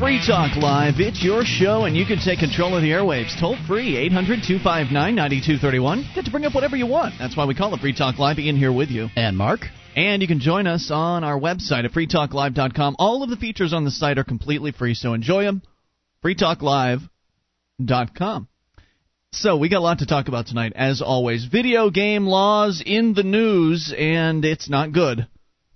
[0.00, 0.94] Free Talk Live.
[0.96, 3.38] It's your show, and you can take control of the airwaves.
[3.38, 6.12] Toll free, 800 259 9231.
[6.14, 7.16] Get to bring up whatever you want.
[7.18, 8.38] That's why we call it Free Talk Live.
[8.38, 9.08] Ian here with you.
[9.14, 9.60] And Mark.
[9.94, 12.96] And you can join us on our website at freetalklive.com.
[12.98, 15.60] All of the features on the site are completely free, so enjoy them.
[16.24, 18.48] freetalklive.com.
[19.32, 21.44] So, we got a lot to talk about tonight, as always.
[21.44, 25.26] Video game laws in the news, and it's not good.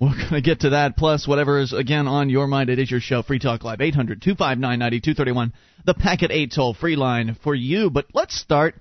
[0.00, 2.68] We're going to get to that, plus whatever is, again, on your mind.
[2.68, 5.52] It is your show, Free Talk Live, 800 259 9231,
[5.86, 7.90] the Packet 8 toll free line for you.
[7.90, 8.74] But let's start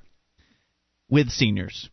[1.10, 1.90] with seniors.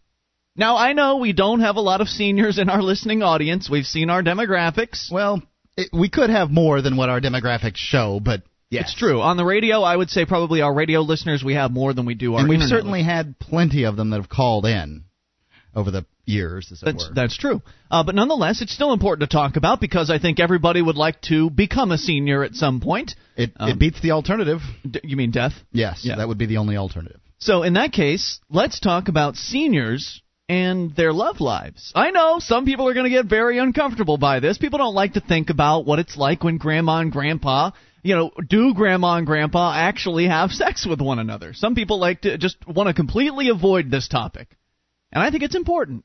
[0.57, 3.69] Now, I know we don't have a lot of seniors in our listening audience.
[3.71, 5.13] We've seen our demographics.
[5.13, 5.43] Well,
[5.77, 8.91] it, we could have more than what our demographics show, but yes.
[8.91, 9.21] It's true.
[9.21, 12.15] On the radio, I would say probably our radio listeners, we have more than we
[12.15, 15.05] do our And we've certainly had plenty of them that have called in
[15.75, 17.15] over the years, That's, were.
[17.15, 17.61] that's true.
[17.91, 21.21] Uh, but nonetheless, it's still important to talk about because I think everybody would like
[21.23, 23.15] to become a senior at some point.
[23.37, 24.61] It, Um, it beats the alternative.
[24.89, 25.53] D- you mean death?
[25.73, 26.17] Yes, Yeah.
[26.17, 27.21] that would be the only alternative.
[27.39, 31.93] So in that case, let's talk about seniors and their love lives.
[31.95, 34.59] I know some people are going to get very uncomfortable by this.
[34.59, 37.71] People don't like to think about what it's like when grandma and grandpa,
[38.03, 41.55] you know, do grandma and grandpa actually have sex with one another.
[41.55, 44.49] Some people like to just want to completely avoid this topic.
[45.13, 46.05] And I think it's important.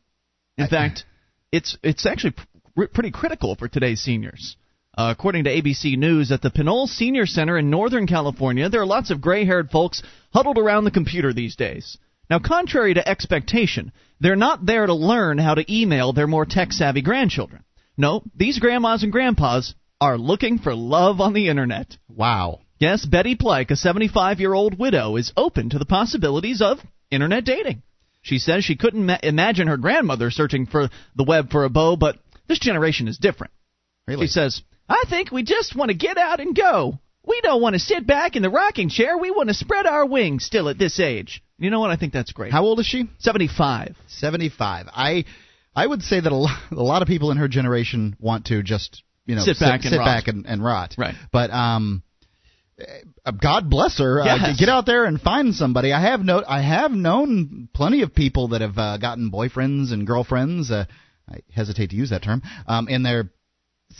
[0.58, 1.04] In fact,
[1.52, 2.36] it's it's actually
[2.76, 4.56] pr- pretty critical for today's seniors.
[4.98, 8.86] Uh, according to ABC News, at the Pinole Senior Center in Northern California, there are
[8.86, 10.02] lots of gray haired folks
[10.34, 11.98] huddled around the computer these days.
[12.30, 16.72] Now, contrary to expectation, they're not there to learn how to email their more tech
[16.72, 17.64] savvy grandchildren.
[17.98, 21.98] No, these grandmas and grandpas are looking for love on the internet.
[22.08, 22.60] Wow.
[22.80, 26.80] Yes, Betty Plike, a 75 year old widow, is open to the possibilities of
[27.12, 27.84] internet dating.
[28.26, 31.96] She says she couldn't ma- imagine her grandmother searching for the web for a bow,
[31.96, 33.54] but this generation is different.
[34.08, 34.26] Really?
[34.26, 36.98] She says, I think we just want to get out and go.
[37.24, 39.16] We don't want to sit back in the rocking chair.
[39.16, 41.44] We want to spread our wings still at this age.
[41.60, 41.92] You know what?
[41.92, 42.52] I think that's great.
[42.52, 43.08] How old is she?
[43.20, 43.96] 75.
[44.08, 44.88] 75.
[44.92, 45.26] I
[45.76, 48.64] I would say that a lot, a lot of people in her generation want to
[48.64, 50.06] just, you know, Sit back and sit rot.
[50.06, 50.96] back and, and rot.
[50.98, 51.14] Right.
[51.32, 52.02] But um
[53.42, 54.22] God bless her.
[54.22, 55.94] Uh, get out there and find somebody.
[55.94, 60.06] I have no, I have known plenty of people that have uh, gotten boyfriends and
[60.06, 60.72] girlfriends.
[60.72, 60.86] Uh,
[61.30, 62.42] I hesitate to use that term.
[62.68, 63.32] Um, in their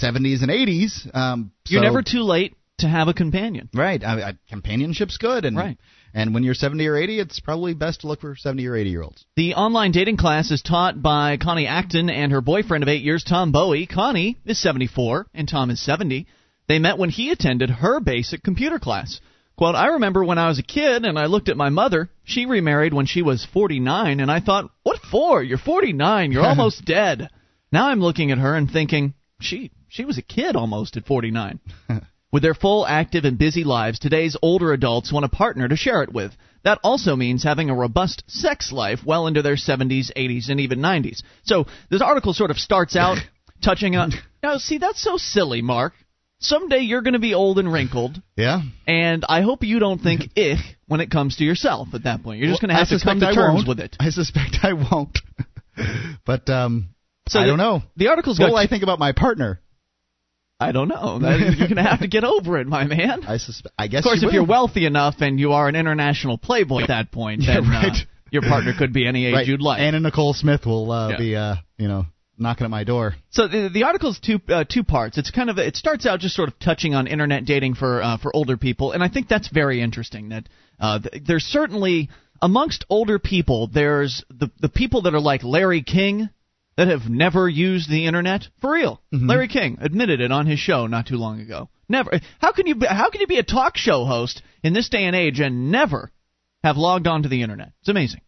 [0.02, 1.16] 70s and 80s.
[1.16, 3.70] Um, You're so- never too late to have a companion.
[3.74, 4.04] right.
[4.04, 5.78] I, I, companionship's good, and Right.
[6.14, 8.90] And when you're 70 or 80, it's probably best to look for 70 or 80
[8.90, 9.26] year olds.
[9.36, 13.24] The online dating class is taught by Connie Acton and her boyfriend of eight years,
[13.24, 13.86] Tom Bowie.
[13.86, 16.26] Connie is 74 and Tom is 70.
[16.68, 19.20] They met when he attended her basic computer class.
[19.58, 22.10] Quote, I remember when I was a kid and I looked at my mother.
[22.24, 25.42] She remarried when she was 49, and I thought, what for?
[25.42, 26.32] You're 49.
[26.32, 27.30] You're almost dead.
[27.72, 31.60] Now I'm looking at her and thinking, she, she was a kid almost at 49.
[32.32, 36.04] With their full, active, and busy lives, today's older adults want a partner to share
[36.04, 36.36] it with.
[36.66, 40.80] That also means having a robust sex life well into their 70s, 80s, and even
[40.80, 41.22] 90s.
[41.44, 43.20] So this article sort of starts out
[43.64, 44.12] touching on.
[44.44, 45.94] Now, see, that's so silly, Mark.
[46.40, 48.62] Someday you're going to be old and wrinkled, Yeah.
[48.88, 52.40] and I hope you don't think ich when it comes to yourself at that point.
[52.40, 53.68] You're just going to have to come to I terms won't.
[53.68, 53.96] with it.
[54.00, 55.18] I suspect I won't.
[56.26, 56.90] but um,
[57.28, 57.82] So I the- don't know.
[57.96, 59.62] The article's What will I think about my partner?
[60.60, 61.20] I don't know.
[61.22, 63.26] You're going to have to get over it, my man.
[63.26, 63.76] I suspect.
[63.78, 64.00] I guess.
[64.00, 67.12] Of course, you if you're wealthy enough and you are an international playboy at that
[67.12, 67.94] point, Yeah, then uh,
[68.32, 69.46] your partner could be any age right.
[69.48, 69.82] you'd like.
[69.82, 71.18] Anna Nicole Smith will uh, Yeah.
[71.18, 72.06] be, uh, you know,
[72.38, 73.16] knocking at my door.
[73.30, 75.18] So the, the article's two uh, two parts.
[75.18, 78.18] It's kind of it starts out just sort of touching on internet dating for uh,
[78.18, 80.30] for older people, and I think that's very interesting.
[80.30, 82.10] That uh, th- there's certainly
[82.42, 86.30] amongst older people, there's the the people that are like Larry King
[86.78, 89.02] that have never used the internet for real.
[89.12, 91.70] Larry King admitted it on his show not too long ago.
[91.88, 92.20] Never.
[92.40, 95.06] How can you be, how can you be a talk show host in this day
[95.06, 96.12] and age and never
[96.64, 97.72] have logged onto the internet?
[97.80, 98.22] It's amazing.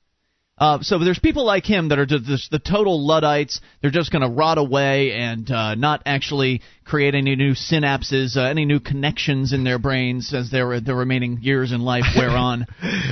[0.59, 3.61] Uh, so there's people like him that are just, the total luddites.
[3.81, 8.41] They're just going to rot away and uh, not actually create any new synapses, uh,
[8.41, 12.65] any new connections in their brains as their their remaining years in life wear on.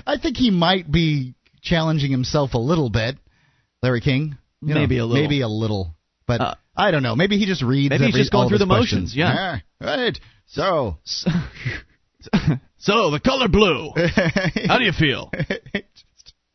[0.08, 3.18] I think he might be challenging himself a little bit,
[3.84, 4.38] Larry King.
[4.62, 5.22] You know, Maybe a little.
[5.22, 5.96] Maybe a little.
[6.26, 7.16] But Uh, I don't know.
[7.16, 7.92] Maybe he just reads.
[7.92, 9.16] maybe he's every- just going through the motions, questions.
[9.16, 9.60] yeah.
[9.80, 10.20] right.
[10.48, 10.98] So.
[12.78, 13.92] so the color blue.
[14.68, 15.32] How do you feel?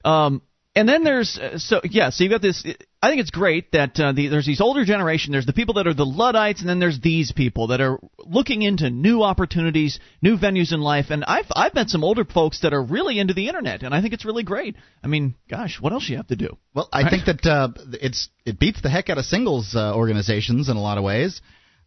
[0.05, 0.43] Um,
[0.75, 2.65] and then there's uh, so yeah, so you've got this.
[3.03, 5.33] I think it's great that uh, the, there's these older generation.
[5.33, 8.63] There's the people that are the luddites, and then there's these people that are looking
[8.63, 11.07] into new opportunities, new venues in life.
[11.11, 14.01] And I've I've met some older folks that are really into the internet, and I
[14.01, 14.77] think it's really great.
[15.03, 16.57] I mean, gosh, what else you have to do?
[16.73, 17.71] Well, I think that uh,
[18.01, 21.41] it's it beats the heck out of singles uh, organizations in a lot of ways.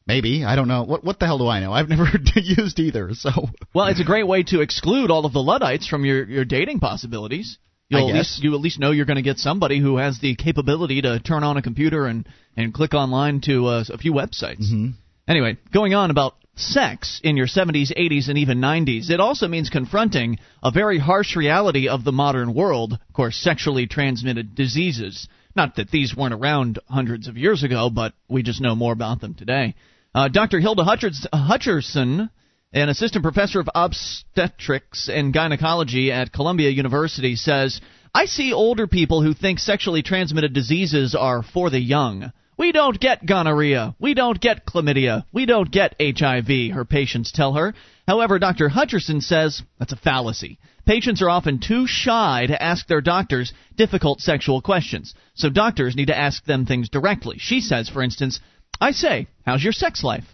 [0.06, 0.84] Maybe I don't know.
[0.84, 1.72] What what the hell do I know?
[1.72, 3.12] I've never used either.
[3.14, 3.30] So
[3.74, 6.82] well, it's a great way to exclude all of the luddites from your your dating
[6.82, 7.58] possibilities.
[7.90, 10.36] You'll at least you at least know you're going to get somebody who has the
[10.36, 14.62] capability to turn on a computer and and click online to uh, a few websites.
[14.62, 14.90] Mm-hmm.
[15.28, 19.10] Anyway, going on about sex in your 70s, 80s, and even 90s.
[19.10, 22.94] It also means confronting a very harsh reality of the modern world.
[22.94, 25.28] Of course, sexually transmitted diseases.
[25.56, 29.22] Not that these weren't around hundreds of years ago, but we just know more about
[29.22, 29.76] them today.
[30.14, 30.60] Uh, Dr.
[30.60, 32.30] Hilda Hutcherson,
[32.74, 37.80] an assistant professor of obstetrics and gynecology at Columbia University, says,
[38.16, 42.31] I see older people who think sexually transmitted diseases are for the young.
[42.58, 43.96] We don't get gonorrhea.
[44.00, 45.25] We don't get chlamydia.
[45.31, 47.74] We don't get HIV, her patients tell her.
[48.08, 48.70] However, Dr.
[48.70, 50.58] Hutcherson says that's a fallacy.
[50.86, 56.08] Patients are often too shy to ask their doctors difficult sexual questions, so doctors need
[56.08, 57.38] to ask them things directly.
[57.40, 58.40] She says, for instance,
[58.81, 60.25] I say, How's your sex life?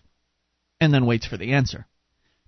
[0.82, 1.86] And then waits for the answer.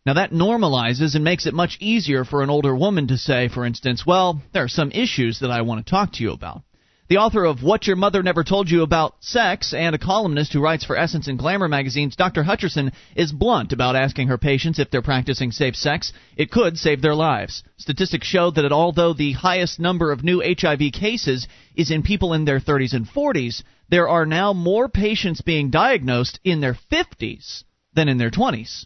[0.03, 3.63] Now that normalizes and makes it much easier for an older woman to say, for
[3.63, 6.63] instance, Well, there are some issues that I want to talk to you about.
[7.07, 10.61] The author of What Your Mother Never Told You About Sex and a columnist who
[10.61, 12.43] writes for Essence and Glamour magazines, Dr.
[12.43, 16.13] Hutcherson is blunt about asking her patients if they're practicing safe sex.
[16.35, 17.61] It could save their lives.
[17.77, 22.45] Statistics show that although the highest number of new HIV cases is in people in
[22.45, 28.07] their 30s and 40s, there are now more patients being diagnosed in their 50s than
[28.07, 28.85] in their 20s.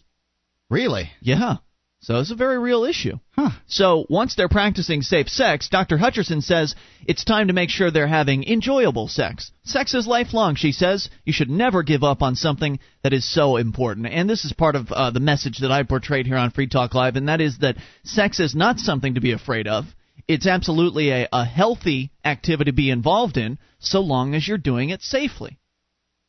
[0.68, 1.10] Really?
[1.20, 1.56] Yeah.
[2.00, 3.18] So it's a very real issue.
[3.32, 3.50] Huh.
[3.66, 5.96] So once they're practicing safe sex, Dr.
[5.96, 6.74] Hutcherson says
[7.06, 9.50] it's time to make sure they're having enjoyable sex.
[9.64, 11.08] Sex is lifelong, she says.
[11.24, 14.06] You should never give up on something that is so important.
[14.06, 16.94] And this is part of uh, the message that I portrayed here on Free Talk
[16.94, 19.86] Live, and that is that sex is not something to be afraid of.
[20.28, 24.90] It's absolutely a, a healthy activity to be involved in, so long as you're doing
[24.90, 25.58] it safely.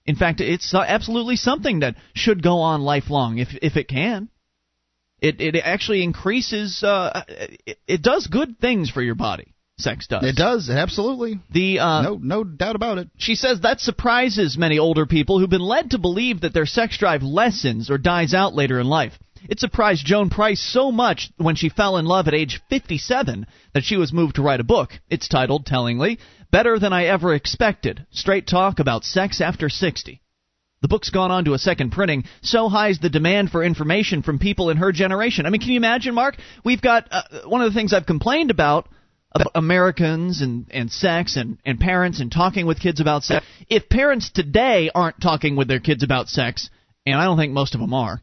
[0.08, 4.30] In fact, it's absolutely something that should go on lifelong if if it can.
[5.22, 6.82] It it actually increases.
[6.82, 9.54] Uh, it, it does good things for your body.
[9.80, 10.24] Sex does.
[10.24, 11.40] It does absolutely.
[11.52, 13.10] The uh, no no doubt about it.
[13.18, 16.98] She says that surprises many older people who've been led to believe that their sex
[16.98, 19.14] drive lessens or dies out later in life.
[19.50, 23.84] It surprised Joan Price so much when she fell in love at age 57 that
[23.84, 24.92] she was moved to write a book.
[25.10, 26.20] It's titled, tellingly,
[26.52, 30.22] Better Than I Ever Expected Straight Talk About Sex After 60.
[30.82, 32.26] The book's gone on to a second printing.
[32.42, 35.46] So high is the demand for information from people in her generation.
[35.46, 36.38] I mean, can you imagine, Mark?
[36.64, 38.88] We've got uh, one of the things I've complained about
[39.34, 43.46] about Americans and, and sex and, and parents and talking with kids about sex.
[43.70, 46.70] If parents today aren't talking with their kids about sex,
[47.06, 48.22] and I don't think most of them are,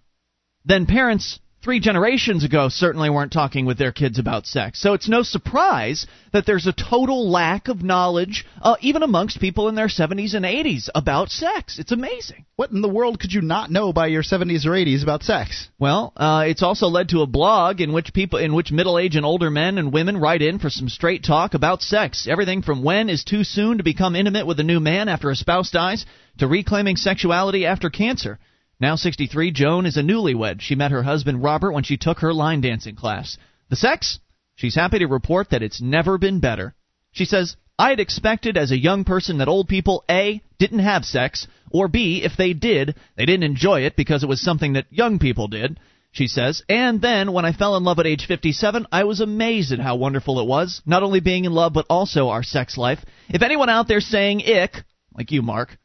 [0.65, 4.81] then parents three generations ago certainly weren't talking with their kids about sex.
[4.81, 9.71] So it's no surprise that there's a total lack of knowledge, uh, even amongst people
[9.71, 11.79] in their 70s and 80s, about sex.
[11.79, 12.45] It's amazing.
[12.57, 15.69] What in the world could you not know by your 70s or 80s about sex?
[15.79, 19.25] Well, uh, it's also led to a blog in which people, in which middle-aged and
[19.25, 22.29] older men and women write in for some straight talk about sex.
[22.31, 25.37] Everything from when is too soon to become intimate with a new man after a
[25.37, 26.05] spouse dies,
[26.39, 28.39] to reclaiming sexuality after cancer.
[28.81, 30.61] Now 63, Joan is a newlywed.
[30.61, 33.38] She met her husband Robert when she took her line dancing class.
[33.71, 34.19] The sex?
[34.56, 36.75] She's happy to report that it's never been better.
[37.12, 40.43] She says, I had expected as a young person that old people A.
[40.59, 42.23] didn't have sex, or B.
[42.23, 45.81] if they did, they didn't enjoy it because it was something that young people did.
[46.13, 49.72] She says, and then when I fell in love at age 57, I was amazed
[49.72, 53.05] at how wonderful it was, not only being in love, but also our sex life.
[53.29, 55.77] If anyone out there saying ick, like you, Mark,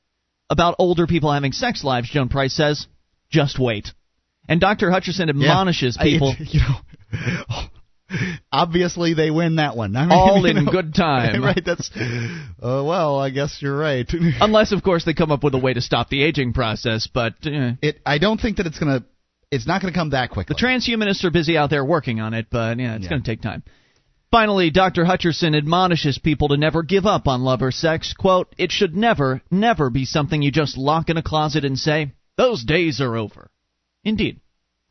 [0.50, 2.88] about older people having sex lives, Joan Price says,
[3.30, 3.92] just wait.
[4.48, 4.90] And Dr.
[4.90, 6.36] Hutcherson admonishes yeah, people.
[6.38, 7.68] I, you know,
[8.52, 9.96] obviously they win that one.
[9.96, 11.42] I mean, all in know, good time.
[11.50, 11.64] Right.
[11.64, 11.90] That's.
[11.96, 14.10] Uh, well, I guess you're right.
[14.42, 17.08] Unless, of course, they come up with a way to stop the aging process.
[17.08, 18.02] But uh, it.
[18.06, 19.06] I don't think that it's gonna.
[19.52, 20.56] It's not going to come that quickly.
[20.58, 23.10] The transhumanists are busy out there working on it, but yeah, it's yeah.
[23.10, 23.64] going to take time.
[24.32, 25.06] Finally, Dr.
[25.06, 28.14] Hutcherson admonishes people to never give up on love or sex.
[28.14, 32.12] Quote, It should never, never be something you just lock in a closet and say,
[32.38, 33.50] those days are over.
[34.04, 34.40] Indeed.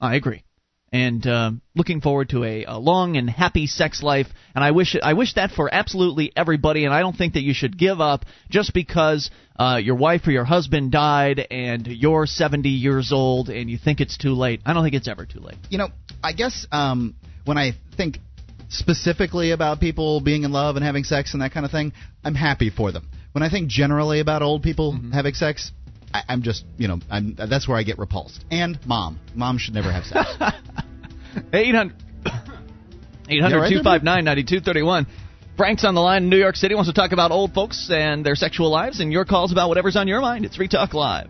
[0.01, 0.45] I agree.
[0.93, 4.97] And uh, looking forward to a, a long and happy sex life, and I wish
[5.03, 6.85] I wish that for absolutely everybody.
[6.85, 10.31] And I don't think that you should give up just because uh, your wife or
[10.31, 14.63] your husband died and you're 70 years old and you think it's too late.
[14.65, 15.59] I don't think it's ever too late.
[15.69, 15.89] You know,
[16.23, 17.15] I guess um,
[17.45, 18.19] when I think
[18.69, 21.93] specifically about people being in love and having sex and that kind of thing,
[22.25, 23.09] I'm happy for them.
[23.33, 25.13] When I think generally about old people mm-hmm.
[25.13, 25.73] having sex,
[26.13, 28.45] I, I'm just, you know, I'm that's where I get repulsed.
[28.51, 30.29] And mom, mom should never have sex.
[31.53, 31.93] 800
[33.29, 35.07] 259 9231.
[35.57, 36.75] Frank's on the line in New York City.
[36.75, 39.97] Wants to talk about old folks and their sexual lives, and your calls about whatever's
[39.97, 40.45] on your mind.
[40.45, 41.29] It's Free Talk Live.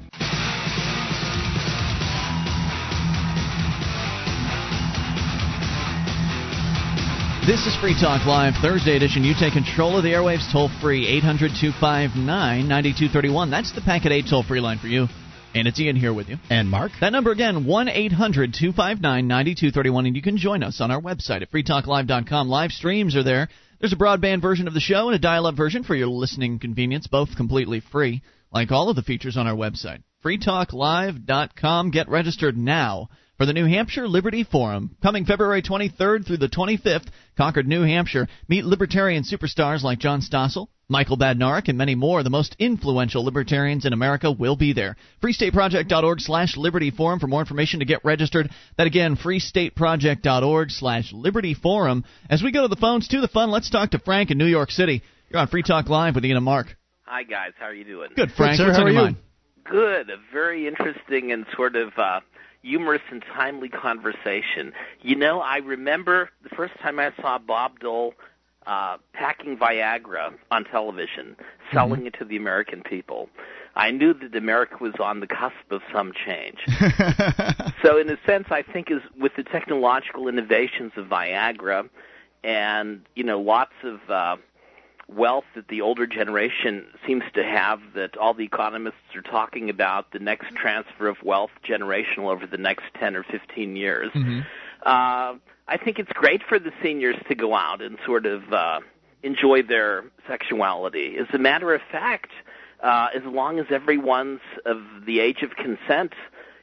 [7.49, 9.25] This is Free Talk Live, Thursday edition.
[9.25, 13.51] You take control of the airwaves toll free, 800 259 9231.
[13.51, 15.07] That's the Packet 8 toll free line for you.
[15.55, 16.37] And it's Ian here with you.
[16.51, 16.93] And Mark.
[17.01, 20.05] That number again, 1 800 259 9231.
[20.05, 22.51] And you can join us on our website at freetalklive.com.
[22.51, 23.49] Live streams are there.
[23.81, 26.59] There's a broadband version of the show and a dial up version for your listening
[26.59, 28.21] convenience, both completely free,
[28.53, 30.03] like all of the features on our website.
[30.23, 31.93] freetalklive.com.
[31.93, 34.97] Get registered now for the New Hampshire Liberty Forum.
[35.01, 38.27] Coming February 23rd through the 25th, Concord, New Hampshire.
[38.49, 42.25] Meet libertarian superstars like John Stossel, Michael Badnarik, and many more.
[42.25, 44.97] The most influential libertarians in America will be there.
[45.23, 48.51] freestateproject.org slash liberty forum for more information to get registered.
[48.77, 52.05] That again, freestateproject.org slash liberty forum.
[52.29, 54.47] As we go to the phones to the fun, let's talk to Frank in New
[54.47, 55.03] York City.
[55.31, 56.77] You're on Free Talk Live with Ian and Mark.
[57.05, 57.53] Hi, guys.
[57.57, 58.09] How are you doing?
[58.17, 58.53] Good, Frank.
[58.53, 58.67] Good, sir.
[58.67, 58.97] What's How are you?
[58.97, 59.17] mind?
[59.65, 60.11] Good.
[60.11, 62.21] A very interesting and sort of uh,
[62.63, 64.73] humorous and timely conversation.
[65.01, 68.15] You know, I remember the first time I saw Bob Dole
[68.67, 71.37] uh, packing Viagra on television,
[71.73, 73.29] selling it to the American people.
[73.75, 76.59] I knew that America was on the cusp of some change.
[77.83, 81.89] so, in a sense, I think is with the technological innovations of Viagra,
[82.45, 84.37] and you know, lots of uh,
[85.09, 90.13] wealth that the older generation seems to have that all the economists are talking about
[90.13, 94.11] the next transfer of wealth generational over the next 10 or 15 years.
[94.13, 94.41] Mm-hmm.
[94.83, 98.81] Uh, I think it's great for the seniors to go out and sort of uh,
[99.23, 101.17] enjoy their sexuality.
[101.19, 102.31] As a matter of fact,
[102.83, 106.13] uh, as long as everyone's of the age of consent,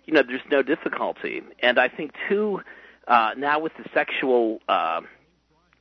[0.06, 1.42] you know, there's no difficulty.
[1.60, 2.62] And I think too,
[3.08, 5.02] uh, now with the sexual uh,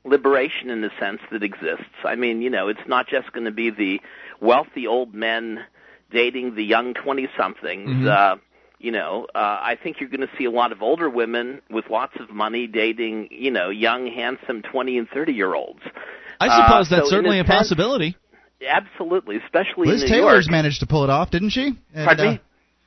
[0.05, 1.85] liberation in the sense that exists.
[2.05, 4.01] I mean, you know, it's not just going to be the
[4.41, 5.61] wealthy old men
[6.11, 7.89] dating the young 20 somethings.
[7.91, 8.07] Mhm.
[8.09, 8.37] Uh,
[8.79, 11.89] you know, uh, I think you're going to see a lot of older women with
[11.89, 15.81] lots of money dating, you know, young, handsome 20 and 30 year olds.
[16.39, 18.17] I Uh, suppose so that's in certainly a sense- possibility.
[18.67, 20.51] Absolutely, especially Liz in New Taylor's York.
[20.53, 21.75] managed to pull it off, didn't she?
[21.95, 22.41] And, Pardon uh, me?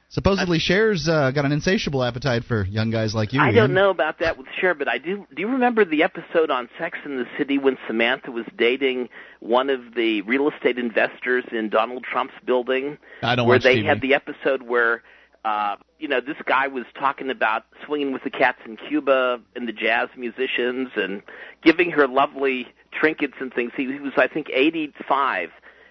[0.09, 3.41] Supposedly, Cher's uh, got an insatiable appetite for young guys like you.
[3.41, 5.25] I don't know about that with Cher, but I do.
[5.35, 9.09] Do you remember the episode on Sex in the City when Samantha was dating
[9.39, 12.97] one of the real estate investors in Donald Trump's building?
[13.21, 13.85] I don't where they TV.
[13.85, 15.03] had the episode where,
[15.45, 19.67] uh, you know, this guy was talking about swinging with the cats in Cuba and
[19.67, 21.21] the jazz musicians and
[21.63, 23.71] giving her lovely trinkets and things.
[23.75, 25.49] He, he was, I think, 85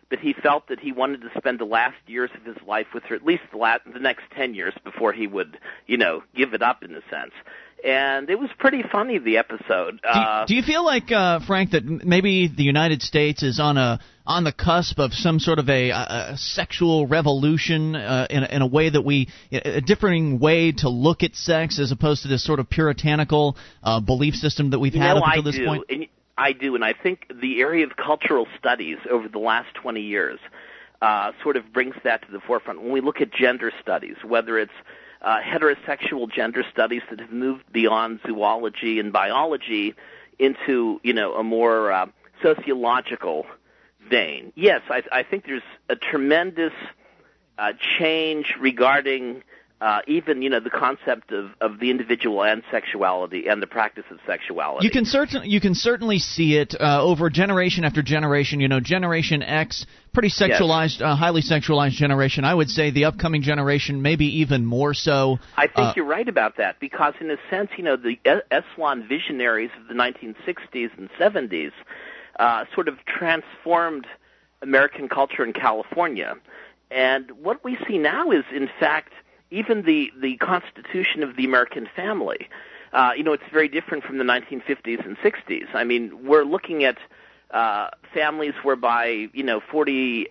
[0.08, 3.02] but he felt that he wanted to spend the last years of his life with
[3.04, 6.54] her, at least the, last, the next 10 years before he would, you know, give
[6.54, 7.32] it up in a sense.
[7.84, 10.00] And it was pretty funny, the episode.
[10.02, 13.76] Do, Uh, do you feel like uh, Frank that maybe the United States is on
[13.76, 18.46] a on the cusp of some sort of a, a, sexual revolution uh, in, a,
[18.46, 22.28] in a way that we a differing way to look at sex as opposed to
[22.28, 25.44] this sort of puritanical uh, belief system that we've you had know, up until I
[25.44, 25.66] this do.
[25.66, 25.84] point?
[25.88, 26.06] And
[26.38, 30.38] I do, and I think the area of cultural studies over the last 20 years
[31.00, 32.82] uh, sort of brings that to the forefront.
[32.82, 34.72] When we look at gender studies, whether it's
[35.22, 39.94] uh, heterosexual gender studies that have moved beyond zoology and biology
[40.38, 42.06] into, you know, a more uh,
[42.42, 43.46] sociological
[44.08, 44.52] vein.
[44.54, 46.72] Yes, I, I think there's a tremendous
[47.58, 49.42] uh, change regarding
[49.80, 54.04] uh, even you know the concept of, of the individual and sexuality and the practice
[54.10, 54.86] of sexuality.
[54.86, 58.60] You can certainly you can certainly see it uh, over generation after generation.
[58.60, 62.44] You know, Generation X, pretty sexualized, uh, highly sexualized generation.
[62.44, 65.38] I would say the upcoming generation, maybe even more so.
[65.56, 68.42] I think Uh, you're right about that because, in a sense, you know, the E-
[68.50, 71.72] Esalen visionaries of the 1960s and 70s
[72.38, 74.06] uh, sort of transformed
[74.62, 76.34] American culture in California.
[76.90, 79.12] And what we see now is, in fact,
[79.50, 82.48] even the, the constitution of the American family.
[82.92, 85.74] Uh, you know, it's very different from the 1950s and 60s.
[85.74, 86.98] I mean, we're looking at
[87.50, 90.26] uh, families whereby, you know, 48%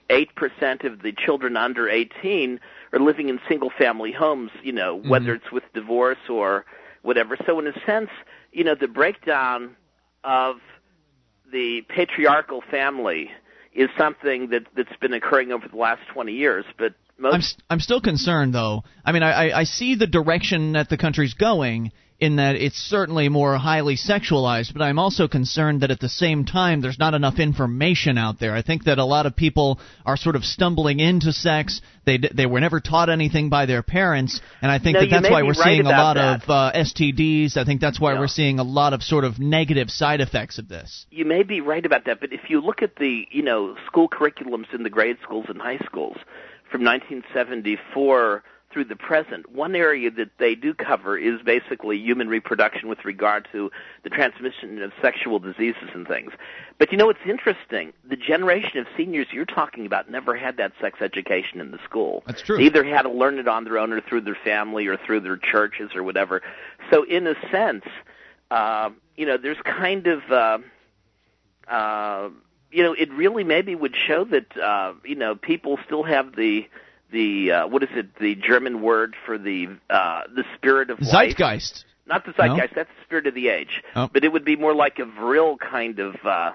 [0.83, 2.59] of the children under 18
[2.93, 6.65] are living in single family homes, you know, whether it's with divorce or
[7.03, 7.37] whatever.
[7.45, 8.09] So, in a sense,
[8.51, 9.75] you know, the breakdown
[10.23, 10.57] of
[11.51, 13.31] the patriarchal family
[13.73, 17.55] is something that that's been occurring over the last 20 years, but most I'm s-
[17.69, 18.83] I'm still concerned though.
[19.05, 22.77] I mean, I I- I see the direction that the country's going in that it's
[22.77, 27.13] certainly more highly sexualized, but I'm also concerned that at the same time there's not
[27.13, 28.55] enough information out there.
[28.55, 31.81] I think that a lot of people are sort of stumbling into sex.
[32.05, 35.29] They they were never taught anything by their parents, and I think No, that that's
[35.29, 36.43] why we're right seeing a lot that.
[36.43, 37.57] of uh, STDs.
[37.57, 38.19] I think that's why Yeah.
[38.19, 41.05] we're seeing a lot of sort of negative side effects of this.
[41.11, 44.07] you may be right about that, but if you look at the you know school
[44.07, 46.15] curriculums in the grade schools and high schools
[46.71, 48.43] from 1974
[48.75, 49.49] through the present.
[49.49, 53.71] One area that they do cover is basically human reproduction with regard to
[54.03, 56.33] the transmission of sexual diseases and things.
[56.77, 57.93] But you know what's interesting?
[58.03, 62.23] The generation of seniors you're talking about never had that sex education in the school.
[62.27, 62.57] That's true.
[62.57, 65.21] They either had to learn it on their own or through their family or through
[65.21, 66.41] their churches or whatever.
[66.91, 67.85] So in a sense,
[68.51, 70.57] uh, you know, there's kind of uh,
[71.69, 72.29] uh,
[72.71, 76.67] you know, it really maybe would show that uh, you know people still have the
[77.11, 78.17] the uh, what is it?
[78.19, 81.35] The German word for the uh, the spirit of life.
[81.35, 81.85] Zeitgeist.
[82.07, 82.73] Not the zeitgeist.
[82.75, 83.81] That's the spirit of the age.
[83.95, 84.09] Oh.
[84.11, 86.51] But it would be more like a vril kind of uh,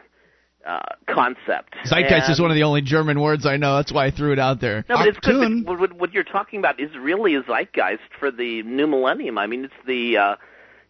[0.66, 0.78] uh,
[1.09, 1.75] concept.
[1.87, 3.76] Zeitgeist and, is one of the only German words I know.
[3.76, 4.85] That's why I threw it out there.
[4.88, 5.66] No, but it's good.
[5.66, 9.38] What, what, what you're talking about is really a zeitgeist for the new millennium.
[9.38, 10.37] I mean, it's the uh,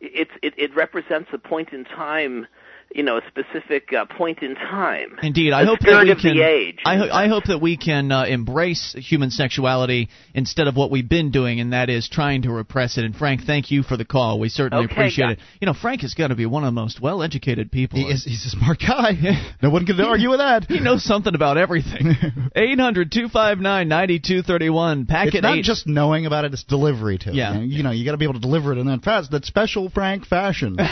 [0.01, 2.47] it's it, it represents a point in time
[2.95, 5.19] you know a specific uh, point in time.
[5.23, 6.39] Indeed, I the hope that we can.
[6.41, 6.79] age.
[6.85, 11.09] I, ho- I hope that we can uh, embrace human sexuality instead of what we've
[11.09, 13.05] been doing, and that is trying to repress it.
[13.05, 14.41] And Frank, thank you for the call.
[14.41, 15.33] We certainly Okay, appreciate yeah.
[15.33, 15.39] it.
[15.61, 17.99] You know, Frank has got to be one of the most well-educated people.
[17.99, 19.13] He is, he's a smart guy.
[19.63, 20.65] no one can argue with that.
[20.65, 22.15] He knows something about everything.
[22.57, 25.07] 800 259 9231.
[25.07, 25.65] Packet It's not 8.
[25.65, 27.57] just knowing about it; it's delivery to Yeah.
[27.59, 27.67] it.
[27.67, 29.91] You know, you got to be able to deliver it in that fast, that special
[29.91, 30.77] Frank fashion.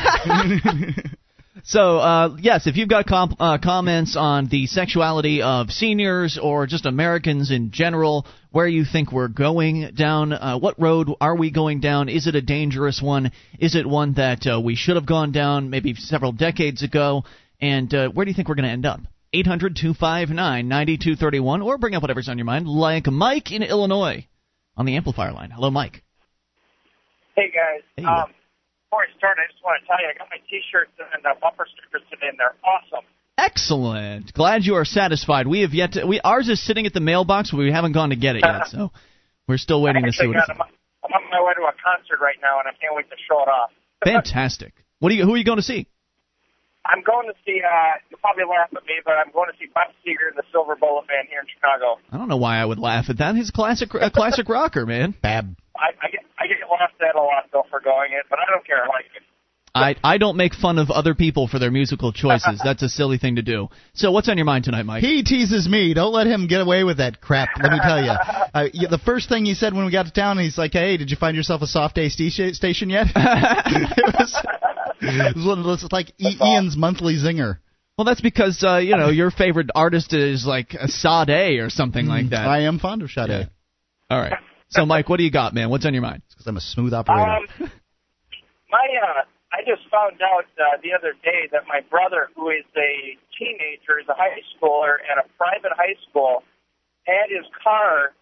[1.65, 6.67] So, uh, yes, if you've got com- uh, comments on the sexuality of seniors or
[6.67, 11.50] just Americans in general, where you think we're going down, uh, what road are we
[11.50, 12.09] going down?
[12.09, 13.33] Is it a dangerous one?
[13.59, 17.25] Is it one that uh, we should have gone down maybe several decades ago?
[17.61, 19.00] And uh, where do you think we're going to end up?
[19.33, 24.27] 800 259 9231, or bring up whatever's on your mind, like Mike in Illinois
[24.77, 25.50] on the amplifier line.
[25.50, 26.03] Hello, Mike.
[27.37, 27.83] Hey guys.
[27.97, 28.05] Hey.
[28.05, 28.33] Um,
[28.88, 31.35] before I start, I just want to tell you I got my T-shirts and uh,
[31.40, 33.04] bumper stickers today, and they're awesome.
[33.37, 34.33] Excellent.
[34.33, 35.47] Glad you are satisfied.
[35.47, 36.07] We have yet to.
[36.07, 38.66] We ours is sitting at the mailbox, but we haven't gone to get it yet.
[38.73, 38.90] So
[39.47, 40.59] we're still waiting to see what got, it's.
[40.59, 40.66] I'm,
[41.04, 43.42] I'm on my way to a concert right now, and I can't wait to show
[43.42, 43.71] it off.
[44.04, 44.73] Fantastic.
[44.99, 45.24] What are you?
[45.24, 45.87] Who are you going to see?
[46.88, 47.61] I'm going to see.
[47.61, 50.48] Uh, you'll probably laugh at me, but I'm going to see Bob Seger and the
[50.51, 52.01] Silver Bullet Band here in Chicago.
[52.11, 53.37] I don't know why I would laugh at that.
[53.37, 55.14] He's a classic, a classic rocker, man.
[55.20, 55.55] Bab.
[55.77, 58.51] I, I get I get laughed at a lot though for going it, but I
[58.51, 58.83] don't care.
[58.83, 59.22] I like it.
[59.79, 62.61] I I don't make fun of other people for their musical choices.
[62.62, 63.69] That's a silly thing to do.
[63.95, 65.03] So what's on your mind tonight, Mike?
[65.03, 65.95] He teases me.
[65.95, 67.49] Don't let him get away with that crap.
[67.62, 68.12] Let me tell you.
[68.55, 70.97] Uh, yeah, the first thing he said when we got to town, he's like, "Hey,
[70.97, 74.47] did you find yourself a soft A sta- station yet?" it was,
[75.03, 77.59] it was one of those, it's like I- Ian's monthly zinger.
[77.99, 82.07] Well, that's because uh, you know your favorite artist is like a Sade or something
[82.07, 82.49] like that.
[82.49, 83.45] I am fond of Sade Yeah.
[84.11, 84.33] All right.
[84.71, 85.69] So, Mike, what do you got, man?
[85.69, 86.23] What's on your mind?
[86.31, 87.23] because I'm a smooth operator.
[87.31, 87.71] Um,
[88.71, 92.69] my uh, I just found out uh, the other day that my brother, who is
[92.77, 96.45] a teenager, is a high schooler at a private high school,
[97.09, 98.13] had his car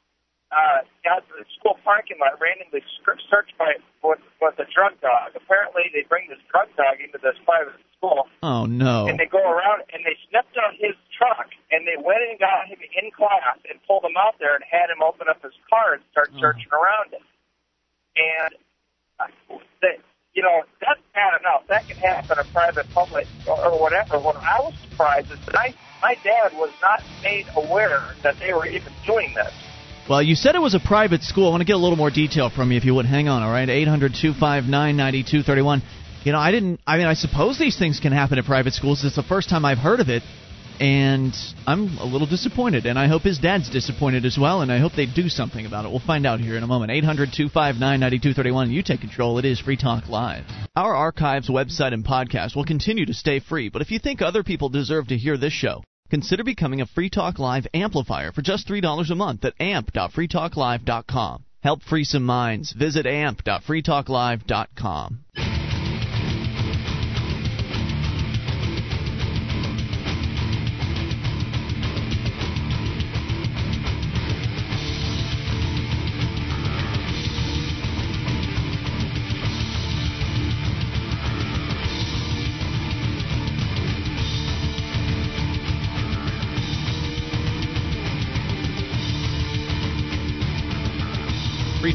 [0.55, 3.75] uh, out to the school parking lot randomly searched by
[4.07, 5.35] with, with a drug dog.
[5.35, 9.11] Apparently, they bring this drug dog into this private school, Oh no.
[9.11, 12.71] and they go around and they sniffed out his truck, and they went and got
[12.71, 15.99] him in class and pulled him out there and had him open up his car
[15.99, 17.25] and start searching around it.
[18.15, 18.55] And
[19.19, 19.99] uh, that
[20.37, 21.67] you know that's bad enough.
[21.69, 24.21] That can happen in private, public, or, or whatever.
[24.21, 28.53] What I was surprised is that I, my dad was not made aware that they
[28.53, 29.53] were even doing this.
[30.09, 31.49] Well, you said it was a private school.
[31.49, 33.07] I want to get a little more detail from you if you would.
[33.07, 33.69] Hang on, all right?
[33.69, 35.83] 800 259 9231.
[36.23, 36.81] You know, I didn't.
[36.87, 39.05] I mean, I suppose these things can happen at private schools.
[39.05, 40.23] It's the first time I've heard of it.
[40.81, 41.35] And
[41.67, 42.87] I'm a little disappointed.
[42.87, 44.63] And I hope his dad's disappointed as well.
[44.63, 45.91] And I hope they do something about it.
[45.91, 46.91] We'll find out here in a moment.
[46.91, 48.71] 800 259 9231.
[48.71, 49.39] You take control.
[49.39, 50.45] It is Free Talk Live.
[50.75, 53.69] Our archives, website, and podcast will continue to stay free.
[53.69, 57.11] But if you think other people deserve to hear this show, Consider becoming a Free
[57.11, 61.45] Talk Live amplifier for just $3 a month at amp.freetalklive.com.
[61.63, 62.73] Help free some minds.
[62.73, 65.56] Visit amp.freetalklive.com.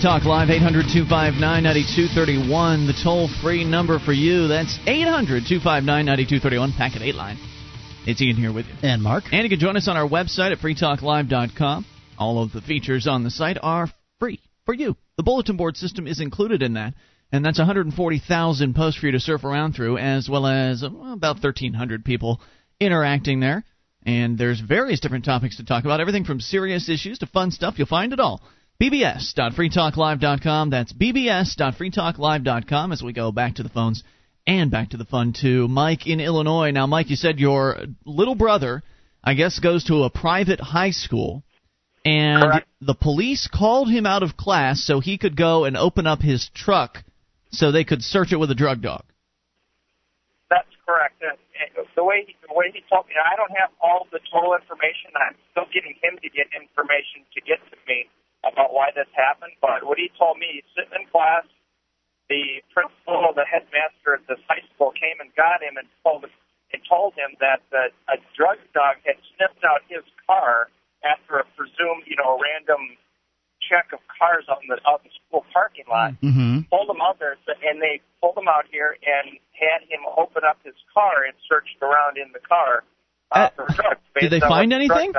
[0.02, 2.88] Talk Live, 800 259 9231.
[2.88, 4.48] The toll free number for you.
[4.48, 6.74] That's 800 259 9231.
[6.74, 7.38] Packet 8 line.
[8.08, 8.74] It's Ian here with you.
[8.82, 9.26] and Mark.
[9.32, 11.86] And you can join us on our website at freetalklive.com.
[12.18, 14.98] All of the features on the site are free for you.
[15.18, 16.96] The bulletin board system is included in that,
[17.32, 21.44] and that's 140,000 posts for you to surf around through, as well as uh, about
[21.44, 22.42] 1,300 people
[22.80, 23.64] interacting there.
[24.04, 27.76] And there's various different topics to talk about, everything from serious issues to fun stuff.
[27.78, 28.42] You'll find it all.
[28.82, 30.72] bbs.freetalklive.com.
[30.72, 34.04] That's bbs.freetalklive.com as we go back to the phones
[34.48, 36.72] and back to the fun to Mike in Illinois.
[36.72, 38.82] Now, Mike, you said your little brother,
[39.24, 41.44] I guess, goes to a private high school,
[42.04, 42.68] and Correct.
[42.82, 46.50] the police called him out of class so he could go and open up his
[46.56, 47.04] truck
[47.52, 49.04] so they could search it with a drug dog.
[50.50, 51.22] That's correct.
[51.22, 51.38] And,
[51.78, 54.58] and the way he, the way he told me, I don't have all the total
[54.58, 55.14] information.
[55.14, 58.10] I'm still getting him to get information to get to me
[58.44, 59.54] about why this happened.
[59.62, 61.46] But what he told me, sitting in class.
[62.32, 66.32] The principal, the headmaster at this high school, came and got him and told him,
[66.72, 70.72] and told him that uh, a drug dog had sniffed out his car
[71.04, 72.96] after a presumed, you know, random
[73.60, 76.72] check of cars out in the out in the school parking lot Mm-hmm.
[76.72, 77.36] pulled him out there,
[77.68, 81.84] and they pulled him out here and had him open up his car and searched
[81.84, 82.88] around in the car
[83.36, 84.00] Uh, uh, for drugs.
[84.16, 85.12] did they find what the drug anything?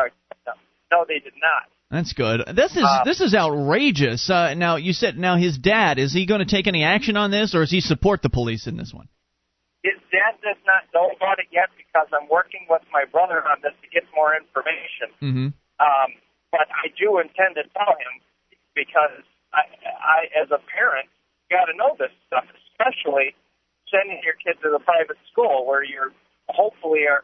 [0.88, 1.68] No, they did not.
[1.92, 2.40] That's good.
[2.56, 4.24] This is Uh, this is outrageous.
[4.30, 7.30] Uh, now you said now his dad is he going to take any action on
[7.30, 9.12] this or does he support the police in this one?
[9.84, 13.60] His dad does not know about it yet because I'm working with my brother on
[13.60, 15.12] this to get more information.
[15.20, 15.48] Mm-hmm.
[15.84, 16.08] Um,
[16.48, 18.24] but I do intend to tell him
[18.72, 19.20] because
[19.52, 21.12] I, I as a parent,
[21.52, 23.36] got to know this stuff, especially
[23.92, 26.16] sending your kid to the private school where you're
[26.48, 27.20] hopefully are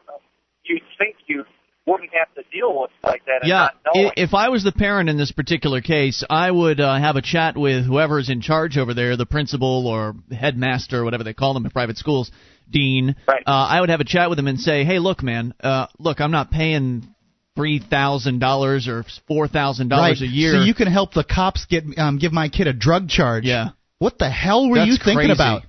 [0.61, 1.41] you think you
[1.89, 3.39] wouldn't have to deal with like that.
[3.41, 6.97] And Yeah, not if I was the parent in this particular case, I would uh,
[6.99, 11.33] have a chat with whoever's in charge over there, the principal or headmaster, whatever they
[11.33, 12.31] call them in private schools,
[12.69, 13.15] dean.
[13.27, 13.43] Right.
[13.45, 16.21] Uh, I would have a chat with him and say, "Hey, look, man, uh, look,
[16.21, 17.07] I'm not paying
[17.55, 19.97] three thousand dollars or four thousand Right.
[19.97, 22.73] dollars a year." So you can help the cops get um, give my kid a
[22.73, 23.45] drug charge.
[23.45, 23.69] Yeah.
[23.97, 25.31] What the hell were That's you thinking crazy.
[25.33, 25.63] about?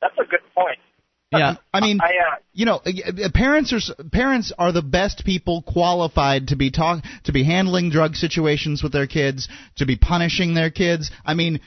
[0.00, 0.78] That's a good point.
[1.38, 1.54] Yeah.
[1.72, 5.62] I mean, I uh, you know, uh, parents are s- parents are the best people
[5.62, 10.54] qualified to be talk to be handling drug situations with their kids, to be punishing
[10.54, 11.10] their kids.
[11.24, 11.60] I mean,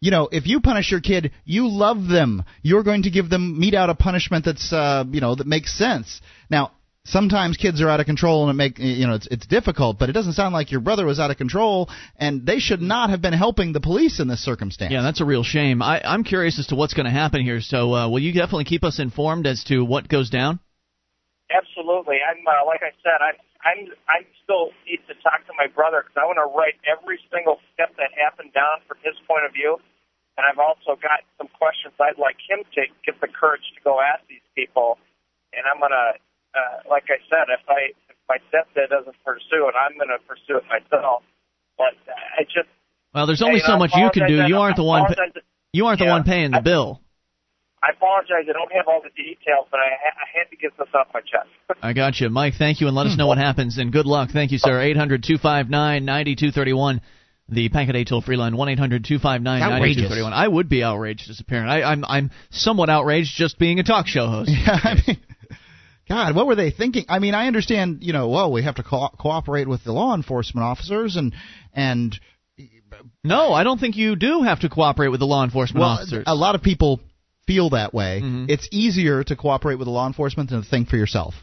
[0.00, 2.44] you know, if you punish your kid, you love them.
[2.62, 5.76] You're going to give them mete out a punishment that's uh, you know that makes
[5.76, 6.20] sense.
[6.50, 6.72] Now,
[7.04, 10.08] sometimes kids are out of control and it make you know it's it's difficult, but
[10.08, 13.20] it doesn't sound like your brother was out of control and they should not have
[13.20, 14.92] been helping the police in this circumstance.
[14.92, 15.82] Yeah, that's a real shame.
[15.82, 17.60] I, I'm curious as to what's going to happen here.
[17.60, 20.60] So, uh, will you definitely keep us informed as to what goes down?
[21.50, 22.18] Absolutely.
[22.22, 26.02] I'm uh, like I said, I'm I'm I still need to talk to my brother
[26.02, 29.52] because I want to write every single step that happened down from his point of
[29.52, 29.78] view,
[30.38, 34.00] and I've also got some questions I'd like him to get the courage to go
[34.00, 34.98] ask these people,
[35.52, 36.18] and I'm gonna,
[36.54, 40.58] uh, like I said, if I if my stepdad doesn't pursue it, I'm gonna pursue
[40.58, 41.22] it myself.
[41.78, 41.94] But
[42.38, 42.68] I just
[43.14, 44.44] Well, there's only you so much you can do.
[44.46, 45.06] You aren't the one.
[45.06, 45.14] pa-
[45.72, 46.12] You aren't the Yeah.
[46.12, 47.00] one paying the I- bill.
[47.84, 48.44] I apologize.
[48.48, 51.08] I don't have all the details, but I, ha- I had to get this off
[51.12, 51.48] my chest.
[51.82, 52.54] I got you, Mike.
[52.56, 53.76] Thank you, and let us know what happens.
[53.76, 54.30] And good luck.
[54.32, 54.80] Thank you, sir.
[54.80, 57.00] Eight hundred two five nine ninety two thirty one.
[57.48, 60.32] The Packet toll free line one eight hundred two five nine ninety two thirty one.
[60.32, 61.70] I would be outraged as a parent.
[61.70, 64.50] I, I'm I'm somewhat outraged just being a talk show host.
[64.52, 65.16] Yeah, I mean,
[66.12, 67.04] God, what were they thinking?
[67.08, 70.14] I mean, I understand, you know, well, we have to co- cooperate with the law
[70.14, 71.34] enforcement officers and
[71.72, 72.18] and
[73.24, 76.24] No, I don't think you do have to cooperate with the law enforcement well, officers.
[76.26, 77.00] a lot of people
[77.46, 78.20] feel that way.
[78.22, 78.50] Mhm.
[78.50, 81.34] It's easier to cooperate with the law enforcement than to think for yourself.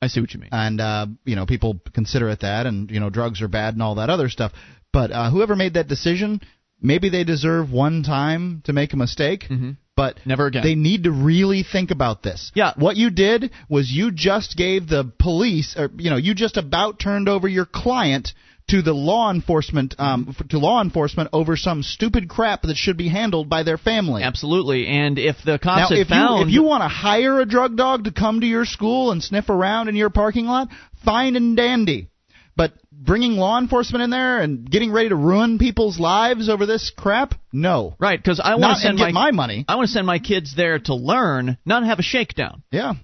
[0.00, 0.50] I see what you mean.
[0.52, 3.82] And uh, you know, people consider it that and you know, drugs are bad and
[3.82, 4.52] all that other stuff.
[4.92, 6.40] But uh, whoever made that decision,
[6.80, 9.46] maybe they deserve one time to make a mistake.
[9.50, 9.76] Mhm.
[9.94, 10.62] But Never again.
[10.62, 12.50] They need to really think about this.
[12.54, 12.72] Yeah.
[12.76, 16.98] What you did was you just gave the police, or you know, you just about
[16.98, 18.32] turned over your client
[18.68, 23.08] to the law enforcement, um, to law enforcement over some stupid crap that should be
[23.08, 24.22] handled by their family.
[24.22, 24.86] Absolutely.
[24.86, 27.44] And if the Now, cops had if found you if you want to hire a
[27.44, 30.68] drug dog to come to your school and sniff around in your parking lot,
[31.04, 32.08] fine and dandy.
[32.56, 32.72] But
[33.04, 37.34] bringing law enforcement in there and getting ready to ruin people's lives over this crap,
[37.52, 37.94] no.
[37.98, 39.64] right, because I want to send my, my money.
[39.68, 42.62] I want to send my kids there to learn, not have a shakedown.
[42.70, 42.94] Yeah.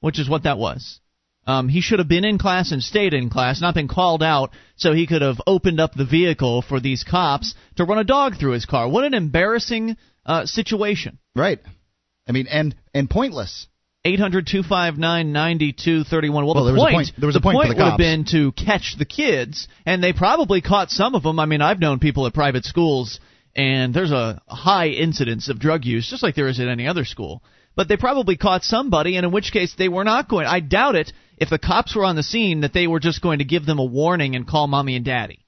[0.00, 1.00] which is what that was.
[1.46, 4.50] Um, he should have been in class and stayed in class, not been called out,
[4.76, 8.34] so he could have opened up the vehicle for these cops to run a dog
[8.38, 8.86] through his car.
[8.86, 11.18] What an embarrassing uh, situation.
[11.34, 11.60] Right.
[12.28, 13.66] I mean, and and pointless.
[14.08, 16.44] 800 259 9231.
[16.46, 17.98] Well, Well, the there was a point, point- there was a point the would have
[17.98, 21.38] been to catch the kids, and they probably caught some of them.
[21.38, 23.20] I mean, I've known people at private schools,
[23.56, 27.04] and there's a high incidence of drug use, just like there is at any other
[27.04, 27.42] school.
[27.76, 30.46] But they probably caught somebody, and in which case they were not going.
[30.46, 33.38] I doubt it if the cops were on the scene that they were just going
[33.38, 35.44] to give them a warning and call mommy and daddy.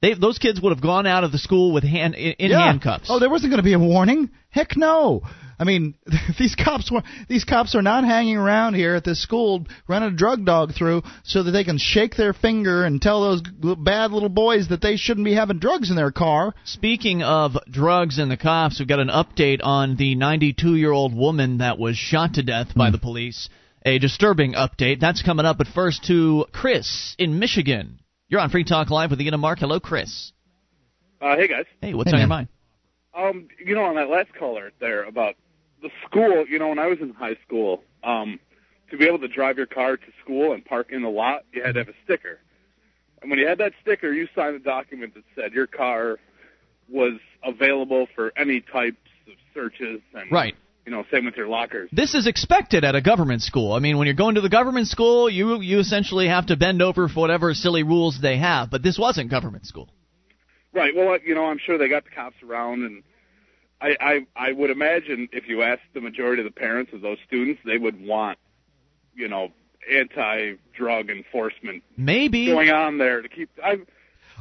[0.00, 2.64] They, those kids would have gone out of the school with hand in, in Yeah.
[2.66, 3.08] handcuffs.
[3.10, 4.30] Oh, there wasn't going to be a warning.
[4.48, 5.22] Heck no.
[5.58, 5.94] I mean,
[6.38, 10.16] these cops were these cops are not hanging around here at this school running a
[10.16, 13.42] drug dog through so that they can shake their finger and tell those
[13.78, 16.54] bad little boys that they shouldn't be having drugs in their car.
[16.64, 21.14] Speaking of drugs and the cops, we've got an update on the 92 year old
[21.14, 23.48] woman that was shot to death by the police.
[23.84, 25.00] A disturbing update.
[25.00, 28.00] That's coming up, but first to Chris in Michigan.
[28.28, 29.60] You're on Free Talk Live with Ian and Mark.
[29.60, 30.32] Hello, Chris.
[31.20, 31.64] Uh, hey guys.
[31.80, 32.48] Hey, what's Hey, on your mind?
[33.16, 35.34] Um, you know, on that last caller there about
[35.82, 38.40] the school, you know, when I was in high school, um,
[38.90, 41.62] to be able to drive your car to school and park in the lot, you
[41.62, 42.38] had to have a sticker.
[43.20, 46.18] And when you had that sticker, you signed a document that said your car
[46.88, 47.14] was
[47.44, 50.54] available for any types of searches and Right.
[50.86, 51.90] you know, same with your lockers.
[51.92, 53.72] This is expected at a government school.
[53.72, 56.80] I mean, when you're going to the government school, you you essentially have to bend
[56.80, 58.70] over for whatever silly rules they have.
[58.70, 59.90] But this wasn't government school.
[60.72, 60.94] Right.
[60.94, 63.02] Well, you know, I'm sure they got the cops around, and
[63.80, 67.18] I, I, I would imagine if you asked the majority of the parents of those
[67.26, 68.38] students, they would want,
[69.14, 69.52] you know,
[69.90, 72.46] anti-drug enforcement Maybe.
[72.46, 73.50] going on there to keep.
[73.62, 73.84] I, Well,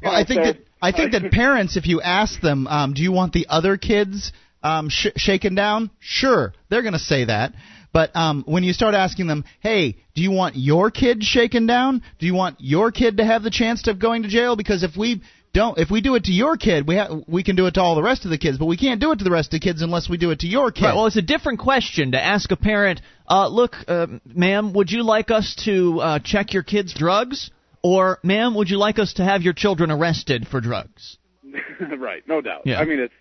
[0.03, 3.01] know, I think so- that I think that parents, if you ask them, um, do
[3.01, 5.89] you want the other kids um, sh- shaken down?
[5.99, 7.53] Sure, they're going to say that.
[7.93, 12.03] But um, when you start asking them, hey, do you want your kid shaken down?
[12.19, 14.55] Do you want your kid to have the chance of going to jail?
[14.55, 15.21] Because if we
[15.57, 17.81] don't, if we do it to your kid, we ha- we can do it to
[17.81, 19.59] all the rest of the kids, but we can't do it to the rest of
[19.59, 20.85] the kids unless we do it to your kid.
[20.85, 23.01] Right, well, it's a different question to ask a parent.
[23.27, 27.49] Uh, look, uh, ma'am, would you like us to uh, check your kid's drugs,
[27.81, 31.17] or ma'am, would you like us to have your children arrested for drugs?
[31.97, 32.61] right, no doubt.
[32.65, 32.79] Yeah.
[32.79, 33.13] I mean, it's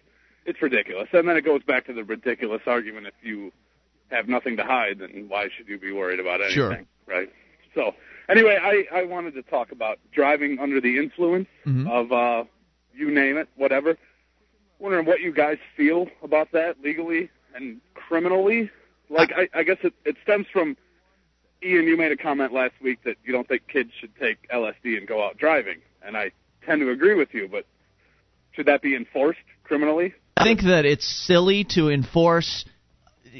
[0.44, 3.51] it's ridiculous, and then it goes back to the ridiculous argument: if you
[4.11, 6.55] have nothing to hide, then why should you be worried about anything?
[6.55, 6.79] Sure.
[7.07, 7.33] Right.
[7.75, 7.94] So,
[8.29, 11.89] anyway, I I wanted to talk about driving under the influence Mhm.
[11.89, 12.45] of uh,
[12.95, 13.97] you name it, whatever.
[14.79, 18.71] Wondering what you guys feel about that legally and criminally.
[19.09, 20.77] Like, I, I guess it, it stems from
[21.62, 21.87] Ian.
[21.87, 25.07] You made a comment last week that you don't think kids should take LSD and
[25.07, 26.33] go out driving, and I
[26.65, 27.49] tend to agree with you.
[27.49, 27.65] But
[28.53, 30.15] should that be enforced criminally?
[30.37, 32.67] I think that it's silly to enforce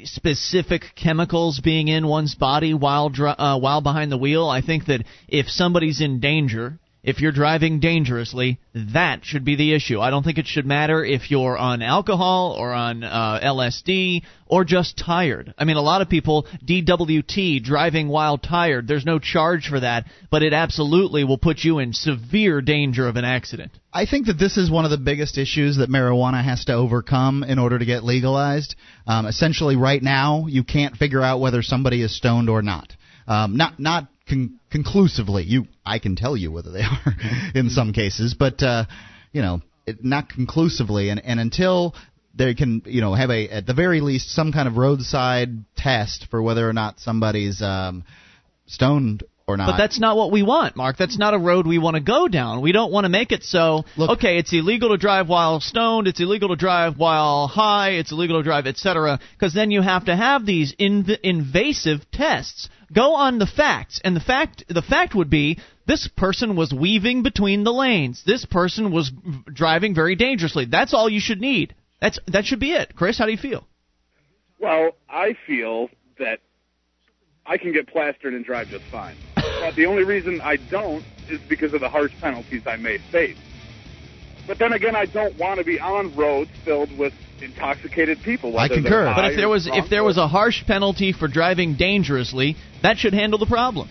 [0.05, 4.49] specific chemicals being in one's body while dri- uh, while behind the wheel.
[4.49, 9.73] I think that if somebody's in danger, if you're driving dangerously, that should be the
[9.73, 10.01] issue.
[10.01, 14.65] I don't think it should matter if you're on alcohol or on uh, LSD or
[14.65, 15.55] just tired.
[15.57, 18.89] I mean, a lot of people DWT driving while tired.
[18.89, 23.15] There's no charge for that, but it absolutely will put you in severe danger of
[23.15, 23.71] an accident.
[23.93, 27.45] I think that this is one of the biggest issues that marijuana has to overcome
[27.45, 28.75] in order to get legalized.
[29.07, 32.93] Um, essentially, right now, you can't figure out whether somebody is stoned or not.
[33.29, 35.45] Um, not not con- conclusively.
[35.45, 37.15] You, I can tell you whether they are
[37.55, 38.85] in some cases, but uh,
[39.33, 41.09] you know, it, not conclusively.
[41.11, 41.95] And and until
[42.35, 46.27] they can, you know, have a at the very least some kind of roadside test
[46.31, 48.05] for whether or not somebody's um,
[48.67, 49.73] stoned or not.
[49.73, 50.97] But that's not what we want, Mark.
[50.97, 52.63] That's not a road we want to go down.
[52.63, 56.09] We don't want to make it so, Look- okay, it's illegal to drive while stoned,
[56.09, 59.21] it's illegal to drive while high, it's illegal to drive, etc.
[59.39, 62.69] Because then you have to have these inv- invasive tests.
[62.93, 67.23] Go on the facts, and the fact the fact would be this person was weaving
[67.23, 68.23] between the lanes.
[68.25, 69.11] This person was
[69.53, 70.67] driving very dangerously.
[70.67, 71.75] That's all you should need.
[72.01, 72.95] That's that should be it.
[72.95, 73.67] Chris, how do you feel?
[74.61, 76.41] Well, I feel that
[77.45, 79.17] I can get plastered and drive just fine.
[79.35, 83.37] but the only reason I don't is because of the harsh penalties I may face.
[84.47, 88.59] But then again, I don't want to be on roads filled with intoxicated people.
[88.59, 89.13] I concur.
[89.15, 93.15] But if there was if there was a harsh penalty for driving dangerously, that should
[93.15, 93.89] handle the problem.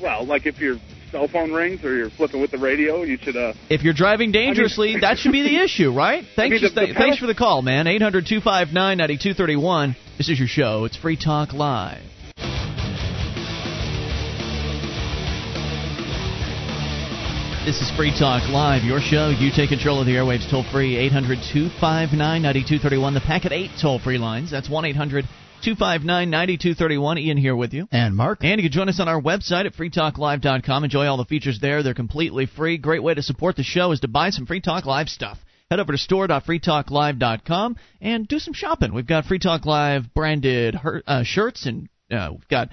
[0.00, 0.76] well, like if your
[1.10, 4.30] cell phone rings or you're flipping with the radio, you should uh If you're driving
[4.32, 6.24] dangerously, mean- that should be the issue, right?
[6.36, 7.86] Thanks, mean, the- for, the thanks for the call, man.
[7.86, 9.96] 800 259 9231.
[10.18, 10.84] This is your show.
[10.84, 12.02] It's Free Talk Live.
[17.68, 19.28] This is Free Talk Live, your show.
[19.28, 23.12] You take control of the airwaves toll free, 800 259 9231.
[23.12, 24.50] The Packet 8 toll free lines.
[24.50, 25.26] That's 1 800
[25.62, 27.18] 259 9231.
[27.18, 27.86] Ian here with you.
[27.92, 28.38] and Mark.
[28.40, 30.84] And you can join us on our website at freetalklive.com.
[30.84, 31.82] Enjoy all the features there.
[31.82, 32.78] They're completely free.
[32.78, 35.36] Great way to support the show is to buy some Free Talk Live stuff.
[35.70, 38.94] Head over to store.freetalklive.com and do some shopping.
[38.94, 40.74] We've got Free Talk Live branded
[41.06, 42.70] uh, shirts and uh, we've got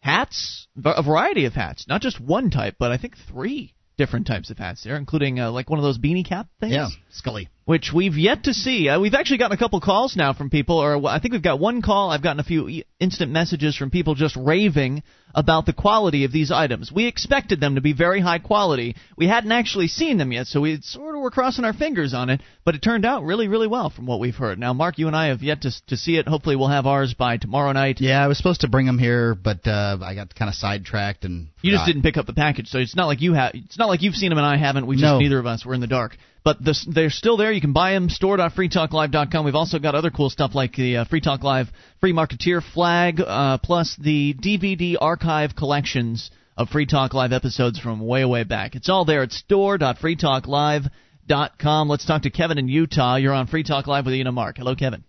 [0.00, 4.50] hats, a variety of hats, not just one type, but I think three different types
[4.50, 6.72] of hats there, including uh, like one of those beanie cap things.
[6.72, 7.46] Yeah, skully.
[7.66, 8.88] which we've yet to see.
[8.88, 11.60] Uh, we've actually gotten a couple calls now from people, or I think we've got
[11.60, 12.10] one call.
[12.10, 16.50] I've gotten a few instant messages from people just raving about the quality of these
[16.50, 16.92] items.
[16.92, 18.96] We expected them to be very high quality.
[19.16, 22.30] We hadn't actually seen them yet, so we sort of were crossing our fingers on
[22.30, 24.58] it, but it turned out really, really well from what we've heard.
[24.58, 26.28] Now, Mark, you and I have yet to, to see it.
[26.28, 28.00] Hopefully, we'll have ours by tomorrow night.
[28.00, 31.24] Yeah, I was supposed to bring them here, but uh, I got kind of sidetracked
[31.24, 31.48] and.
[31.62, 33.52] You just didn't pick up the package, so it's not like you have.
[33.54, 34.88] It's not like you've seen them and I haven't.
[34.88, 35.20] We just No.
[35.20, 36.16] neither of us were in the dark.
[36.44, 37.52] But the, they're still there.
[37.52, 38.06] You can buy them.
[38.06, 39.44] At store.freetalklive.com.
[39.44, 41.68] We've also got other cool stuff like the uh, Free Talk Live
[42.00, 48.00] Free Marketeer flag, uh, plus the DVD archive collections of Free Talk Live episodes from
[48.00, 48.74] way way back.
[48.74, 51.88] It's all there at store.freetalklive.com.
[51.88, 53.16] Let's talk to Kevin in Utah.
[53.16, 54.58] You're on Free Talk Live with Ian and Mark.
[54.58, 55.04] Hello, Kevin.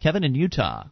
[0.00, 0.84] Kevin in Utah.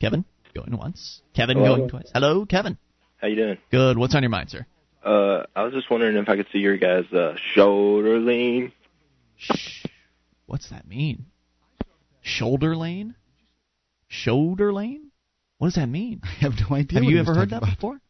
[0.00, 0.24] Kevin
[0.54, 1.20] going once.
[1.34, 1.76] Kevin Hello.
[1.76, 2.10] going twice.
[2.12, 2.78] Hello, Kevin.
[3.18, 3.58] How you doing?
[3.70, 3.98] Good.
[3.98, 4.66] What's on your mind, sir?
[5.04, 8.72] Uh, I was just wondering if I could see your guys' uh, shoulder lean.
[9.36, 9.86] Shh.
[10.46, 11.26] What's that mean?
[12.22, 13.14] Shoulder lane?
[14.08, 15.05] Shoulder lane?
[15.58, 16.20] What does that mean?
[16.24, 17.00] I have no idea.
[17.00, 17.74] Have you ever heard that about.
[17.74, 18.00] before?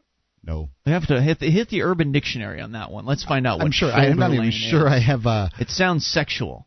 [0.43, 0.71] No.
[0.85, 3.05] We have to hit the, hit the Urban Dictionary on that one.
[3.05, 3.91] Let's find out what I'm sure.
[3.93, 4.93] I am not even sure is.
[4.93, 5.27] I have.
[5.27, 6.67] Uh, It sounds sexual.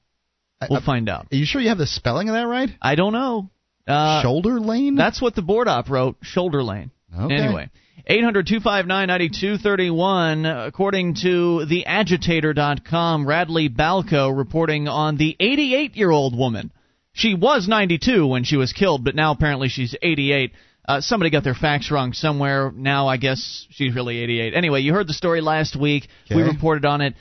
[0.70, 1.28] We'll I- find out.
[1.32, 2.70] Are you sure you have the spelling of that right?
[2.82, 3.50] I don't know.
[3.88, 4.96] Uh, Shoulder lane.
[4.96, 6.18] That's what the board op wrote.
[6.22, 6.92] Shoulder lane.
[7.18, 7.34] Okay.
[7.36, 7.70] Anyway,
[8.06, 10.46] 800 259 9231.
[10.46, 16.72] According to theagitator.com, Radley Balko reporting on the 88 year old woman.
[17.14, 20.52] She was 92 when she was killed, but now apparently she's 88.
[20.90, 22.72] Uh, somebody got their facts wrong somewhere.
[22.76, 24.56] Now I guess she's really 88.
[24.56, 26.08] Anyway, you heard the story last week.
[26.38, 27.14] We reported on it.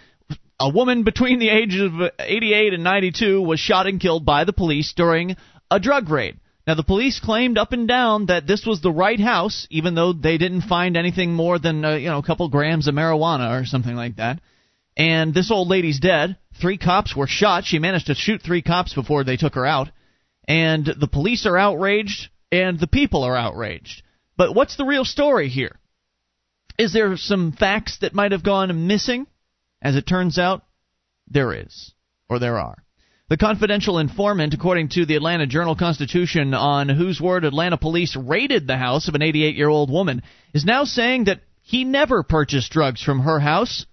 [0.58, 4.54] A woman between the ages of 88 and 92 was shot and killed by the
[4.54, 5.36] police during
[5.70, 6.40] a drug raid.
[6.66, 10.14] Now, the police claimed up and down that this was the right house, even though
[10.14, 13.66] they didn't find anything more than uh, you know a couple grams of marijuana or
[13.66, 14.40] something like that.
[14.96, 16.38] And this old lady's dead.
[16.58, 17.64] Three cops were shot.
[17.66, 19.90] She managed to shoot three cops before they took her out.
[20.46, 24.02] And the police are outraged, and the people are outraged.
[24.36, 25.78] But what's the real story here?
[26.78, 29.26] Is there some facts that might have gone missing?
[29.82, 30.64] As it turns out,
[31.28, 31.92] there is,
[32.28, 32.84] or there are.
[33.28, 38.66] The confidential informant, according to the Atlanta Journal Constitution, on whose word Atlanta police raided
[38.66, 40.22] the house of an 88 year old woman,
[40.54, 43.84] is now saying that he never purchased drugs from her house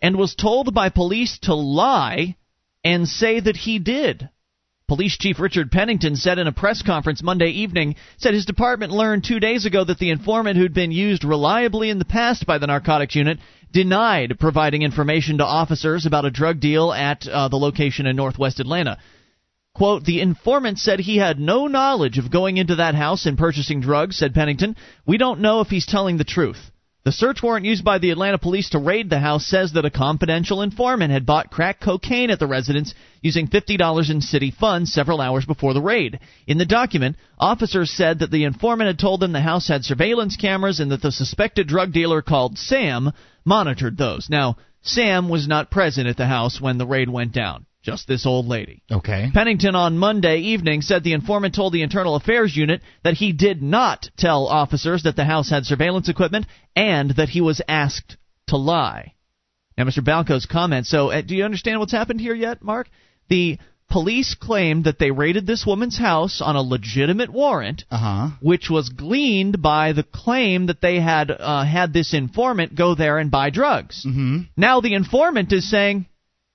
[0.00, 2.36] and was told by police to lie
[2.82, 4.28] and say that he did.
[4.92, 9.24] Police Chief Richard Pennington said in a press conference Monday evening said his department learned
[9.24, 12.66] 2 days ago that the informant who'd been used reliably in the past by the
[12.66, 13.38] narcotics unit
[13.72, 18.60] denied providing information to officers about a drug deal at uh, the location in northwest
[18.60, 18.98] Atlanta.
[19.74, 23.80] Quote, the informant said he had no knowledge of going into that house and purchasing
[23.80, 24.76] drugs, said Pennington.
[25.06, 26.70] We don't know if he's telling the truth.
[27.04, 29.90] The search warrant used by the Atlanta police to raid the house says that a
[29.90, 35.20] confidential informant had bought crack cocaine at the residence using $50 in city funds several
[35.20, 36.20] hours before the raid.
[36.46, 40.36] In the document, officers said that the informant had told them the house had surveillance
[40.36, 43.10] cameras and that the suspected drug dealer called Sam
[43.44, 44.30] monitored those.
[44.30, 48.26] Now, Sam was not present at the house when the raid went down, just this
[48.26, 48.82] old lady.
[48.90, 49.28] Okay.
[49.34, 53.62] Pennington on Monday evening said the informant told the Internal Affairs Unit that he did
[53.62, 58.16] not tell officers that the house had surveillance equipment and that he was asked
[58.48, 59.14] to lie.
[59.76, 60.04] Now, Mr.
[60.04, 60.86] Balko's comment.
[60.86, 62.88] So, uh, do you understand what's happened here yet, Mark?
[63.28, 63.58] The
[63.90, 68.28] police claimed that they raided this woman's house on a legitimate warrant, Uh huh.
[68.40, 73.18] which was gleaned by the claim that they had uh, had this informant go there
[73.18, 74.04] and buy drugs.
[74.06, 74.38] Mm-hmm.
[74.56, 76.06] Now the informant is saying,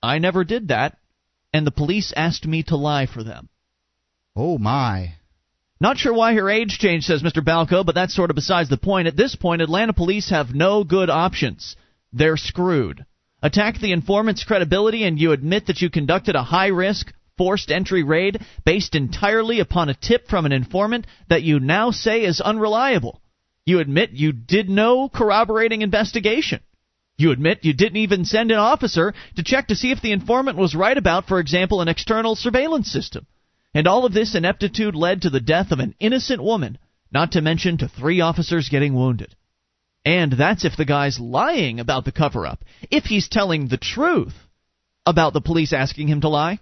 [0.02, 0.96] I never did that,
[1.52, 3.48] and the police asked me to lie for them.
[4.36, 5.14] Oh my.
[5.80, 7.44] Not sure why her age changed, says Mr.
[7.44, 9.06] Balko, but that's sort of besides the point.
[9.06, 11.76] At this point, Atlanta police have no good options.
[12.12, 13.04] They're screwed.
[13.42, 18.02] Attack the informant's credibility, and you admit that you conducted a high risk, forced entry
[18.02, 23.20] raid based entirely upon a tip from an informant that you now say is unreliable.
[23.64, 26.60] You admit you did no corroborating investigation.
[27.18, 30.56] You admit you didn't even send an officer to check to see if the informant
[30.56, 33.26] was right about, for example, an external surveillance system.
[33.74, 36.78] And all of this ineptitude led to the death of an innocent woman,
[37.12, 39.34] not to mention to three officers getting wounded.
[40.04, 42.64] And that's if the guy's lying about the cover up.
[42.88, 44.34] If he's telling the truth
[45.04, 46.60] about the police asking him to lie,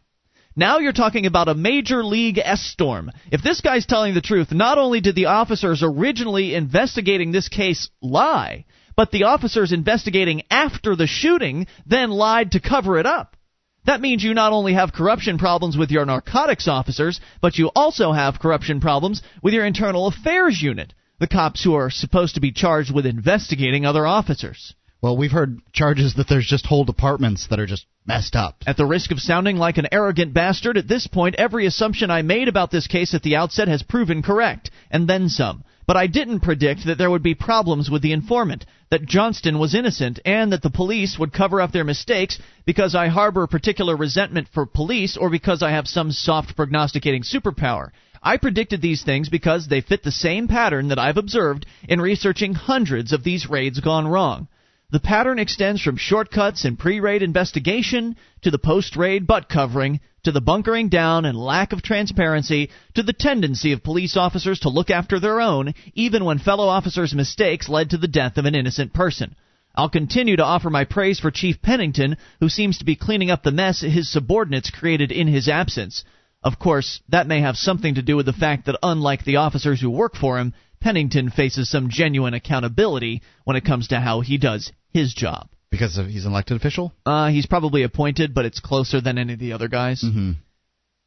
[0.56, 3.12] now you're talking about a major league S storm.
[3.30, 7.90] If this guy's telling the truth, not only did the officers originally investigating this case
[8.00, 8.64] lie,
[8.96, 13.36] but the officers investigating after the shooting then lied to cover it up.
[13.84, 18.10] That means you not only have corruption problems with your narcotics officers, but you also
[18.10, 22.50] have corruption problems with your internal affairs unit, the cops who are supposed to be
[22.50, 24.74] charged with investigating other officers.
[25.02, 28.64] Well, we've heard charges that there's just whole departments that are just messed up.
[28.66, 32.22] At the risk of sounding like an arrogant bastard, at this point, every assumption I
[32.22, 35.62] made about this case at the outset has proven correct, and then some.
[35.86, 39.72] But I didn't predict that there would be problems with the informant, that Johnston was
[39.72, 44.48] innocent, and that the police would cover up their mistakes because I harbor particular resentment
[44.52, 47.90] for police or because I have some soft prognosticating superpower.
[48.20, 52.54] I predicted these things because they fit the same pattern that I've observed in researching
[52.54, 54.48] hundreds of these raids gone wrong.
[54.90, 59.98] The pattern extends from shortcuts in pre raid investigation to the post raid butt covering
[60.22, 64.68] to the bunkering down and lack of transparency to the tendency of police officers to
[64.68, 68.54] look after their own, even when fellow officers' mistakes led to the death of an
[68.54, 69.34] innocent person.
[69.74, 73.42] I'll continue to offer my praise for Chief Pennington, who seems to be cleaning up
[73.42, 76.04] the mess his subordinates created in his absence.
[76.44, 79.80] Of course, that may have something to do with the fact that unlike the officers
[79.80, 80.54] who work for him,
[80.86, 85.48] Pennington faces some genuine accountability when it comes to how he does his job.
[85.68, 86.92] Because he's an elected official?
[87.04, 90.04] Uh, he's probably appointed, but it's closer than any of the other guys.
[90.04, 90.34] Mm-hmm.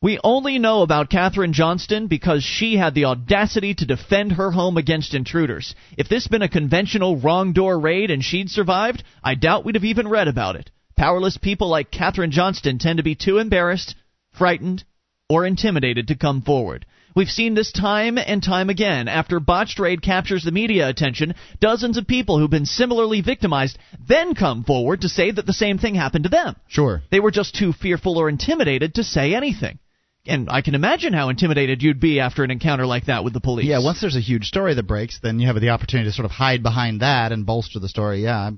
[0.01, 4.75] We only know about Kathryn Johnston because she had the audacity to defend her home
[4.75, 5.73] against intruders.
[5.97, 9.75] If this had been a conventional wrong door raid and she'd survived, I doubt we'd
[9.75, 10.69] have even read about it.
[10.97, 13.95] Powerless people like Kathryn Johnston tend to be too embarrassed,
[14.33, 14.83] frightened,
[15.29, 16.85] or intimidated to come forward.
[17.19, 19.09] We've seen this time and time again.
[19.09, 24.35] After botched raid captures the media attention, dozens of people who've been similarly victimized then
[24.35, 26.55] come forward to say that the same thing happened to them.
[26.69, 27.01] Sure.
[27.11, 29.79] They were just too fearful or intimidated to say anything.
[30.25, 33.41] And I can imagine how intimidated you'd be after an encounter like that with the
[33.41, 33.65] police.
[33.65, 36.25] Yeah, once there's a huge story that breaks, then you have the opportunity to sort
[36.25, 38.23] of hide behind that and bolster the story.
[38.23, 38.51] Yeah,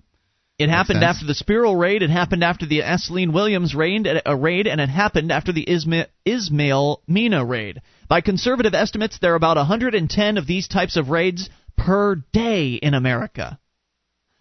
[0.61, 1.15] it happened sense.
[1.15, 2.03] after the Spirrell raid.
[2.03, 6.05] It happened after the Accelyne Williams raid, a raid, and it happened after the Isma-
[6.23, 7.81] Ismael Mena raid.
[8.11, 12.93] By conservative estimates, there are about 110 of these types of raids per day in
[12.93, 13.57] America.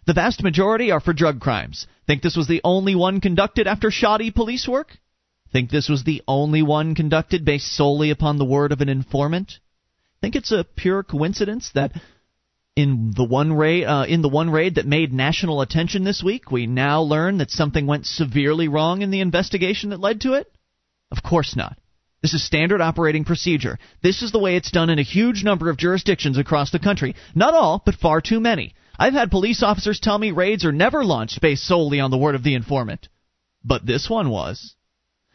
[0.05, 1.87] The vast majority are for drug crimes.
[2.05, 4.97] Think this was the only one conducted after shoddy police work?
[5.53, 9.59] Think this was the only one conducted based solely upon the word of an informant?
[10.19, 11.93] Think it's a pure coincidence that
[12.75, 16.51] in the one raid uh, in the one raid that made national attention this week,
[16.51, 20.51] we now learn that something went severely wrong in the investigation that led to it?
[21.09, 21.77] Of course not.
[22.21, 23.79] This is standard operating procedure.
[24.03, 27.15] This is the way it's done in a huge number of jurisdictions across the country.
[27.33, 28.75] Not all, but far too many.
[28.99, 32.35] I've had police officers tell me raids are never launched based solely on the word
[32.35, 33.09] of the informant.
[33.63, 34.75] But this one was.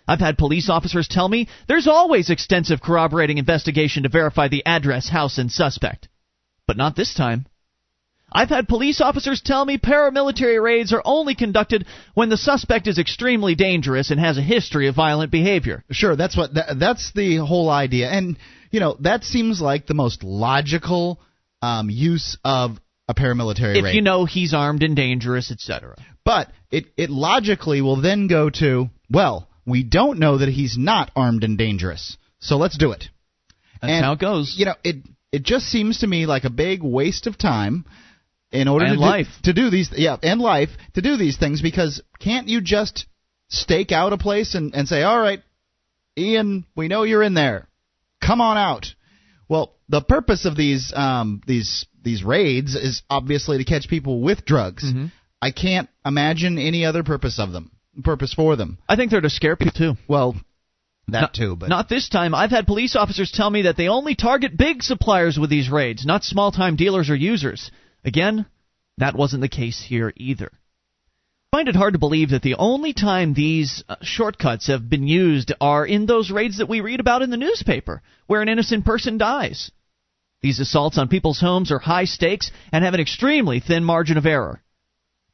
[0.06, 5.08] I've had police officers tell me there's always extensive corroborating investigation to verify the address,
[5.08, 6.08] house, and suspect.
[6.68, 7.46] But not this time.
[8.32, 12.98] I've had police officers tell me paramilitary raids are only conducted when the suspect is
[12.98, 15.84] extremely dangerous and has a history of violent behavior.
[15.90, 18.36] Sure, that's what that, that's the whole idea, and
[18.70, 21.20] you know that seems like the most logical
[21.62, 23.94] um, use of a paramilitary if raid.
[23.94, 25.94] you know he's armed and dangerous, etc.
[26.24, 31.12] But it it logically will then go to well, we don't know that he's not
[31.14, 33.04] armed and dangerous, so let's do it.
[33.80, 34.56] That's and, how it goes.
[34.58, 34.96] You know, it
[35.30, 37.84] it just seems to me like a big waste of time
[38.52, 39.26] in order and to life.
[39.42, 43.06] Do, to do these yeah and life to do these things because can't you just
[43.48, 45.42] stake out a place and, and say all right
[46.16, 47.68] ian we know you're in there
[48.22, 48.86] come on out
[49.48, 54.44] well the purpose of these um, these these raids is obviously to catch people with
[54.44, 55.10] drugs Mhm.
[55.42, 57.70] i can't imagine any other purpose of them
[58.04, 59.96] purpose for them I think they're to scare people too.
[60.08, 60.34] well
[61.08, 62.34] that not, too but not this time.
[62.34, 66.04] I've had police officers tell me that they only target big suppliers with these raids,
[66.04, 67.70] not small time dealers or users.
[68.04, 68.46] Again,
[68.98, 70.50] that wasn't the case here either.
[71.52, 75.06] I find it hard to believe that the only time these uh, shortcuts have been
[75.06, 78.84] used are in those raids that we read about in the newspaper, where an innocent
[78.84, 79.70] person dies.
[80.42, 84.26] These assaults on people's homes are high stakes and have an extremely thin margin of
[84.26, 84.62] error.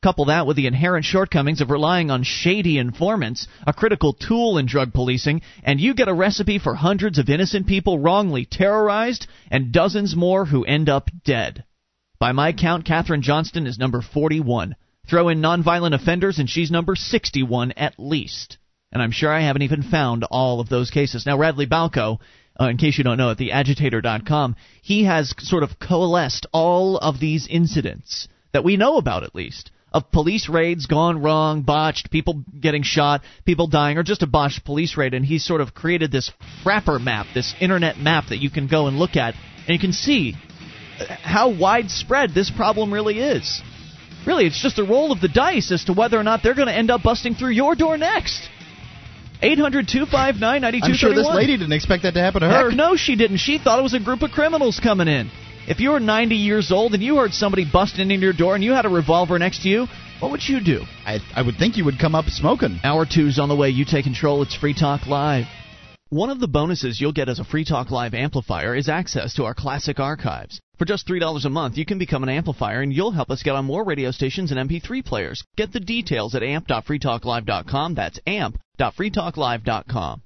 [0.03, 4.67] Couple that with the inherent shortcomings of relying on shady informants, a critical tool in
[4.67, 9.73] drug policing, and you get a recipe for hundreds of innocent people wrongly terrorized and
[9.73, 11.65] dozens more who end up dead.
[12.23, 14.77] By my count, Kathryn Johnston is number 41.
[15.11, 18.59] Throw in nonviolent offenders, and she's number 61 at least.
[18.93, 21.27] And I'm sure I haven't even found all of those cases.
[21.27, 22.21] Now, Radley Balko,
[22.61, 27.19] uh, in case you don't know, at theagitator.com, he has sort of coalesced all of
[27.19, 32.45] these incidents that we know about at least of police raids gone wrong, botched, people
[32.61, 35.13] getting shot, people dying, or just a botched police raid.
[35.13, 36.31] And he's sort of created this
[36.65, 39.35] Frappr map, this internet map that you can go and look at,
[39.67, 40.37] and you can see
[41.09, 43.63] how widespread this problem really is.
[44.27, 46.69] Really, it's just a roll of the dice as to whether or not they're going
[46.69, 48.49] to end up busting through your door next.
[49.45, 52.95] 800 259 i'm sure this lady didn't expect that to happen to her Heck no,
[52.95, 53.39] she didn't.
[53.39, 55.33] She thought it was a group of criminals coming in.
[55.67, 58.63] If you were 90 years old and you heard somebody busting in your door and
[58.63, 59.87] you had a revolver next to you,
[60.21, 60.83] what would you do?
[61.05, 62.79] I, I would think you would come up smoking.
[62.85, 63.71] Hour two's on the way.
[63.71, 64.43] You take control.
[64.43, 65.47] It's Free Talk Live.
[66.13, 69.47] One of the bonuses you'll get as a Free Talk Live amplifier is access to
[69.47, 70.61] our classic archives.
[70.77, 73.55] For just $3 a month, you can become an amplifier and you'll help us get
[73.55, 75.43] on more radio stations and MP3 players.
[75.57, 77.95] Get the details at amp.freetalklive.com.
[77.95, 80.23] That's amp.freetalklive.com.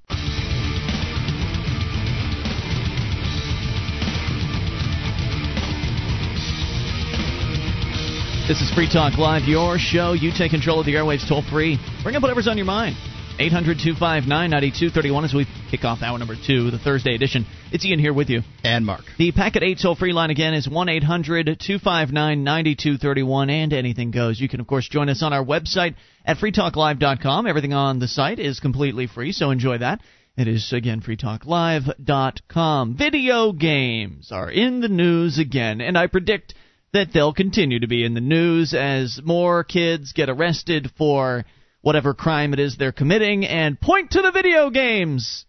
[8.49, 10.14] This is Free Talk Live, your show.
[10.14, 11.78] You take control of the airwaves toll free.
[12.03, 12.97] Bring up whatever's on your mind.
[13.39, 17.45] 800 259 9231 as we kick off hour number two, the Thursday edition.
[17.70, 18.41] It's Ian here with you.
[18.64, 19.03] And Mark.
[19.18, 24.41] The Packet 8 toll free line again is 1 800 259 9231, and anything goes.
[24.41, 27.47] You can, of course, join us on our website at freetalklive.com.
[27.47, 30.01] Everything on the site is completely free, so enjoy that.
[30.39, 32.97] It is, again, freetalklive.com.
[32.97, 36.55] Video games are in the news again, and I predict
[36.95, 41.45] that they'll continue to be in the news as more kids get arrested for
[41.87, 45.47] whatever crime it is they're committing and point to the video games.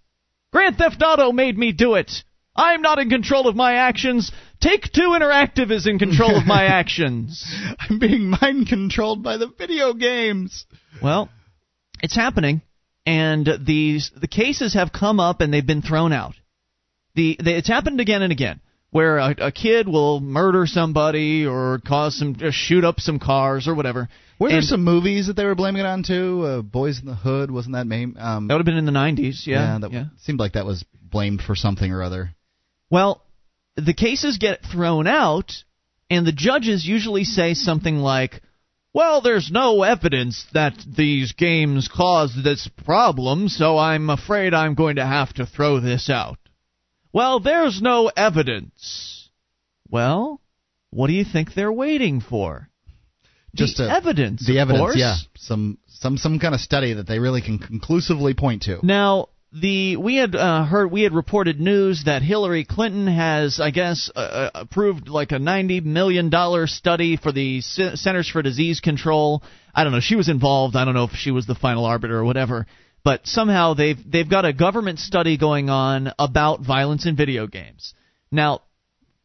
[0.53, 2.11] Grand Theft Auto made me do it.
[2.55, 4.31] I'm not in control of my actions.
[4.61, 7.43] Take Two Interactive is in control of my actions.
[7.79, 10.67] I'm being mind controlled by the video games.
[11.01, 11.29] Well,
[12.03, 12.61] it's happening,
[13.03, 16.35] and these the cases have come up and they've been thrown out.
[17.15, 18.61] The, the it's happened again and again
[18.91, 23.67] where a, a kid will murder somebody or cause some uh, shoot up some cars
[23.67, 24.09] or whatever.
[24.39, 26.43] Were there And some movies that they were blaming it on too?
[26.45, 28.15] Uh, Boys in the Hood wasn't that name?
[28.19, 29.73] Um, That would have been in the 90s, yeah.
[29.73, 32.35] yeah, that seemed like that was blamed for something or other.
[32.89, 33.23] Well,
[33.75, 35.51] the cases get thrown out,
[36.09, 38.41] and the judges usually say something like,
[38.93, 44.95] well, there's no evidence that these games caused this problem, so I'm afraid I'm going
[44.95, 46.37] to have to throw this out.
[47.17, 49.29] Well, there's no evidence.
[49.89, 50.39] Well,
[50.91, 52.69] what do you think they're waiting for?
[53.55, 54.45] Just the a- evidence.
[54.45, 54.97] The of evidence, course.
[54.99, 58.85] yeah, some some some kind of study that they really can conclusively point to.
[58.85, 63.71] Now, the we had uh, heard we had reported news that Hillary Clinton has, I
[63.71, 68.43] guess, uh, uh, approved like a ninety million dollar study for the C- Centers for
[68.43, 69.41] Disease Control.
[69.73, 70.01] I don't know.
[70.01, 70.75] She was involved.
[70.75, 72.67] I don't know if she was the final arbiter or whatever.
[73.07, 77.93] But somehow they've they've got a government study going on about violence in video games.
[78.33, 78.63] Now,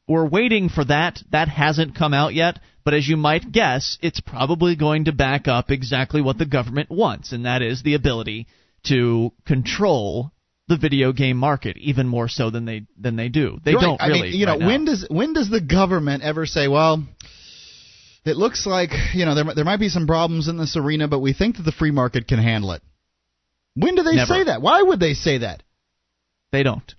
[0.07, 1.21] we're waiting for that.
[1.33, 2.61] That hasn't come out yet.
[2.85, 6.93] But as you might guess, it's probably going to back up exactly what the government
[6.93, 8.47] wants, and that is the ability
[8.85, 10.31] to control
[10.69, 13.59] the video game market even more so than they than they do.
[13.65, 13.83] They right.
[13.83, 14.21] don't really.
[14.21, 17.05] I mean, you know, right when does when does the government ever say, well?
[18.25, 21.19] It looks like you know there there might be some problems in this arena, but
[21.19, 22.83] we think that the free market can handle it.
[23.75, 24.35] When do they Never.
[24.35, 24.63] say that?
[24.63, 25.63] Why would they say that?
[26.53, 26.95] They don't.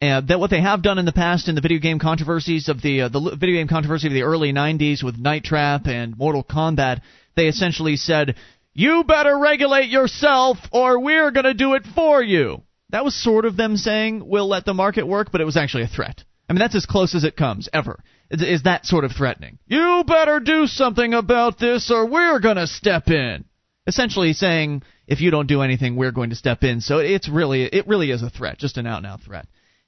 [0.00, 2.80] And that what they have done in the past in the video game controversies of
[2.82, 6.44] the uh, the video game controversy of the early 90s with Night Trap and Mortal
[6.44, 7.00] Kombat,
[7.34, 8.36] they essentially said,
[8.74, 13.44] "You better regulate yourself or we're going to do it for you." That was sort
[13.44, 16.22] of them saying, "We'll let the market work," but it was actually a threat.
[16.48, 18.00] I mean, that's as close as it comes ever.
[18.30, 19.58] Is, is that sort of threatening?
[19.66, 23.44] You better do something about this or we're going to step in.
[23.88, 26.82] Essentially saying, if you don't do anything, we're going to step in.
[26.82, 29.46] So it's really it really is a threat, just an out and out threat.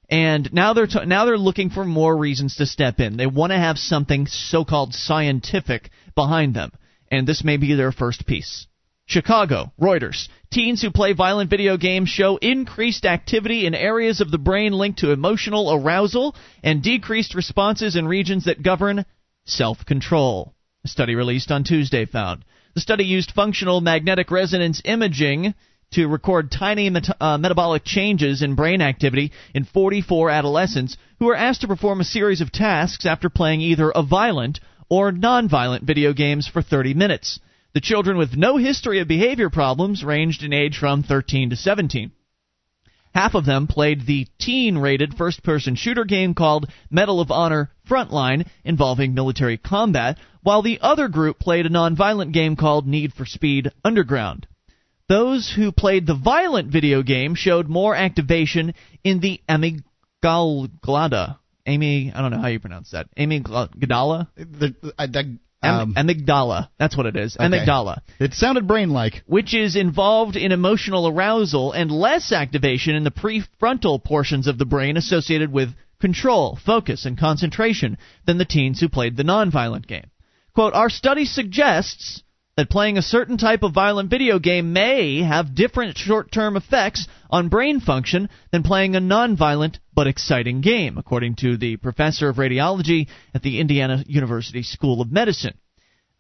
[0.09, 3.19] And now they're t- now they're looking for more reasons to step in.
[3.19, 6.73] They want to have something so-called scientific behind them,
[7.13, 8.67] and this may be their first piece.
[9.05, 10.29] Chicago, Reuters.
[10.51, 15.01] Teens who play violent video games show increased activity in areas of the brain linked
[15.01, 19.05] to emotional arousal and decreased responses in regions that govern
[19.45, 20.55] self control.
[20.85, 22.47] A study released on Tuesday found.
[22.75, 25.55] The study used functional magnetic resonance imaging
[25.93, 31.37] to record tiny met- uh, metabolic changes in brain activity in 44 adolescents who were
[31.37, 36.13] asked to perform a series of tasks after playing either a violent or non-violent video
[36.13, 37.41] games for 30 minutes.
[37.73, 42.13] The children with no history of behavior problems ranged in age from 13 to 17.
[43.15, 47.71] Half of them played the teen rated first person shooter game called Medal of Honor
[47.89, 53.27] Frontline involving military combat, while the other group played a non-violent game called Need for
[53.27, 54.47] Speed Underground.
[55.09, 61.39] Those who played the violent video game showed more activation in the amygdala.
[61.67, 63.09] Amy, I don't know how you pronounce that.
[63.17, 64.29] Amygdala?
[64.37, 65.09] The, I,
[65.63, 66.69] Am- um, amygdala.
[66.79, 67.37] That's what it is.
[67.37, 67.47] okay.
[67.47, 69.23] Amygdala It sounded brain-like.
[69.27, 74.65] which is involved in emotional arousal and less activation in the prefrontal portions of the
[74.65, 80.11] brain associated with control, focus, and concentration than the teens who played the nonviolent game.
[80.55, 82.23] Quote, Our study suggests
[82.57, 87.07] that playing a certain type of violent video game may have different short term effects
[87.31, 92.29] on brain function than playing a non violent but exciting game, according to the professor
[92.29, 95.55] of radiology at the Indiana University School of Medicine.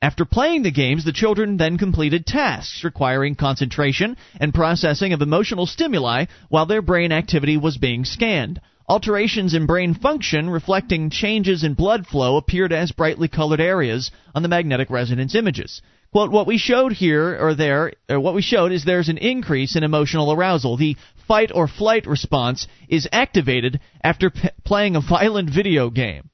[0.02, 5.66] After playing the games, the children then completed tasks requiring concentration and processing of emotional
[5.66, 8.62] stimuli while their brain activity was being scanned.
[8.88, 14.42] Alterations in brain function reflecting changes in blood flow appeared as brightly colored areas on
[14.42, 15.82] the magnetic resonance images.
[16.12, 19.76] Quote, what we showed here or there, or what we showed is there's an increase
[19.76, 20.76] in emotional arousal.
[20.76, 20.96] The
[21.28, 26.30] fight or flight response is activated after p- playing a violent video game.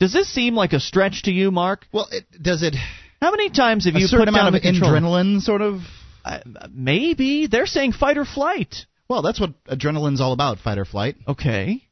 [0.00, 1.86] Does this seem like a stretch to you, Mark?
[1.92, 2.74] Well, it, does it?
[3.20, 5.80] How many times have you put down amount of the adrenaline, sort of.
[6.24, 6.40] Uh,
[6.70, 8.86] maybe they're saying fight or flight.
[9.08, 11.16] Well, that's what adrenaline's all about, fight or flight.
[11.28, 11.85] Okay.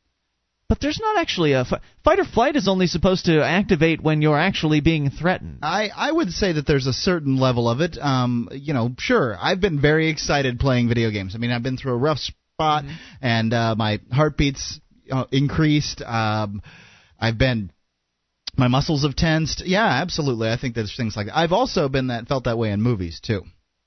[0.69, 1.65] But there's not actually a
[2.05, 5.59] fight or flight is only supposed to activate when you're actually being threatened.
[5.62, 7.99] I, I would say that there's a certain level of it.
[8.01, 11.35] Um, you know, sure, I've been very excited playing video games.
[11.35, 12.95] I mean, I've been through a rough spot, Mm-hmm.
[13.21, 14.79] and uh, my heartbeats
[15.11, 16.01] uh, increased.
[16.03, 16.62] Um,
[17.19, 17.73] I've been
[18.57, 19.65] my muscles have tensed.
[19.67, 20.49] Yeah, absolutely.
[20.49, 21.37] I think there's things like that.
[21.37, 23.43] I've also been that felt that way in movies too.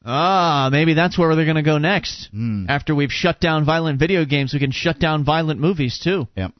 [0.06, 2.30] Ah, maybe that's where they're going to go next.
[2.36, 2.66] Mm.
[2.70, 6.28] After we've shut down violent video games, we can shut down violent movies too.
[6.36, 6.52] Yep.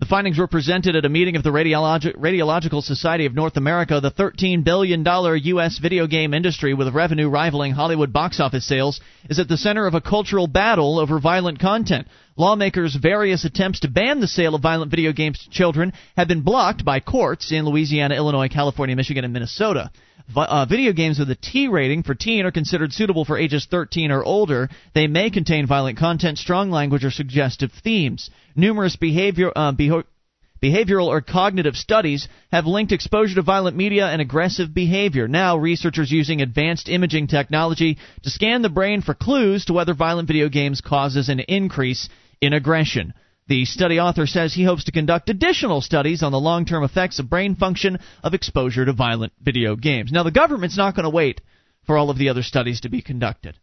[0.00, 4.00] The findings were presented at a meeting of the Radiologi- Radiological Society of North America.
[4.00, 5.78] The $13 billion U.S.
[5.78, 9.92] video game industry, with revenue rivaling Hollywood box office sales, is at the center of
[9.92, 12.08] a cultural battle over violent content.
[12.38, 16.40] Lawmakers' various attempts to ban the sale of violent video games to children have been
[16.40, 19.90] blocked by courts in Louisiana, Illinois, California, Michigan, and Minnesota.
[20.36, 24.10] Uh, video games with a T rating for teen are considered suitable for ages 13
[24.10, 24.68] or older.
[24.94, 28.30] They may contain violent content, strong language, or suggestive themes.
[28.54, 30.04] Numerous behavior, uh, beho-
[30.62, 35.26] behavioral or cognitive studies have linked exposure to violent media and aggressive behavior.
[35.26, 40.28] Now, researchers using advanced imaging technology to scan the brain for clues to whether violent
[40.28, 42.08] video games causes an increase
[42.40, 43.14] in aggression.
[43.50, 47.18] The study author says he hopes to conduct additional studies on the long term effects
[47.18, 50.12] of brain function of exposure to violent video games.
[50.12, 51.40] Now, the government's not going to wait
[51.84, 53.58] for all of the other studies to be conducted.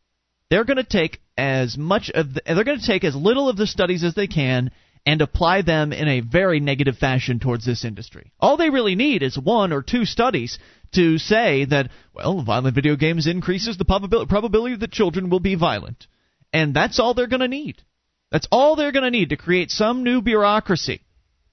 [0.49, 3.55] They're going to take as much of the, they're going to take as little of
[3.55, 4.71] the studies as they can
[5.05, 8.33] and apply them in a very negative fashion towards this industry.
[8.41, 10.59] All they really need is one or two studies
[10.95, 15.55] to say that well, violent video games increases the probabil- probability that children will be
[15.55, 16.07] violent.
[16.51, 17.83] And that's all they're going to need.
[18.32, 21.01] That's all they're going to need to create some new bureaucracy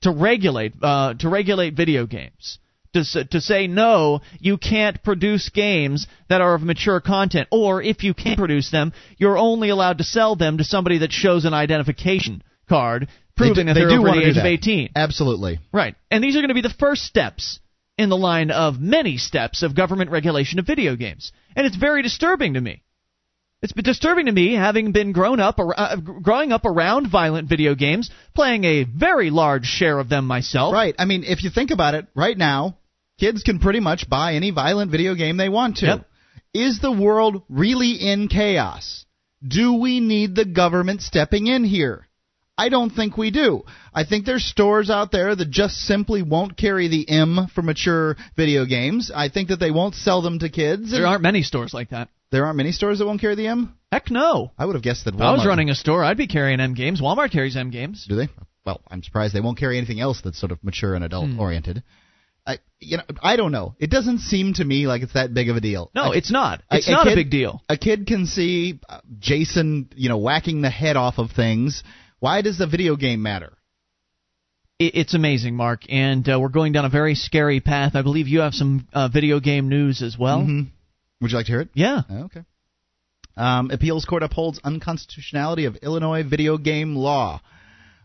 [0.03, 2.59] to regulate uh, to regulate video games.
[2.95, 8.05] To, to say no, you can't produce games that are of mature content, or if
[8.05, 11.55] you can produce them, you're only allowed to sell them to somebody that shows an
[11.55, 14.91] identification card proving they that do, they're they do over the age of 18.
[14.95, 15.59] Absolutely.
[15.73, 15.97] Right.
[16.09, 17.59] And these are going to be the first steps
[17.99, 21.33] in the line of many steps of government regulation of video games.
[21.57, 22.83] And it's very disturbing to me.
[23.65, 27.75] It's been disturbing to me having been grown up uh, growing up around violent video
[27.75, 30.75] games, playing a very large share of them myself.
[30.75, 30.95] Right.
[30.99, 32.77] I mean, if you think about it, right now,
[33.19, 35.87] kids can pretty much buy any violent video game they want to.
[35.87, 36.07] Yep.
[36.53, 39.07] Is the world really in chaos?
[39.43, 42.07] Do we need the government stepping in here?
[42.57, 43.65] I don't think we do.
[43.93, 48.17] I think there's stores out there that just simply won't carry the M for mature
[48.37, 49.11] video games.
[49.15, 50.91] I think that they won't sell them to kids.
[50.93, 52.09] There aren't many stores like that.
[52.31, 53.75] there aren't many stores that won't carry the M.
[53.91, 54.53] Heck no.
[54.59, 55.15] I would have guessed that.
[55.15, 57.01] If I was running a store, I'd be carrying M games.
[57.01, 58.07] Walmart carries M games.
[58.09, 58.29] Do they?
[58.65, 61.41] Well, I'm surprised they won't carry anything else that's sort of mature and adult Hmm.
[61.41, 61.83] oriented.
[62.47, 63.75] I, you know, I don't know.
[63.79, 65.91] It doesn't seem to me like it's that big of a deal.
[65.95, 66.63] No, I- it's not.
[66.71, 67.63] It's a not a kid- big deal.
[67.69, 71.83] A kid can see uh, Jason, you know, whacking the head off of things.
[72.21, 73.53] Why does the video game matter?
[74.79, 77.95] It's amazing, Mark, and uh, we're going down a very scary path.
[77.95, 80.41] I believe you have some uh, video game news as well.
[80.41, 80.69] Mhm.
[81.21, 81.69] Would you like to hear it?
[81.75, 82.03] Yeah.
[82.11, 82.43] Okay.
[83.37, 87.41] Um, appeals court upholds unconstitutionality of Illinois video game law.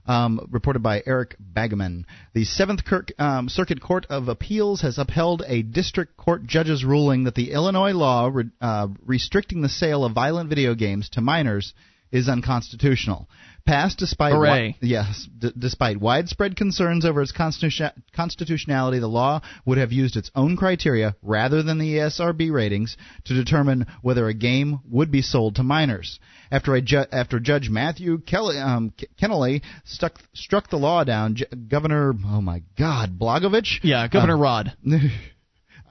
[0.06, 2.06] Um, reported by Eric Bangeman.
[2.34, 7.26] The Seventh Kirk, um, Circuit Court of Appeals has upheld a district court judge's ruling
[7.26, 11.76] that the Illinois law re- uh, restricting the sale of violent video games to minors
[12.12, 13.30] is unconstitutional.
[13.70, 19.78] Passed despite wi- yes, d- despite widespread concerns over its constitu- constitutionality, the law would
[19.78, 24.80] have used its own criteria rather than the ESRB ratings to determine whether a game
[24.90, 26.20] would be sold to minors.
[26.52, 28.92] After a ju- after Judge Matthew Kelly, um,
[29.22, 33.80] Kennelly stuck, struck the law down, J- Governor oh my God Blogovich.
[33.84, 34.74] Yeah, Governor Um, Rod.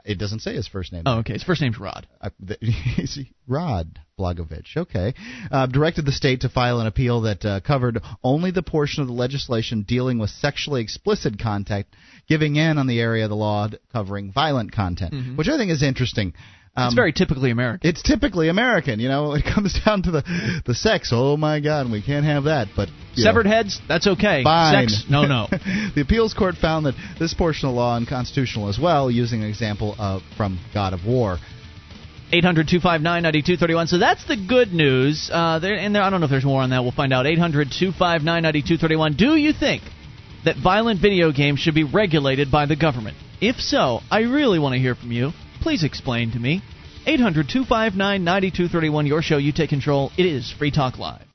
[0.09, 1.03] It doesn't say his first name.
[1.05, 1.35] Oh, okay.
[1.35, 2.07] His first name's Rod.
[2.19, 2.59] Uh, th-
[2.99, 5.15] is Rod Blagovich, okay,
[5.53, 9.07] uh, directed the state to file an appeal that uh, covered only the portion of
[9.07, 11.87] the legislation dealing with sexually explicit content,
[12.27, 15.83] giving in on the area of the law covering violent content, which I think is
[15.83, 16.33] interesting.
[16.79, 17.89] It's Um, very typically American.
[17.89, 19.35] It's typically American, you know.
[19.35, 21.11] It comes down to the the sex.
[21.13, 22.69] Oh my God, we can't have that.
[22.77, 24.43] But Severed know, heads, that's okay.
[24.45, 24.89] Fine.
[24.89, 25.49] Sex, no, no.
[25.95, 29.95] the appeals court found that this portion of law unconstitutional as well, using an example
[29.99, 31.39] of from God of War.
[32.31, 33.87] 800 259 9231.
[33.87, 35.31] So that's the good news.
[35.33, 36.83] Uh, there, and there, I don't know if there's more on that.
[36.83, 37.27] We'll find out.
[37.27, 39.17] 800 259 9231.
[39.17, 39.83] Do you think
[40.45, 43.17] that violent video games should be regulated by the government?
[43.41, 45.31] If so, I really want to hear from you.
[45.69, 46.63] Please explain to me.
[47.05, 49.07] 800 259 9231.
[49.07, 49.37] Your show.
[49.37, 50.11] You take control.
[50.17, 51.27] It is Free Talk Live.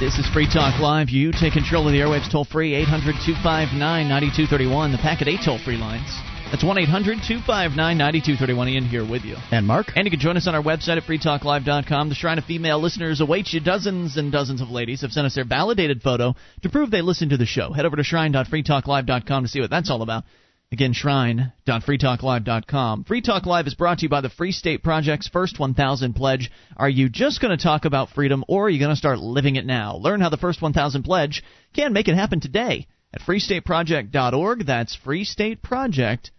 [0.00, 1.10] This is Free Talk Live.
[1.10, 3.76] You take control of the airwaves toll free 800 259
[4.08, 4.92] 9231.
[4.92, 6.08] The Packet 8 toll free lines.
[6.50, 8.68] That's 1 800 259 9231.
[8.68, 9.36] Ian here with you.
[9.52, 12.08] And Mark, And you can join us on our website at freetalklive.com.
[12.08, 13.60] The Shrine of Female Listeners awaits you.
[13.60, 17.28] Dozens and dozens of ladies have sent us their validated photo to prove they listen
[17.28, 17.72] to the show.
[17.72, 20.24] Head over to shrine.freetalklive.com to see what that's all about.
[20.72, 23.04] Again, shrine.freetalklive.com.
[23.04, 26.50] Free Talk Live is brought to you by the Free State Project's First 1000 Pledge.
[26.76, 29.54] Are you just going to talk about freedom, or are you going to start living
[29.54, 29.98] it now?
[29.98, 31.44] Learn how the First 1000 Pledge
[31.74, 34.66] can make it happen today at freestateproject.org.
[34.66, 36.30] That's freestateproject.org.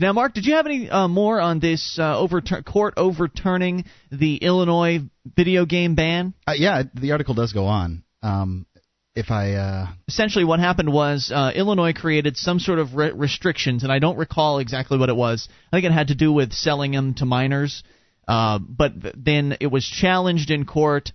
[0.00, 4.36] Now, Mark, did you have any uh, more on this uh, overtur- court overturning the
[4.36, 5.00] Illinois
[5.36, 6.34] video game ban?
[6.46, 8.04] uh, yeah, the article does go on.
[8.22, 8.66] Um,
[9.14, 13.82] if I uh, essentially what happened was uh, Illinois created some sort of re- restrictions,
[13.82, 15.48] and I don't recall exactly what it was.
[15.70, 17.82] I think it had to do with selling them to minors,
[18.26, 21.12] uh, but then it was challenged in court,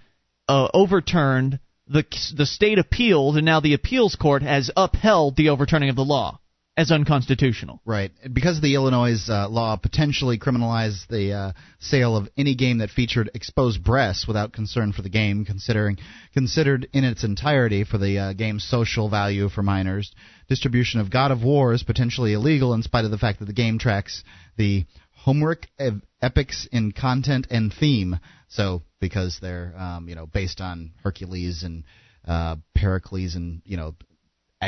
[0.47, 1.59] uh, overturned.
[1.87, 2.03] The
[2.35, 6.39] the state appealed, and now the appeals court has upheld the overturning of the law
[6.77, 7.81] as unconstitutional.
[7.85, 8.11] Right.
[8.31, 13.31] Because the Illinois uh, law potentially criminalized the uh, sale of any game that featured
[13.33, 15.97] exposed breasts without concern for the game, considering
[16.33, 20.13] considered in its entirety for the uh, game's social value for minors.
[20.47, 23.53] Distribution of God of War is potentially illegal in spite of the fact that the
[23.53, 24.23] game tracks
[24.55, 28.19] the Homeric ev- epics in content and theme.
[28.49, 31.83] So because they're um, you know based on Hercules and
[32.27, 33.95] uh, Pericles and you know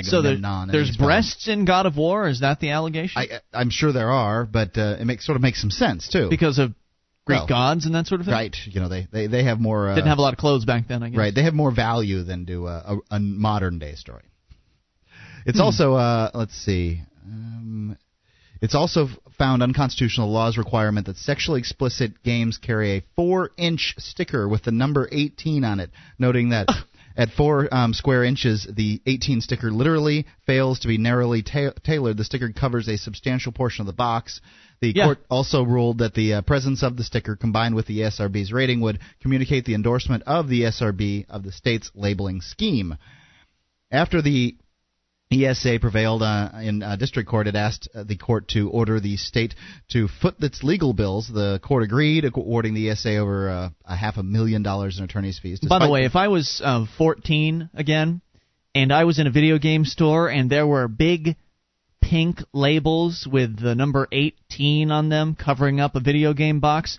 [0.03, 0.37] So there,
[0.71, 2.27] there's breasts in God of War.
[2.27, 3.19] Is that the allegation?
[3.21, 6.29] I, I'm sure there are, but uh, it makes sort of makes some sense too.
[6.29, 6.73] because of
[7.25, 8.33] Greek Well, gods and that sort of thing.
[8.33, 10.65] right, you know they they, they have more uh, Didn't have a lot of clothes
[10.65, 11.01] back then.
[11.03, 11.17] I guess.
[11.17, 14.23] right they have more value than do a, a, a modern day story.
[15.45, 15.63] It's Hmm.
[15.65, 17.01] also uh, let's see.
[17.25, 17.97] Um,
[18.61, 24.63] it's also found unconstitutional law's requirement that sexually explicit games carry a four-inch sticker with
[24.63, 26.67] the number 18 on it, noting that
[27.19, 32.15] at four um, square inches, the 18 sticker literally fails to be narrowly ta- tailored.
[32.15, 34.39] The sticker covers a substantial portion of the box.
[34.79, 35.03] The Yeah.
[35.03, 38.79] court also ruled that the uh, presence of the sticker combined with the SRB's rating
[38.79, 42.95] would communicate the endorsement of the SRB of the state's labeling scheme.
[43.91, 44.55] After the
[45.31, 47.45] ESA prevailed uh, in uh, district court.
[47.45, 49.53] It asked uh, the court to order the state
[49.91, 51.29] to foot its legal bills.
[51.31, 55.37] The court agreed, awarding the ESA over uh, a half a million dollars in attorney's
[55.37, 55.59] fees.
[55.59, 58.21] By the way, if I was uh, 14 again,
[58.73, 61.35] and I was in a video game store, and there were big
[62.01, 66.97] pink labels with the number 18 on them covering up a video game box,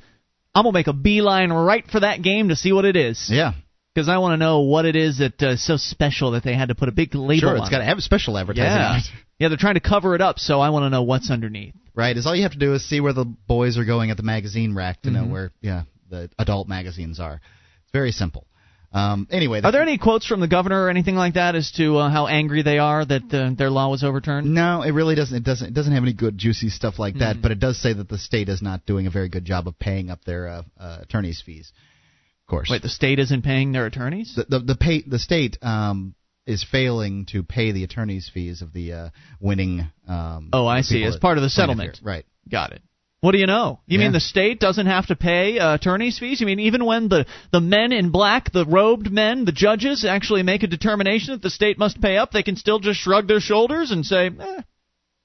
[0.54, 3.54] I'm gonna make a beeline right for that game to see what it is, yeah,
[3.94, 6.54] because I want to know what it is that uh, is so special that they
[6.54, 7.88] had to put a big label sure, it's got to it.
[7.88, 8.64] have special advertising.
[8.66, 9.00] yeah,
[9.38, 11.74] yeah, they're trying to cover it up, so I want to know what's underneath.
[11.94, 14.16] Right, is all you have to do is see where the boys are going at
[14.16, 15.14] the magazine rack to Mm-hmm.
[15.26, 17.34] know where yeah the adult magazines are.
[17.82, 18.46] It's very simple.
[18.92, 21.96] Um, anyway, Are there any quotes from the governor or anything like that as to
[21.98, 24.52] uh, how angry they are that uh, their law was overturned?
[24.52, 25.36] No, it really doesn't.
[25.36, 25.68] It doesn't.
[25.68, 27.34] It doesn't have any good juicy stuff like that.
[27.34, 27.42] Mm-hmm.
[27.42, 29.78] But it does say that the state is not doing a very good job of
[29.78, 31.72] paying up their uh, uh, attorneys' fees.
[32.50, 34.34] Course, Wait, the state isn't paying their attorneys?
[34.34, 36.14] the the the, pay, the state um,
[36.46, 39.08] is failing to pay the attorneys' fees of the uh,
[39.40, 39.86] winning.
[40.08, 41.04] Um, Oh, I see.
[41.04, 41.96] As part of the settlement.
[41.98, 42.04] here.
[42.04, 42.26] right?
[42.50, 42.82] Got it.
[43.20, 43.80] What do you know?
[43.86, 44.06] You Yeah.
[44.06, 46.40] mean the state doesn't have to pay uh, attorneys' fees?
[46.40, 50.42] You mean even when the, the men in black, the robed men, the judges actually
[50.42, 53.40] make a determination that the state must pay up, they can still just shrug their
[53.40, 54.62] shoulders and say, eh,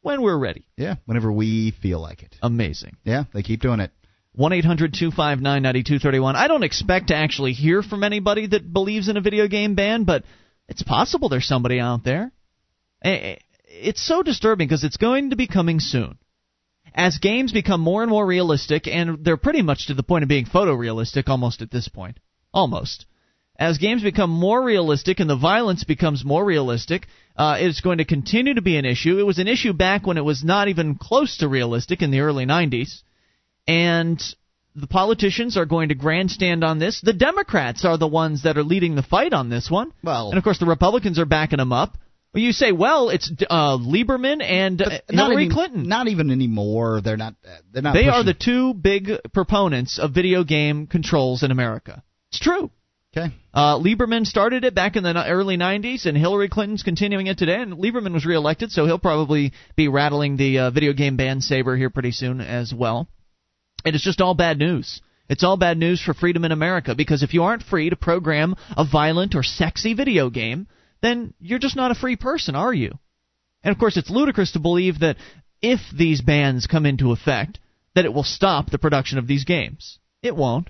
[0.02, 0.68] when we're ready.
[0.78, 2.36] Yeah, whenever we feel like it.
[2.44, 2.98] Amazing.
[3.06, 3.92] Yeah, they keep doing it.
[4.36, 6.36] 1 800 259 9231.
[6.36, 10.04] I don't expect to actually hear from anybody that believes in a video game ban,
[10.04, 10.24] but
[10.68, 12.32] it's possible there's somebody out there.
[13.04, 16.18] Eh, It's so disturbing because it's going to be coming soon.
[16.94, 20.30] As games become more and more realistic, and they're pretty much to the point of
[20.30, 22.20] being photorealistic almost at this point.
[22.54, 23.06] Almost.
[23.58, 27.08] As games become more realistic and the violence becomes more realistic,
[27.38, 29.18] uh, it's going to continue to be an issue.
[29.18, 32.20] It was an issue back when it was not even close to realistic in the
[32.20, 33.02] early 90s
[33.68, 34.22] and
[34.76, 37.00] the politicians are going to grandstand on this.
[37.02, 39.92] The Democrats are the ones that are leading the fight on this one.
[40.04, 41.98] Well- and of course the Republicans are backing them up.
[42.34, 45.88] Well, you say, well, it's uh, Lieberman and uh, Hillary Clinton.
[45.88, 47.00] Not even anymore.
[47.02, 47.36] They're not.
[47.48, 47.94] uh, They're not.
[47.94, 52.04] they are the two big proponents of video game controls in America.
[52.32, 52.70] It's true.
[53.16, 53.34] Okay.
[53.54, 57.62] Uh, Lieberman started it back in the early 90s, and Hillary Clinton's continuing it today.
[57.62, 61.78] And Lieberman was reelected, so he'll probably be rattling the uh, video game ban saber
[61.78, 63.08] here pretty soon as well.
[63.86, 65.02] And it's just all bad news.
[65.30, 68.56] It's all bad news for freedom in America because if you aren't free to program
[68.76, 70.68] a violent or sexy video game,
[71.02, 72.98] then you're just not a free person, are you?
[73.64, 75.18] And of course, it's ludicrous to believe that
[75.62, 77.60] if these bans come into effect,
[77.96, 80.00] that it will stop the production of these games.
[80.22, 80.70] It won't.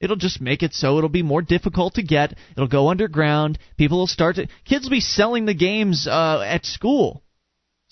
[0.00, 2.36] It'll just make it so it'll be more difficult to get.
[2.52, 3.58] It'll go underground.
[3.76, 4.48] People will start to.
[4.64, 7.23] Kids will be selling the games uh, at school.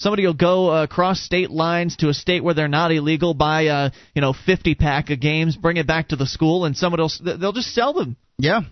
[0.03, 3.63] Somebody will go uh, across state lines to a state where they're not illegal, buy
[3.63, 7.03] a you know 50 pack of games, bring it back to the school, and somebody
[7.03, 8.17] else they'll just sell them.
[8.37, 8.63] Yeah.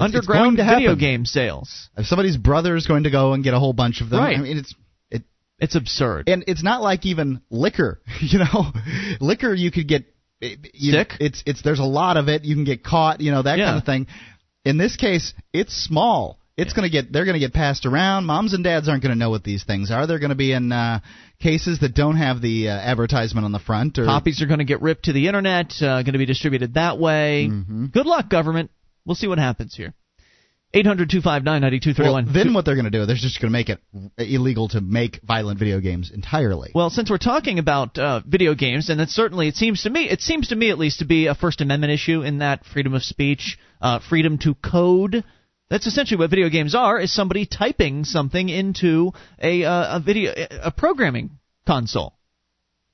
[0.00, 1.88] Underground video game sales.
[1.96, 4.36] If somebody's brother is going to go and get a whole bunch of them, Right.
[4.36, 4.74] I mean, it's
[5.10, 5.22] it,
[5.60, 6.28] It's absurd.
[6.28, 8.00] and it's not like even liquor.
[8.20, 8.72] You know,
[9.20, 10.04] liquor you could get
[10.40, 11.12] you, Sick?
[11.20, 12.44] It's it's there's a lot of it.
[12.44, 13.20] You can get caught.
[13.20, 13.66] You know that Yeah.
[13.66, 14.06] kind of thing.
[14.64, 16.38] In this case, it's small.
[16.56, 18.26] It's going to get they're going to get passed around.
[18.26, 20.06] Moms and dads aren't going to know what these things are.
[20.06, 21.00] They're going to be in uh,
[21.40, 24.64] cases that don't have the uh, advertisement on the front or Copies are going to
[24.64, 27.48] get ripped to the internet, uh, going to be distributed that way.
[27.50, 27.86] Mm-hmm.
[27.86, 28.70] Good luck, government.
[29.06, 29.94] We'll see what happens here.
[30.74, 31.64] 800 259
[32.24, 33.04] Well, then what they're going to do?
[33.04, 33.80] They're just going to make it
[34.16, 36.70] illegal to make violent video games entirely.
[36.74, 40.08] Well, since we're talking about uh, video games, and it's certainly it seems to me
[40.08, 42.94] it seems to me at least to be a First Amendment issue in that freedom
[42.94, 45.24] of speech, uh, freedom to code.
[45.72, 50.34] That's essentially what video games are: is somebody typing something into a uh, a video
[50.62, 51.30] a programming
[51.66, 52.12] console.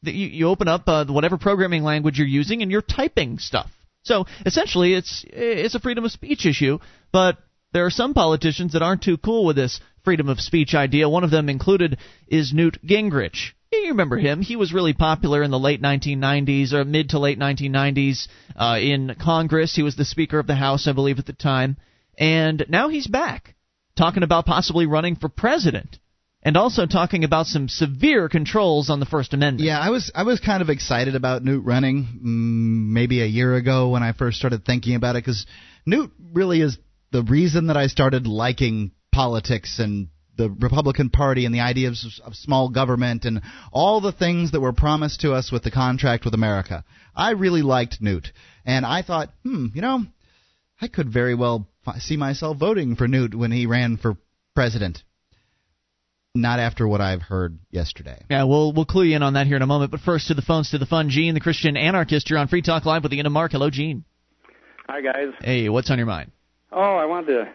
[0.02, 3.68] You, you open up uh, whatever programming language you're using, and you're typing stuff.
[4.04, 6.78] So essentially, it's it's a freedom of speech issue,
[7.10, 7.38] but
[7.72, 11.08] there are some politicians that aren't too cool with this freedom of speech idea.
[11.08, 11.98] One of them included
[12.28, 13.54] is Newt Gingrich.
[13.72, 14.40] You remember him?
[14.40, 19.16] He was really popular in the late 1990s or mid to late 1990s uh, in
[19.20, 19.74] Congress.
[19.74, 21.76] He was the Speaker of the House, I believe, at the time,
[22.18, 23.54] and now he's back,
[23.96, 25.98] talking about possibly running for president,
[26.42, 29.66] and also talking about some severe controls on the First Amendment.
[29.66, 33.54] Yeah, I was I was kind of excited about Newt running mm, maybe a year
[33.54, 35.46] ago when I first started thinking about it because
[35.86, 36.76] Newt really is
[37.12, 42.28] the reason that I started liking politics and the Republican Party and the ideas of,
[42.28, 43.42] of small government and
[43.72, 46.84] all the things that were promised to us with the contract with America.
[47.14, 48.32] I really liked Newt,
[48.64, 50.04] and I thought, hmm, you know,
[50.80, 51.68] I could very well
[51.99, 54.16] see myself voting for Newt when he ran for
[54.55, 55.03] president.
[56.34, 58.22] Not after what I've heard yesterday.
[58.30, 59.91] Yeah, we'll we'll clue you in on that here in a moment.
[59.91, 61.09] But first, to the phones, to the fun.
[61.09, 62.30] Gene, the Christian anarchist.
[62.30, 63.53] You're on Free Talk Live with Ian and Mark.
[63.53, 64.05] Hello, Gene.
[64.89, 65.34] Hi guys.
[65.41, 66.30] Hey, what's on your mind?
[66.72, 67.53] Oh, I wanted to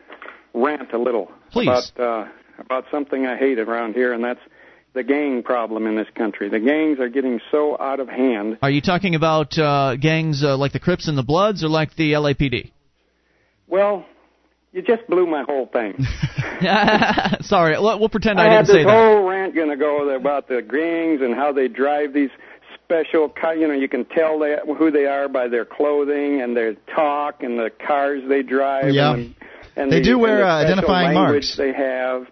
[0.54, 1.68] rant a little Please.
[1.96, 2.28] about uh,
[2.60, 4.40] about something I hate around here, and that's
[4.94, 6.50] the gang problem in this country.
[6.50, 8.60] The gangs are getting so out of hand.
[8.62, 11.96] Are you talking about uh, gangs uh, like the Crips and the Bloods, or like
[11.96, 12.72] the LAPD?
[13.68, 14.06] Well,
[14.74, 15.96] you just blew my whole thing.
[17.42, 18.90] Sorry, we'll, we'll pretend I, I, didn't say that.
[18.90, 22.12] I had this whole rant going to go about the gangs and how they drive
[22.12, 22.32] these
[22.84, 23.56] special car.
[23.56, 27.44] You know, you can tell they, who they are by their clothing and their talk
[27.44, 28.94] and the cars they drive.
[28.94, 29.14] Yeah.
[29.14, 29.36] And,
[29.76, 31.56] and They the, do wear, uh, identifying marks.
[31.56, 32.28] They have.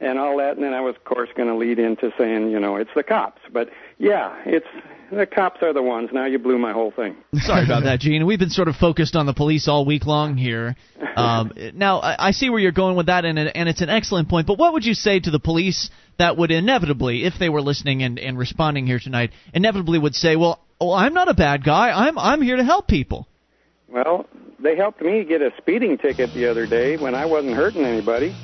[0.00, 2.60] And all that, and then I was, of course, going to lead into saying, you
[2.60, 3.40] know, it's the cops.
[3.52, 4.68] But yeah, it's
[5.10, 6.10] the cops are the ones.
[6.12, 7.16] Now you blew my whole thing.
[7.34, 8.26] Sorry about that, Gene.
[8.26, 10.76] We've been sort of focused on the police all week long here.
[11.18, 13.88] Um, now, I, I see where you're going with that, and, it, and it's an
[13.88, 14.46] excellent point.
[14.46, 18.04] But what would you say to the police that would inevitably, if they were listening
[18.04, 21.90] and, and responding here tonight, inevitably would say, "Well, well, I'm not a bad guy.
[21.90, 23.26] I'm I'm here to help people."
[23.88, 24.26] Well,
[24.62, 28.36] they helped me get a speeding ticket the other day when I wasn't hurting anybody.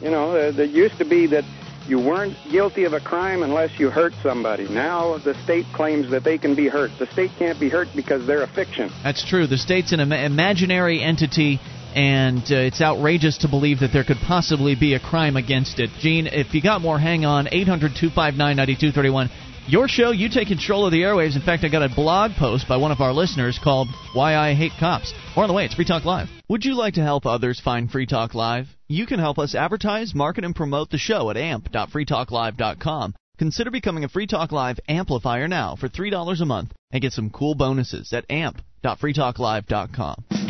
[0.00, 1.44] You know, there, there used to be that
[1.90, 4.68] you weren't guilty of a crime unless you hurt somebody.
[4.68, 6.92] Now the state claims that they can be hurt.
[7.00, 8.90] The state can't be hurt because they're a fiction.
[9.02, 9.48] That's true.
[9.48, 11.58] The state's an Im- imaginary entity,
[11.94, 15.90] and uh, it's outrageous to believe that there could possibly be a crime against it.
[15.98, 17.48] Gene, if you got more, hang on.
[17.50, 19.28] 800 259 9231.
[19.66, 21.36] Your show, you take control of the airwaves.
[21.36, 24.54] In fact, I got a blog post by one of our listeners called Why I
[24.54, 25.12] Hate Cops.
[25.36, 25.64] More on the way.
[25.64, 26.28] It's Free Talk Live.
[26.48, 28.66] Would you like to help others find Free Talk Live?
[28.88, 33.14] You can help us advertise, market, and promote the show at amp.freetalklive.com.
[33.38, 37.30] Consider becoming a Free Talk Live amplifier now for $3 a month and get some
[37.30, 40.49] cool bonuses at amp.freetalklive.com.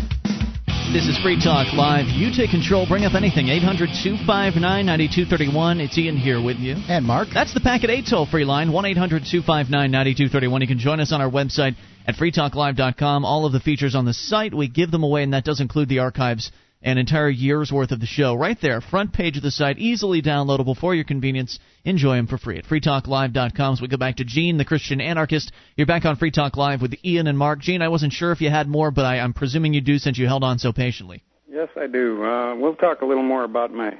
[0.92, 2.06] This is Free Talk Live.
[2.08, 2.84] You take control.
[2.84, 3.46] Bring up anything.
[3.46, 5.80] 800 259 9231.
[5.80, 6.74] It's Ian here with you.
[6.88, 7.28] And Mark.
[7.32, 10.60] That's the Packet 8 toll free line, 1 800 259 9231.
[10.62, 11.76] You can join us on our website
[12.08, 13.24] at freetalklive.com.
[13.24, 15.88] All of the features on the site, we give them away, and that does include
[15.88, 16.50] the archives
[16.82, 20.22] an entire year's worth of the show right there, front page of the site, easily
[20.22, 21.58] downloadable for your convenience.
[21.84, 23.72] Enjoy them for free at freetalklive.com.
[23.72, 26.80] As we go back to Gene, the Christian anarchist, you're back on Free Talk Live
[26.80, 27.60] with Ian and Mark.
[27.60, 30.18] Gene, I wasn't sure if you had more, but I, I'm presuming you do since
[30.18, 31.22] you held on so patiently.
[31.48, 32.24] Yes, I do.
[32.24, 33.92] Uh, we'll talk a little more about my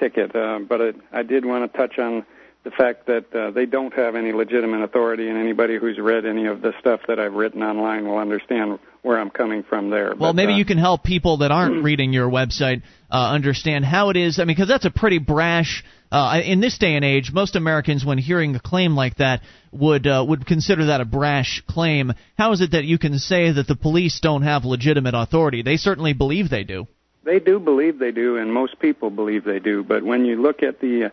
[0.00, 2.24] ticket, uh, but it, I did want to touch on
[2.64, 6.46] the fact that uh, they don't have any legitimate authority, and anybody who's read any
[6.46, 10.14] of the stuff that I've written online will understand where I'm coming from there.
[10.16, 13.84] Well, but, maybe uh, you can help people that aren't reading your website uh, understand
[13.84, 14.38] how it is.
[14.38, 15.84] I mean, because that's a pretty brash.
[16.12, 19.40] Uh, in this day and age, most Americans, when hearing a claim like that,
[19.72, 22.12] would uh, would consider that a brash claim.
[22.36, 25.62] How is it that you can say that the police don't have legitimate authority?
[25.62, 26.86] They certainly believe they do.
[27.24, 29.82] They do believe they do, and most people believe they do.
[29.84, 31.08] But when you look at the, uh,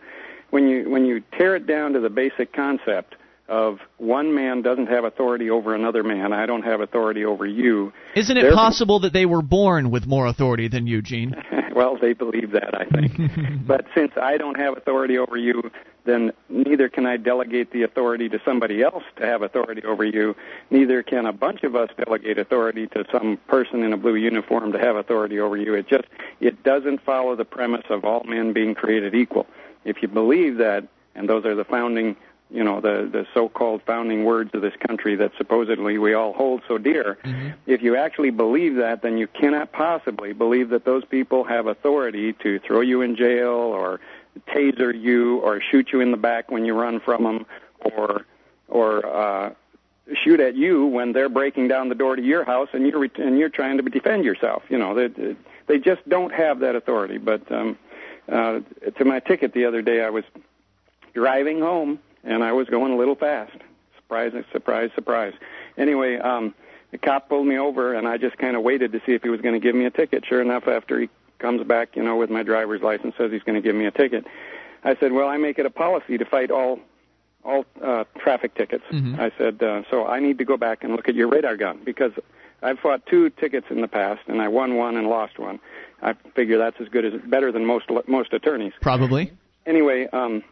[0.50, 3.14] when you when you tear it down to the basic concept
[3.50, 7.92] of one man doesn't have authority over another man, I don't have authority over you.
[8.14, 11.34] Isn't it possible that they were born with more authority than you, Gene?
[11.74, 13.66] well, they believe that, I think.
[13.66, 15.68] but since I don't have authority over you,
[16.04, 20.36] then neither can I delegate the authority to somebody else to have authority over you.
[20.70, 24.70] Neither can a bunch of us delegate authority to some person in a blue uniform
[24.72, 25.74] to have authority over you.
[25.74, 26.04] It just
[26.40, 29.46] it doesn't follow the premise of all men being created equal.
[29.84, 32.16] If you believe that, and those are the founding
[32.50, 36.62] you know the the so-called founding words of this country that supposedly we all hold
[36.66, 37.18] so dear.
[37.66, 42.32] If you actually believe that, then you cannot possibly believe that those people have authority
[42.34, 44.00] to throw you in jail or
[44.48, 47.46] taser you or shoot you in the back when you run from them
[47.80, 48.26] or
[48.68, 49.54] or uh
[50.24, 53.38] shoot at you when they're breaking down the door to your house and you're and
[53.38, 57.50] you're trying to defend yourself you know they they just don't have that authority but
[57.52, 57.78] um
[58.28, 58.60] uh
[58.96, 60.24] to my ticket the other day I was
[61.14, 63.56] driving home and I was going a little fast.
[63.96, 65.34] Surprise, surprise, surprise.
[65.78, 66.54] Anyway, um,
[66.90, 69.28] the cop pulled me over, and I just kind of waited to see if he
[69.28, 70.26] was going to give me a ticket.
[70.26, 71.08] Sure enough, after he
[71.38, 73.90] comes back, you know, with my driver's license, says he's going to give me a
[73.90, 74.26] ticket.
[74.82, 76.80] I said, well, I make it a policy to fight all
[77.42, 78.84] all uh, traffic tickets.
[79.18, 81.80] I said, uh, so I need to go back and look at your radar gun
[81.82, 82.12] because
[82.62, 85.58] I've fought two tickets in the past, and I won one and lost one.
[86.02, 89.32] I figure that's as good as better than most most attorneys Probably.
[89.66, 90.42] anyway, um,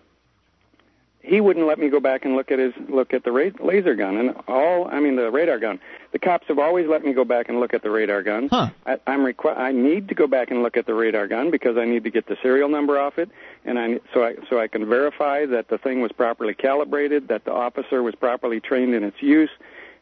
[1.20, 3.94] he wouldn't let me go back and look at his look at the ra- laser
[3.94, 4.86] gun and all.
[4.88, 5.80] I mean the radar gun.
[6.12, 8.48] The cops have always let me go back and look at the radar gun.
[8.50, 8.70] Huh.
[8.86, 11.76] I, I'm requ- I need to go back and look at the radar gun because
[11.76, 13.28] I need to get the serial number off it,
[13.64, 17.44] and I so I so I can verify that the thing was properly calibrated, that
[17.44, 19.50] the officer was properly trained in its use,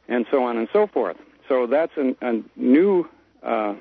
[0.09, 1.17] and so on and so forth.
[1.49, 3.09] So that's an, a new
[3.43, 3.75] uh,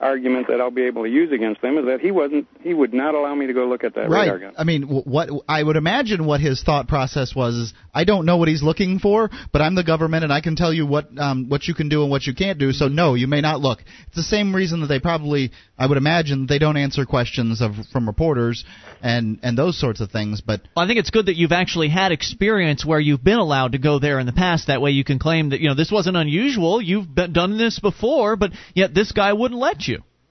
[0.00, 2.94] argument that I'll be able to use against them is that he wasn't he would
[2.94, 4.40] not allow me to go look at that radar Right.
[4.40, 4.54] gun.
[4.56, 8.36] I mean, what I would imagine what his thought process was is, I don't know
[8.38, 11.48] what he's looking for, but I'm the government and I can tell you what um,
[11.48, 12.72] what you can do and what you can't do.
[12.72, 13.80] So no, you may not look.
[14.06, 17.72] It's the same reason that they probably, I would imagine, they don't answer questions of
[17.92, 18.64] from reporters
[19.02, 20.40] and and those sorts of things.
[20.40, 23.78] But I think it's good that you've actually had experience where you've been allowed to
[23.78, 24.68] go there in the past.
[24.68, 26.80] That way you can claim that you know this wasn't unusual.
[26.80, 29.89] You've been, done this before, but yet this guy wouldn't let you.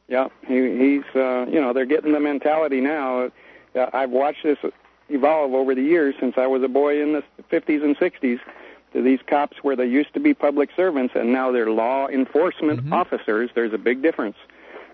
[0.09, 3.29] Yeah, he, he's uh, you know they're getting the mentality now.
[3.75, 4.57] Uh, I've watched this
[5.07, 8.39] evolve over the years since I was a boy in the 50s and 60s.
[8.93, 12.91] To these cops where they used to be public servants and now they're law enforcement
[12.91, 13.51] officers.
[13.53, 14.35] There's a big difference.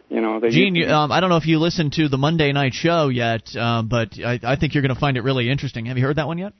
[0.09, 2.51] You know, they Gene, to- um, I don't know if you listened to the Monday
[2.51, 5.85] night show yet, uh, but I, I think you're going to find it really interesting.
[5.85, 6.51] Have you heard that one yet?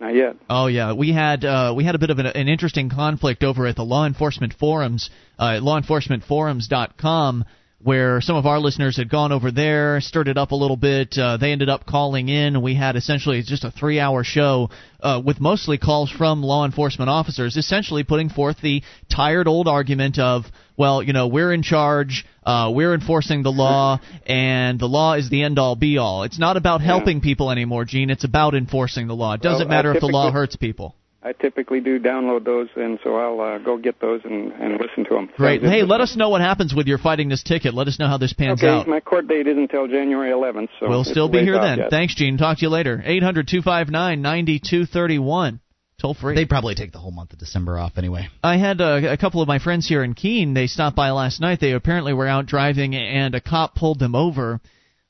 [0.00, 0.36] not yet.
[0.48, 3.66] Oh yeah, we had uh, we had a bit of an, an interesting conflict over
[3.66, 7.44] at the law enforcement forums, uh, lawenforcementforums.com,
[7.82, 11.16] where some of our listeners had gone over there, stirred it up a little bit.
[11.16, 12.60] Uh, they ended up calling in.
[12.60, 14.68] We had essentially just a three-hour show
[15.02, 20.18] uh, with mostly calls from law enforcement officers, essentially putting forth the tired old argument
[20.18, 20.44] of,
[20.76, 25.30] well, you know, we're in charge, uh, we're enforcing the law, and the law is
[25.30, 26.24] the end-all, be-all.
[26.24, 28.10] It's not about helping people anymore, Gene.
[28.10, 29.32] It's about enforcing the law.
[29.34, 30.96] It doesn't Well, matter if the law hurts people.
[31.22, 35.04] I typically do download those, and so I'll uh, go get those and, and listen
[35.04, 35.28] to them.
[35.36, 35.60] Great.
[35.62, 37.74] Hey, let us know what happens with your fighting this ticket.
[37.74, 38.88] Let us know how this pans Okay, out.
[38.88, 41.78] my court date isn't until January 11th, so we'll still be here then.
[41.78, 41.90] yet.
[41.90, 42.38] Thanks, Gene.
[42.38, 43.02] Talk to you later.
[43.04, 45.60] 800 259 9231.
[46.00, 46.34] Toll free.
[46.34, 48.28] they probably take the whole month of December off anyway.
[48.42, 50.54] I had uh, a couple of my friends here in Keene.
[50.54, 51.60] They stopped by last night.
[51.60, 54.60] They apparently were out driving, and a cop pulled them over.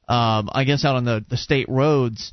[0.09, 2.33] Um, I guess out on the the state roads.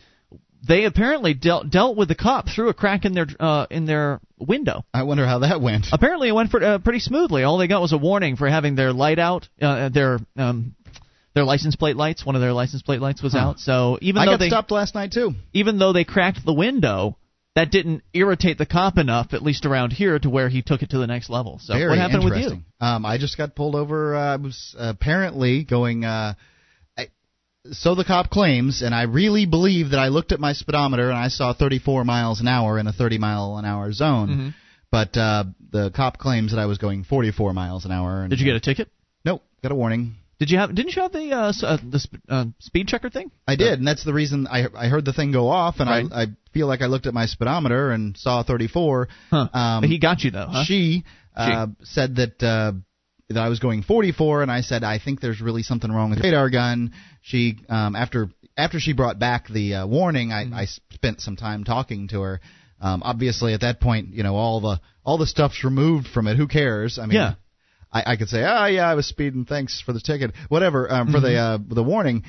[0.67, 4.19] They apparently dealt dealt with the cop through a crack in their uh, in their
[4.37, 4.83] window.
[4.93, 5.87] I wonder how that went.
[5.91, 7.43] Apparently, it went for, uh, pretty smoothly.
[7.43, 10.75] All they got was a warning for having their light out, uh, their um,
[11.33, 12.25] their license plate lights.
[12.25, 13.39] One of their license plate lights was Huh.
[13.39, 13.59] out.
[13.59, 15.35] So even I though got they stopped last night too.
[15.53, 17.17] even though they cracked the window,
[17.55, 20.89] that didn't irritate the cop enough, at least around here, to where he took it
[20.89, 21.59] to the next level.
[21.61, 22.59] So Very what happened with you?
[22.81, 24.15] Um, I just got pulled over.
[24.15, 26.03] Uh, I was apparently going.
[26.03, 26.33] Uh,
[27.71, 31.17] so the cop claims, and I really believe that I looked at my speedometer and
[31.17, 34.29] I saw 34 miles an hour in a 30 mile an hour zone.
[34.29, 34.49] Mm-hmm.
[34.91, 38.21] But uh, the cop claims that I was going 44 miles an hour.
[38.21, 38.89] And, Did you get a ticket?
[39.25, 40.15] Nope, got a warning.
[40.39, 40.73] Did you have?
[40.73, 43.31] Didn't you have the uh, uh, the sp- uh, speed checker thing?
[43.47, 46.05] I did, and that's the reason I I heard the thing go off, and Right.
[46.11, 49.07] I I feel like I looked at my speedometer and saw 34.
[49.31, 49.47] Huh.
[49.51, 50.63] Um, But he got you though, huh?
[50.65, 51.05] She
[51.35, 52.73] uh, said that uh,
[53.29, 56.19] that I was going 44, and I said I think there's really something wrong with
[56.19, 56.93] the radar gun.
[57.21, 60.53] She um, after after she brought back the uh, warning, I, Mm-hmm.
[60.53, 62.39] I spent some time talking to her.
[62.79, 66.37] Um, obviously, at that point, you know all the all the stuff's removed from it.
[66.37, 66.97] Who cares?
[66.99, 67.33] I mean, Yeah.
[67.91, 69.45] I, I could say, oh yeah, I was speeding.
[69.45, 71.71] Thanks for the ticket, whatever, um, for the Mm-hmm.
[71.71, 72.23] uh, the warning.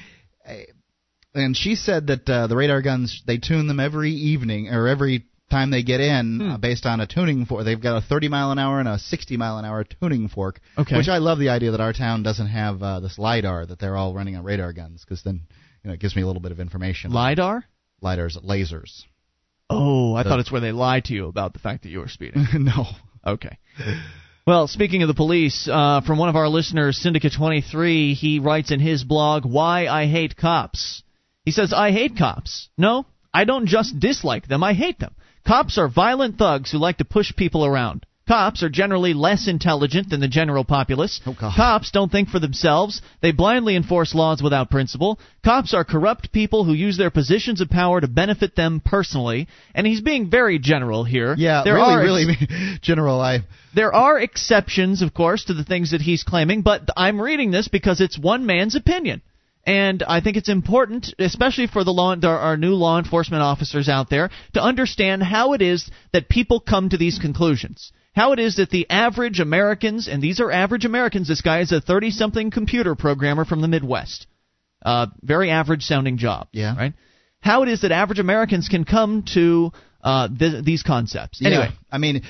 [1.34, 5.26] And she said that uh, the radar guns they tune them every evening or every
[5.50, 6.50] time they get in Hmm.
[6.50, 7.64] uh, based on a tuning fork.
[7.64, 10.60] They've got a 30 mile an hour and a 60 mile an hour tuning fork.
[10.76, 10.96] Okay.
[10.96, 13.96] Which I love the idea that our town doesn't have uh, this lidar that they're
[13.96, 15.40] all running on radar guns because then
[15.82, 17.12] you know it gives me a little bit of information.
[17.12, 17.64] Lidar?
[18.02, 19.04] Lidars, lasers.
[19.70, 22.00] Oh, I The- thought it's where they lied to you about the fact that you
[22.00, 22.46] were speeding.
[22.54, 22.86] no.
[23.26, 23.58] Okay.
[24.46, 28.70] Well, speaking of the police, uh, from one of our listeners, Syndicate 23, he writes
[28.70, 31.02] in his blog, Why I Hate Cops.
[31.44, 32.68] He says, I hate cops.
[32.78, 35.14] No, I don't just dislike them, I hate them.
[35.48, 38.04] Cops are violent thugs who like to push people around.
[38.28, 41.22] Cops are generally less intelligent than the general populace.
[41.24, 41.34] Oh.
[41.34, 43.00] Cops don't think for themselves.
[43.22, 45.18] They blindly enforce laws without principle.
[45.42, 49.48] Cops are corrupt people who use their positions of power to benefit them personally.
[49.74, 51.34] And he's being very general here.
[51.38, 53.18] Yeah, there really, are ex- really, General.
[53.18, 53.38] I
[53.74, 57.68] there are exceptions, of course, to the things that he's claiming, but I'm reading this
[57.68, 59.22] because it's one man's opinion.
[59.64, 63.88] And I think it's important, especially for the law, our, our new law enforcement officers
[63.88, 67.92] out there, to understand how it is that people come to these conclusions.
[68.14, 71.70] How it is that the average Americans, and these are average Americans, this guy is
[71.70, 74.26] a 30 something computer programmer from the Midwest.
[74.82, 76.48] Uh, very average sounding job.
[76.52, 76.76] Yeah.
[76.76, 76.94] Right?
[77.40, 81.44] How it is that average Americans can come to uh, th- these concepts.
[81.44, 81.68] Anyway.
[81.70, 81.76] Yeah.
[81.90, 82.22] I mean,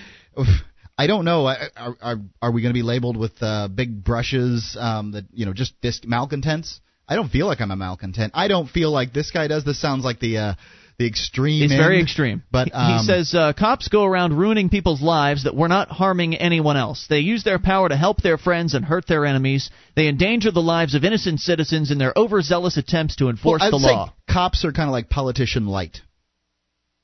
[0.99, 1.47] I don't know.
[1.47, 5.47] Are are, are we going to be labeled with uh, big brushes um, that you
[5.47, 6.81] know just dis- malcontents?
[7.09, 8.33] I don't feel like I'm a malcontent.
[8.35, 9.65] I don't feel like this guy does.
[9.65, 10.55] This sounds like the uh,
[10.99, 11.63] the extreme.
[11.63, 11.81] It's end.
[11.81, 12.43] very extreme.
[12.51, 15.89] But He- um, he says uh, cops go around ruining people's lives that were not
[15.89, 17.07] harming anyone else.
[17.09, 19.71] They use their power to help their friends and hurt their enemies.
[19.97, 23.77] They endanger the lives of innocent citizens in their overzealous attempts to enforce I'd the
[23.77, 24.13] law.
[24.29, 26.01] cops are kind of like politician light.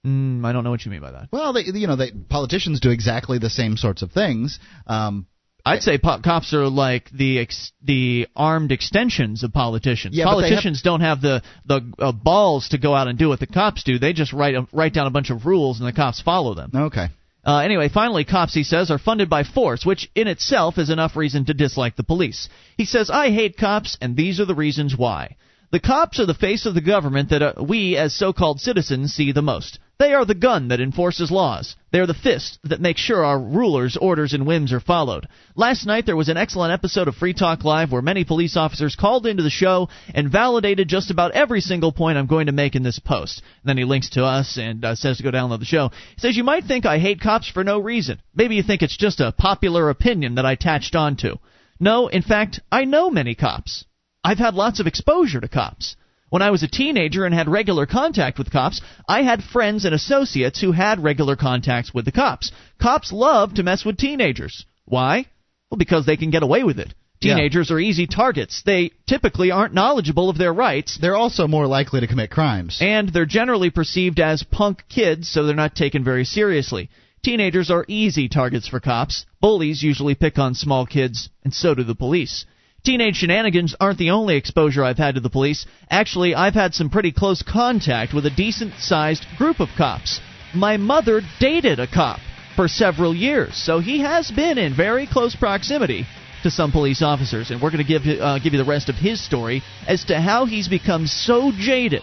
[0.07, 1.29] Mm, I don't know what you mean by that.
[1.33, 4.59] Well, they, you know, they, politicians do exactly the same sorts of things.
[4.87, 5.27] Um,
[5.65, 10.15] I'd say po- cops are like the ex- the armed extensions of politicians.
[10.15, 13.29] Yeah, they have- politicians don't have the the uh, balls to go out and do
[13.29, 13.99] what the cops do.
[13.99, 16.71] They just write a, write down a bunch of rules and the cops follow them.
[16.75, 17.09] okay.
[17.47, 21.15] Uh, anyway, finally, cops, he says, are funded by force, which in itself is enough
[21.15, 22.49] reason to dislike the police.
[22.79, 25.37] He says, I hate cops, and these are the reasons why.
[25.71, 29.13] The cops are the face of the government that uh, we, as so called citizens,
[29.13, 29.79] see the most.
[29.97, 31.77] They are the gun that enforces laws.
[31.93, 35.29] They are the fist that makes sure our rulers' orders and whims are followed.
[35.55, 38.97] Last night there was an excellent episode of Free Talk Live where many police officers
[38.97, 42.75] called into the show and validated just about every single point I'm going to make
[42.75, 43.41] in this post.
[43.63, 45.91] And then he links to us and uh, says to go download the show.
[46.17, 48.21] He says, You might think I hate cops for no reason.
[48.35, 51.37] Maybe you think it's just a popular opinion that I attached onto.
[51.79, 53.85] No, in fact, I know many cops.
[54.25, 55.95] I've had lots of exposure to cops.
[56.35, 59.95] When I was a teenager and had regular contact with cops, I had friends and
[59.95, 62.51] associates who had regular contacts with the cops.
[62.83, 64.67] Cops love to mess with teenagers.
[64.85, 65.27] Why?
[65.71, 66.93] Well, because they can get away with it.
[67.21, 67.35] Yeah.
[67.37, 68.65] Teenagers are easy targets.
[68.67, 72.79] They typically aren't knowledgeable of their rights, They're also more likely to commit crimes.
[72.81, 76.91] and they're generally perceived as punk kids, so they're not taken very seriously.
[77.23, 79.25] Teenagers are easy targets for cops.
[79.41, 82.45] Bullies usually pick on small kids, and so do the police.
[82.85, 85.65] Teenage shenanigans aren't the only exposure I've had to the police.
[85.91, 90.21] Actually, I've had some pretty close contact with a decent sized group of cops.
[90.55, 92.21] My mother dated a cop
[92.55, 96.05] for several years, so he has been in very close proximity
[96.43, 98.97] to some police officers, and we're going to give uh, give you the rest of
[98.97, 102.03] his story as to how he's become so jaded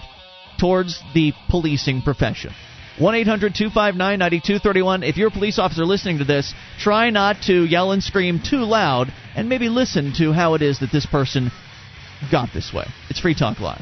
[0.59, 2.51] towards the policing profession.
[2.99, 5.03] 1 800 259 9231.
[5.03, 8.65] If you're a police officer listening to this, try not to yell and scream too
[8.65, 11.51] loud and maybe listen to how it is that this person
[12.31, 12.85] got this way.
[13.09, 13.81] It's Free Talk Live.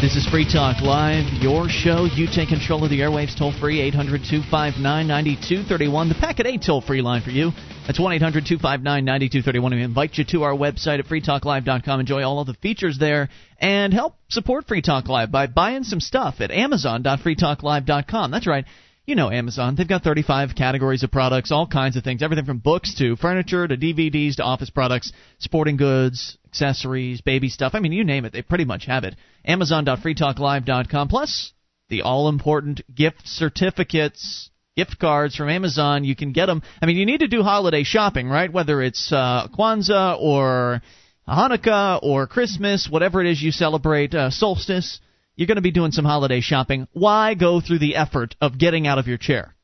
[0.00, 2.06] This is Free Talk Live, your show.
[2.06, 6.08] You take control of the airwaves toll free, 800 259 9231.
[6.08, 7.52] The Packet 8 toll free line for you.
[7.86, 9.72] That's 1 800 259 9231.
[9.74, 11.98] We invite you to our website at freetalklive.com.
[11.98, 13.28] Enjoy all of the features there
[13.58, 18.30] and help support Free Talk Live by buying some stuff at amazon.freetalklive.com.
[18.30, 18.66] That's right.
[19.04, 19.74] You know Amazon.
[19.74, 23.66] They've got 35 categories of products, all kinds of things, everything from books to furniture
[23.66, 27.72] to DVDs to office products, sporting goods, accessories, baby stuff.
[27.74, 29.16] I mean, you name it, they pretty much have it.
[29.44, 31.08] Amazon.freetalklive.com.
[31.08, 31.52] Plus,
[31.88, 36.04] the all important gift certificates, gift cards from Amazon.
[36.04, 36.62] You can get them.
[36.80, 38.52] I mean, you need to do holiday shopping, right?
[38.52, 40.82] Whether it's uh, Kwanzaa or
[41.28, 45.00] Hanukkah or Christmas, whatever it is you celebrate, uh, solstice.
[45.36, 46.88] You're going to be doing some holiday shopping.
[46.92, 49.54] Why go through the effort of getting out of your chair?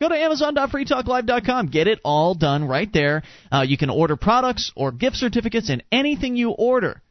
[0.00, 1.68] Go to Amazon.freetalklive.com.
[1.68, 3.22] Get it all done right there.
[3.52, 7.02] Uh, you can order products or gift certificates and anything you order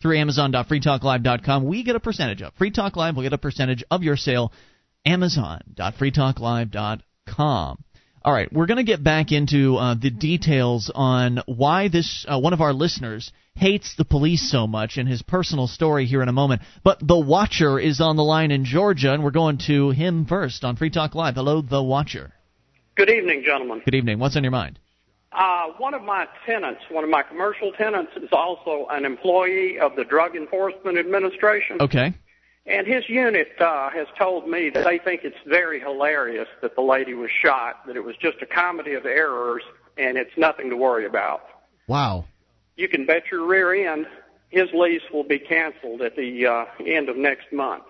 [0.00, 1.64] through Amazon.freetalklive.com.
[1.64, 2.54] We get a percentage of.
[2.54, 4.52] Free Talk Live will get a percentage of your sale.
[5.04, 7.84] Amazon.freetalklive.com.
[8.26, 12.38] All right, we're going to get back into uh, the details on why this uh,
[12.38, 16.28] one of our listeners hates the police so much and his personal story here in
[16.28, 16.62] a moment.
[16.82, 20.64] But the Watcher is on the line in Georgia, and we're going to him first
[20.64, 21.34] on Free Talk Live.
[21.34, 22.32] Hello, the Watcher.
[22.96, 23.82] Good evening, gentlemen.
[23.84, 24.18] Good evening.
[24.18, 24.78] What's on your mind?
[25.30, 29.96] Uh, one of my tenants, one of my commercial tenants, is also an employee of
[29.96, 31.76] the Drug Enforcement Administration.
[31.80, 32.14] Okay.
[32.66, 36.82] And his unit uh, has told me that they think it's very hilarious that the
[36.82, 39.62] lady was shot, that it was just a comedy of errors,
[39.98, 41.42] and it's nothing to worry about.
[41.86, 42.24] Wow.
[42.76, 44.06] You can bet your rear end
[44.54, 47.84] his lease will be canceled at the uh, end of next month.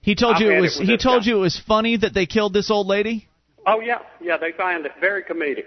[0.00, 1.30] He told I've you it was it with he told guy.
[1.30, 3.28] you it was funny that they killed this old lady?
[3.66, 5.66] Oh yeah, yeah, they find it very comedic.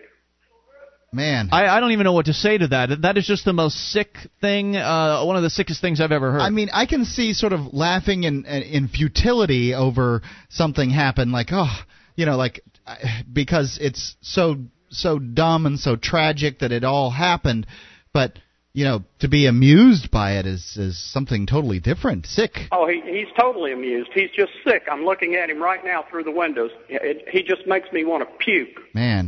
[1.11, 1.49] Man.
[1.51, 3.01] I, I don't even know what to say to that.
[3.01, 6.31] That is just the most sick thing, uh, one of the sickest things I've ever
[6.31, 6.41] heard.
[6.41, 11.47] I mean, I can see sort of laughing in in futility over something happen, like
[11.51, 11.73] oh,
[12.15, 14.57] you know, like I- because it's so
[14.89, 17.65] so dumb and so tragic that it all happened,
[18.13, 18.37] but
[18.71, 22.27] you know, to be amused by it is is something totally different.
[22.27, 22.51] Sick.
[22.71, 24.11] Oh, he he's totally amused.
[24.13, 24.83] He's just sick.
[24.91, 26.69] I'm looking at him right now through the windows.
[26.87, 28.93] It, he just makes me want to puke.
[28.93, 29.18] Man.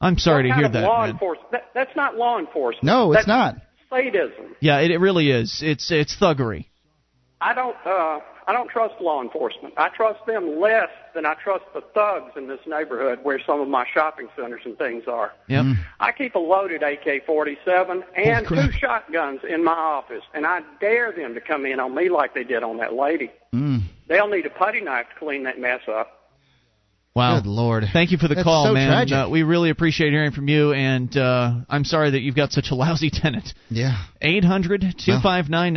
[0.00, 0.82] I'm sorry to hear that.
[0.82, 1.52] Law enforcement.
[1.52, 2.84] That, that's not law enforcement.
[2.84, 3.56] No, it's That's not.
[3.90, 4.56] Sadism.
[4.60, 5.60] Yeah, it, it really is.
[5.62, 6.66] It's it's thuggery.
[7.40, 7.76] I don't.
[7.84, 9.74] Uh, I don't trust law enforcement.
[9.76, 13.66] I trust them less than I trust the thugs in this neighborhood where some of
[13.66, 15.32] my shopping centers and things are.
[15.48, 15.76] Yep.
[15.98, 18.70] I keep a loaded AK-47 and crap.
[18.70, 22.34] two shotguns in my office, and I dare them to come in on me like
[22.34, 23.32] they did on that lady.
[23.52, 23.82] Mm.
[24.08, 26.15] They'll need a putty knife to clean that mess up.
[27.16, 27.40] Wow.
[27.40, 27.84] Good lord.
[27.94, 29.10] Thank you for the That's call, so man.
[29.10, 32.70] Uh, we really appreciate hearing from you, and uh, I'm sorry that you've got such
[32.70, 33.54] a lousy tenant.
[33.70, 34.04] Yeah.
[34.20, 35.72] 800 259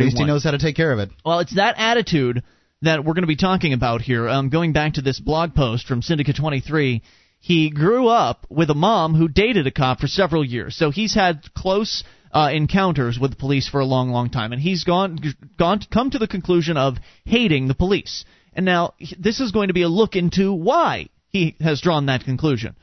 [0.00, 1.10] least he knows how to take care of it.
[1.24, 2.44] Well, it's that attitude
[2.82, 4.28] that we're going to be talking about here.
[4.28, 7.02] Um, going back to this blog post from Syndicate 23,
[7.40, 11.16] he grew up with a mom who dated a cop for several years, so he's
[11.16, 15.18] had close uh, encounters with the police for a long, long time, and he's gone
[15.58, 18.24] gone come to the conclusion of hating the police.
[18.56, 22.24] And now this is going to be a look into why he has drawn that
[22.24, 22.74] conclusion.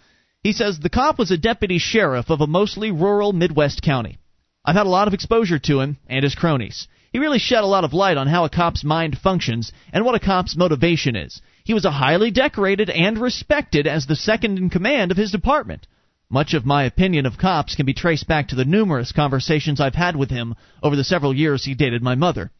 [0.44, 4.20] He says the cop was a deputy sheriff of a mostly rural Midwest county.
[4.64, 6.88] I've had a lot of exposure to him and his cronies.
[7.12, 10.14] He really shed a lot of light on how a cop's mind functions and what
[10.14, 11.41] a cop's motivation is.
[11.64, 15.88] He was a highly decorated and respected as the second in command of his department.
[16.30, 19.95] Much of my opinion of cops can be traced back to the numerous conversations I've
[19.95, 22.52] had with him over the several years he dated my mother.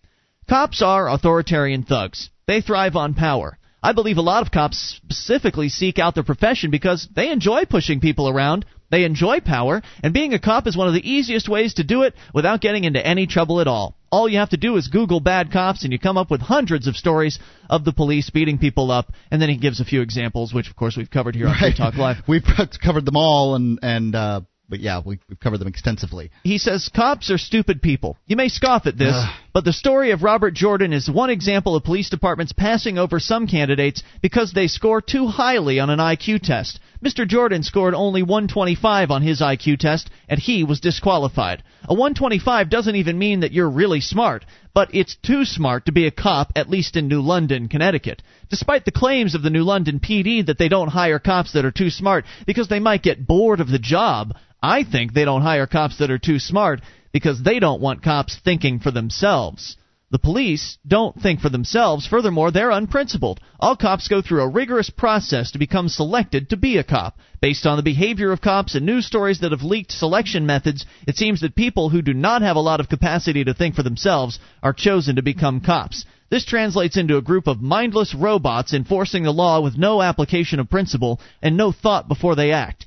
[0.50, 2.30] Cops are authoritarian thugs.
[2.48, 3.58] They thrive on power.
[3.82, 8.00] I believe a lot of cops specifically seek out their profession because they enjoy pushing
[8.00, 11.74] people around, they enjoy power, and being a cop is one of the easiest ways
[11.76, 13.98] to do it without getting into any trouble at all.
[14.12, 16.88] All you have to do is Google bad cops, and you come up with hundreds
[16.88, 17.40] of stories
[17.70, 20.76] of the police beating people up, and then he gives a few examples, which of
[20.76, 22.18] course we've covered here on Free Talk Live.
[22.28, 22.44] We've
[22.82, 24.42] covered them all, and and uh,
[24.74, 26.32] but yeah, we, we've covered them extensively.
[26.44, 28.18] He says cops are stupid people.
[28.26, 29.16] You may scoff at this,
[29.54, 33.46] but the story of Robert Jordan is one example of police departments passing over some
[33.46, 36.80] candidates because they score too highly on an IQ test.
[37.06, 37.28] Mr.
[37.28, 41.62] Jordan scored only 125 on his IQ test, and he was disqualified.
[41.84, 44.44] A 125 doesn't even mean that you're really smart,
[44.74, 48.24] but it's too smart to be a cop, at least in New London, Connecticut.
[48.50, 51.72] Despite the claims of the New London PD that they don't hire cops that are
[51.72, 54.34] too smart because they might get bored of the job,
[54.64, 56.80] I think they don't hire cops that are too smart
[57.12, 59.76] because they don't want cops thinking for themselves.
[60.10, 62.08] The police don't think for themselves.
[62.08, 63.42] Furthermore, they're unprincipled.
[63.60, 67.18] All cops go through a rigorous process to become selected to be a cop.
[67.42, 71.18] Based on the behavior of cops and news stories that have leaked selection methods, it
[71.18, 74.40] seems that people who do not have a lot of capacity to think for themselves
[74.62, 76.06] are chosen to become cops.
[76.30, 80.70] This translates into a group of mindless robots enforcing the law with no application of
[80.70, 82.86] principle and no thought before they act.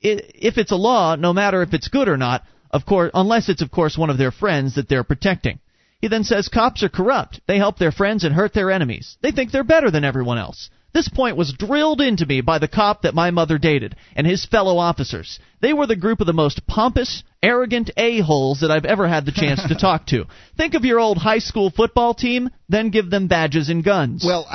[0.00, 3.62] If it's a law, no matter if it's good or not, of course, unless it's
[3.62, 5.58] of course one of their friends that they're protecting.
[6.00, 7.40] He then says cops are corrupt.
[7.46, 9.18] They help their friends and hurt their enemies.
[9.20, 10.70] They think they're better than everyone else.
[10.92, 14.44] This point was drilled into me by the cop that my mother dated and his
[14.44, 15.38] fellow officers.
[15.60, 19.32] They were the group of the most pompous, arrogant a-holes that I've ever had the
[19.32, 20.24] chance to talk to.
[20.56, 24.24] Think of your old high school football team, then give them badges and guns.
[24.26, 24.48] Well,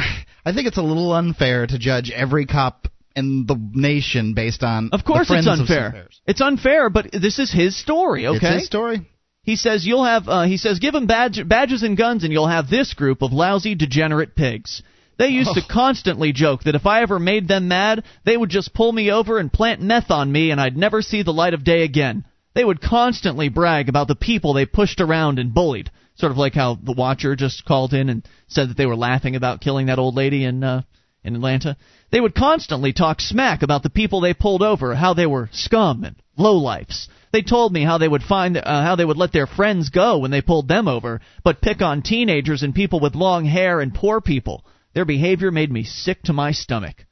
[0.46, 4.90] I think it's a little unfair to judge every cop in the nation based on
[4.92, 6.08] Of course the it's unfair.
[6.28, 8.38] It's unfair, but this is his story, okay?
[8.38, 9.10] It's his story.
[9.44, 10.28] He says you'll have.
[10.28, 13.32] Uh, he says give them badge, badges and guns, and you'll have this group of
[13.32, 14.82] lousy, degenerate pigs.
[15.18, 18.74] They used to constantly joke that if I ever made them mad, they would just
[18.74, 21.64] pull me over and plant meth on me, and I'd never see the light of
[21.64, 22.26] day again.
[22.54, 26.54] They would constantly brag about the people they pushed around and bullied, sort of like
[26.54, 30.00] how the Watcher just called in and said that they were laughing about killing that
[30.00, 30.82] old lady in uh,
[31.26, 31.76] in Atlanta.
[32.12, 36.04] They would constantly talk smack about the people they pulled over, how they were scum
[36.04, 37.08] and lowlifes.
[37.32, 40.20] They told me how they would find uh, how they would let their friends go
[40.20, 43.94] when they pulled them over, but pick on teenagers and people with long hair and
[43.94, 44.64] poor people.
[44.94, 47.06] Their behavior made me sick to my stomach.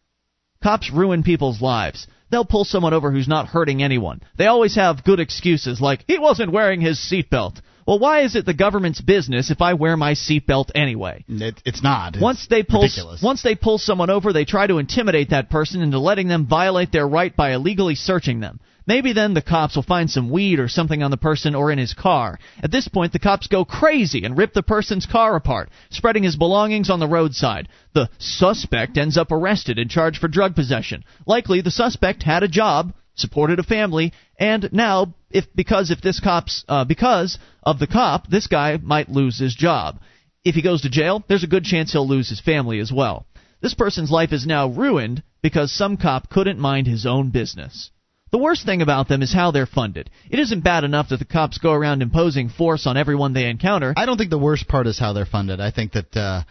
[0.61, 2.07] Cops ruin people's lives.
[2.30, 4.22] They'll pull someone over who's not hurting anyone.
[4.38, 7.57] They always have good excuses like he wasn't wearing his seatbelt.
[7.85, 11.26] Well, why is it the government's business if I wear my seatbelt anyway?
[11.27, 12.15] It, it's not.
[12.15, 13.22] It's once they pull ridiculous.
[13.22, 16.91] once they pull someone over, they try to intimidate that person into letting them violate
[16.91, 18.60] their right by illegally searching them.
[18.85, 21.77] Maybe then the cops will find some weed or something on the person or in
[21.77, 22.38] his car.
[22.61, 26.35] At this point, the cops go crazy and rip the person's car apart, spreading his
[26.35, 27.69] belongings on the roadside.
[27.93, 31.05] The suspect ends up arrested and charged for drug possession.
[31.26, 36.19] Likely, the suspect had a job, supported a family, and now, if because if this
[36.19, 39.99] cop's uh, because of the cop, this guy might lose his job.
[40.44, 43.26] If he goes to jail, there's a good chance he'll lose his family as well.
[43.61, 47.91] This person's life is now ruined because some cop couldn't mind his own business.
[48.31, 50.10] The worst thing about them is how they're funded.
[50.30, 53.94] It isn't bad enough that the cops go around imposing force on everyone they encounter.
[53.95, 55.61] I don't think the worst part is how they're funded.
[55.61, 56.41] I think that uh,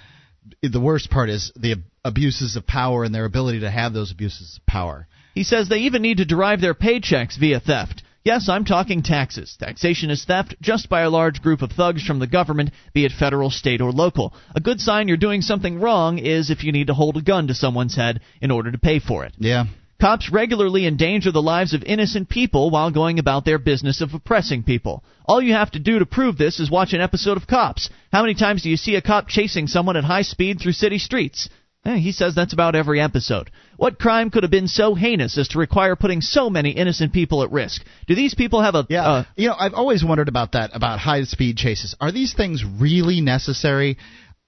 [0.62, 4.60] the worst part is the abuses of power and their ability to have those abuses
[4.60, 5.09] of power.
[5.34, 8.02] He says they even need to derive their paychecks via theft.
[8.24, 9.56] Yes, I'm talking taxes.
[9.59, 13.10] Taxation is theft just by a large group of thugs from the government, be it
[13.10, 14.32] federal, state, or local.
[14.54, 17.48] A good sign you're doing something wrong is if you need to hold a gun
[17.48, 19.32] to someone's head in order to pay for it.
[19.38, 19.64] Yeah.
[20.00, 24.62] Cops regularly endanger the lives of innocent people while going about their business of oppressing
[24.62, 25.02] people.
[25.24, 27.88] All you have to do to prove this is watch an episode of Cops.
[28.12, 30.98] How many times do you see a cop chasing someone at high speed through city
[30.98, 31.48] streets?
[31.84, 33.50] Eh, he says that's about every episode.
[33.82, 37.42] What crime could have been so heinous as to require putting so many innocent people
[37.42, 37.82] at risk?
[38.06, 39.02] Do these people have a yeah?
[39.02, 41.96] Uh, you know, I've always wondered about that about high speed chases.
[42.00, 43.98] Are these things really necessary?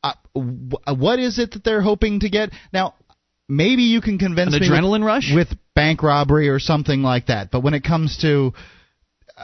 [0.05, 2.51] Uh, what is it that they're hoping to get?
[2.73, 2.95] Now,
[3.49, 7.27] maybe you can convince An me adrenaline with, rush with bank robbery or something like
[7.27, 7.51] that.
[7.51, 8.53] But when it comes to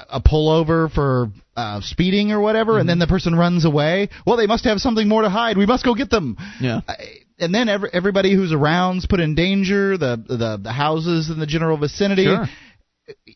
[0.08, 2.80] a pullover for uh, speeding or whatever, Mm-hmm.
[2.82, 5.56] and then the person runs away, well, they must have something more to hide.
[5.58, 6.36] We must go get them.
[6.60, 6.82] Yeah.
[6.86, 9.96] I- And then every, everybody who's around's put in danger.
[9.98, 12.24] The the the houses in the general vicinity.
[12.24, 12.46] Sure.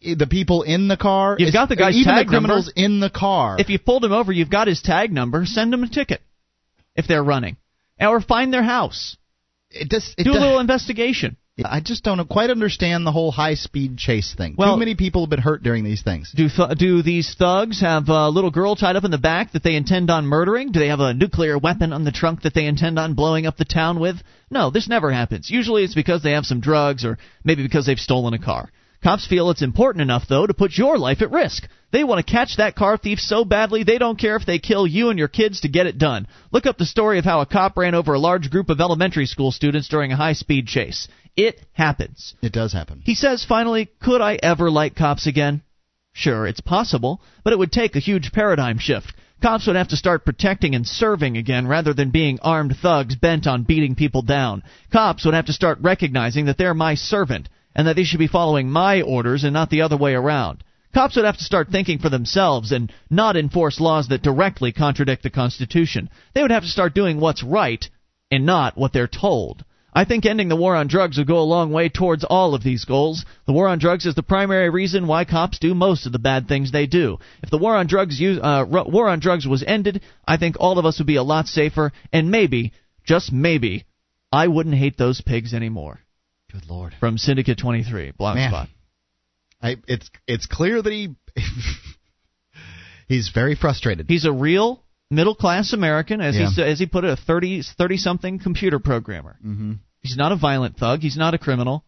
[0.02, 1.36] The people in the car.
[1.39, 2.86] You've got the guy's even tag the criminals number.
[2.94, 3.56] in the car.
[3.59, 5.44] If you pulled him over, you've got his tag number.
[5.47, 6.20] Send him a ticket
[6.94, 7.56] if they're running,
[8.01, 9.16] or find their house.
[9.70, 11.36] it it Do a does- little investigation.
[11.64, 14.56] I just don't quite understand the whole high speed chase thing.
[14.59, 16.32] Well- Too many people have been hurt during these things.
[16.35, 19.62] Do th- do these thugs have a little girl tied up in the back that
[19.62, 20.72] they intend on murdering?
[20.72, 23.56] Do they have a nuclear weapon on the trunk that they intend on blowing up
[23.56, 24.16] the town with?
[24.51, 25.48] No, this never happens.
[25.48, 28.70] Usually it's because they have some drugs or maybe because they've stolen a car.
[29.05, 31.68] Cops feel it's important enough, though, to put your life at risk.
[31.93, 34.86] They want to catch that car thief so badly they don't care if they kill
[34.86, 36.26] you and your kids to get it done.
[36.52, 39.26] Look up the story of how a cop ran over a large group of elementary
[39.26, 41.06] school students during a high speed chase.
[41.36, 42.35] It happens.
[42.40, 43.02] It does happen.
[43.05, 45.60] He says finally, could I ever like cops again?
[46.14, 49.12] Sure, it's possible, but it would take a huge paradigm shift.
[49.43, 53.47] Cops would have to start protecting and serving again rather than being armed thugs bent
[53.47, 54.62] on beating people down.
[54.90, 58.27] Cops would have to start recognizing that they're my servant and that they should be
[58.27, 60.63] following my orders and not the other way around.
[60.95, 65.25] Cops would have to start thinking for themselves and not enforce laws that directly contradict
[65.25, 66.09] the Constitution.
[66.35, 67.85] They would have to start doing what's right
[68.31, 69.65] and not what they're told.
[69.97, 72.65] I think ending the war on drugs would go a long way towards all of
[72.65, 73.25] these goals.
[73.47, 76.49] The war on drugs is the primary reason why cops do most of the bad
[76.49, 77.19] things they do.
[77.43, 80.79] If the war on drugs use, uh, war on drugs was ended, I think all
[80.79, 82.73] of us would be a lot safer, and maybe,
[83.05, 83.85] just maybe,
[84.33, 86.01] I wouldn't hate those pigs anymore.
[86.55, 86.94] Good lord.
[87.01, 88.68] From Syndicate 23, Blogspot.
[89.60, 91.09] I, it's it's clear that he
[93.09, 94.06] he's very frustrated.
[94.09, 96.48] He's a real middle class American, as Yeah.
[96.48, 99.36] he as he put it, a 30 30 something computer programmer.
[99.44, 99.72] Mm-hmm.
[100.01, 101.01] He's not a violent thug.
[101.01, 101.85] He's not a criminal.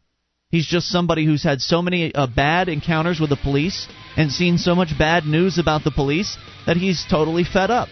[0.50, 3.86] He's just somebody who's had so many uh, bad encounters with the police
[4.16, 6.36] and seen so much bad news about the police
[6.66, 7.88] that he's totally fed up.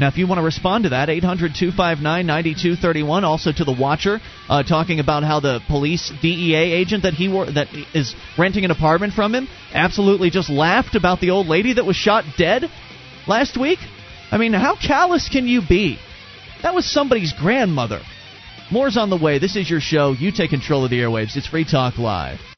[0.00, 3.22] Now, if you want to respond to that, 800 259 9231.
[3.22, 4.18] Also to the Watcher,
[4.48, 8.70] uh, talking about how the police DEA agent that he wor- that is renting an
[8.70, 12.64] apartment from him absolutely just laughed about the old lady that was shot dead
[13.28, 13.78] last week.
[14.30, 15.98] I mean, how callous can you be?
[16.62, 18.00] That was somebody's grandmother.
[18.72, 19.38] More's on the way.
[19.38, 20.12] This is your show.
[20.12, 21.36] You take control of the airwaves.
[21.36, 22.49] It's Free Talk Live.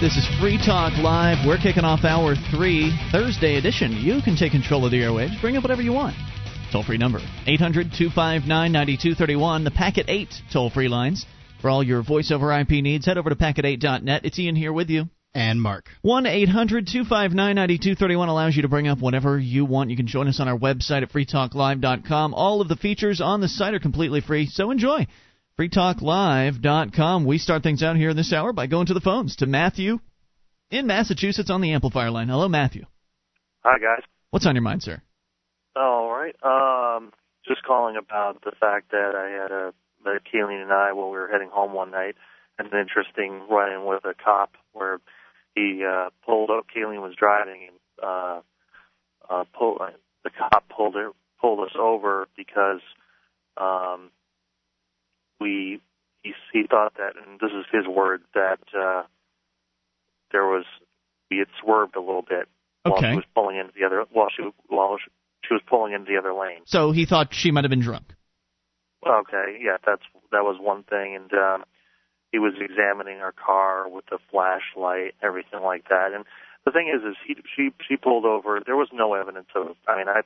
[0.00, 1.44] This is Free Talk Live.
[1.44, 3.90] We're kicking off hour three, Thursday edition.
[3.90, 5.40] You can take control of the airwaves.
[5.40, 6.14] Bring up whatever you want.
[6.70, 7.18] Toll free number
[7.48, 9.64] 800 259 9231.
[9.64, 11.26] The Packet 8 toll free lines.
[11.60, 14.24] For all your voice over IP needs, head over to packet8.net.
[14.24, 15.08] It's Ian here with you.
[15.34, 15.86] And Mark.
[16.02, 19.90] 1 800 259 9231 allows you to bring up whatever you want.
[19.90, 22.34] You can join us on our website at freetalklive.com.
[22.34, 25.08] All of the features on the site are completely free, so enjoy.
[25.58, 27.24] freetalklive.com.
[27.24, 29.98] We start things out here in this hour by going to the phones to Matthew
[30.70, 32.28] in Massachusetts on the amplifier line.
[32.28, 32.84] Hello, Matthew.
[33.64, 34.04] Hi, guys.
[34.30, 35.02] What's on your mind, sir?
[35.74, 36.34] All right.
[36.42, 37.12] Um,
[37.46, 39.74] just calling about the fact that I had a
[40.04, 42.14] that Keeling and I, while we were heading home one night,
[42.56, 45.00] had an interesting run-in with a cop where
[45.56, 46.66] he uh, pulled up.
[46.72, 48.40] Keeling was driving and uh,
[49.28, 49.80] uh, pulled
[50.22, 52.80] the cop pulled it pulled us over because
[53.56, 54.10] um,
[55.40, 55.80] we
[56.22, 59.02] he he thought that, and this is his word that uh,
[60.32, 60.64] there was
[61.30, 62.48] we had swerved a little bit
[62.84, 63.10] while Okay.
[63.10, 66.34] she was pulling into the other while she while she, was pulling into the other
[66.34, 66.60] lane.
[66.66, 68.14] So he thought she might have been drunk.
[69.06, 70.02] Okay, yeah, that's
[70.32, 71.64] that was one thing, and um,
[72.32, 76.12] he was examining our car with the flashlight, everything like that.
[76.12, 76.24] And
[76.64, 78.60] the thing is, is he she she pulled over.
[78.64, 79.76] There was no evidence of.
[79.86, 80.20] I mean, I,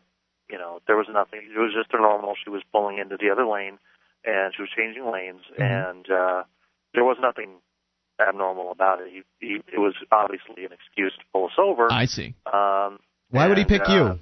[0.51, 1.41] you know, there was nothing.
[1.45, 2.35] It was just a normal.
[2.43, 3.79] She was pulling into the other lane,
[4.25, 6.43] and she was changing lanes, and uh,
[6.95, 7.57] there was nothing
[8.21, 9.09] abnormal about it.
[9.11, 11.91] He, he it was obviously an excuse to pull us over.
[11.91, 12.35] I see.
[12.47, 12.99] Um,
[13.31, 14.21] Why would he pick uh, you?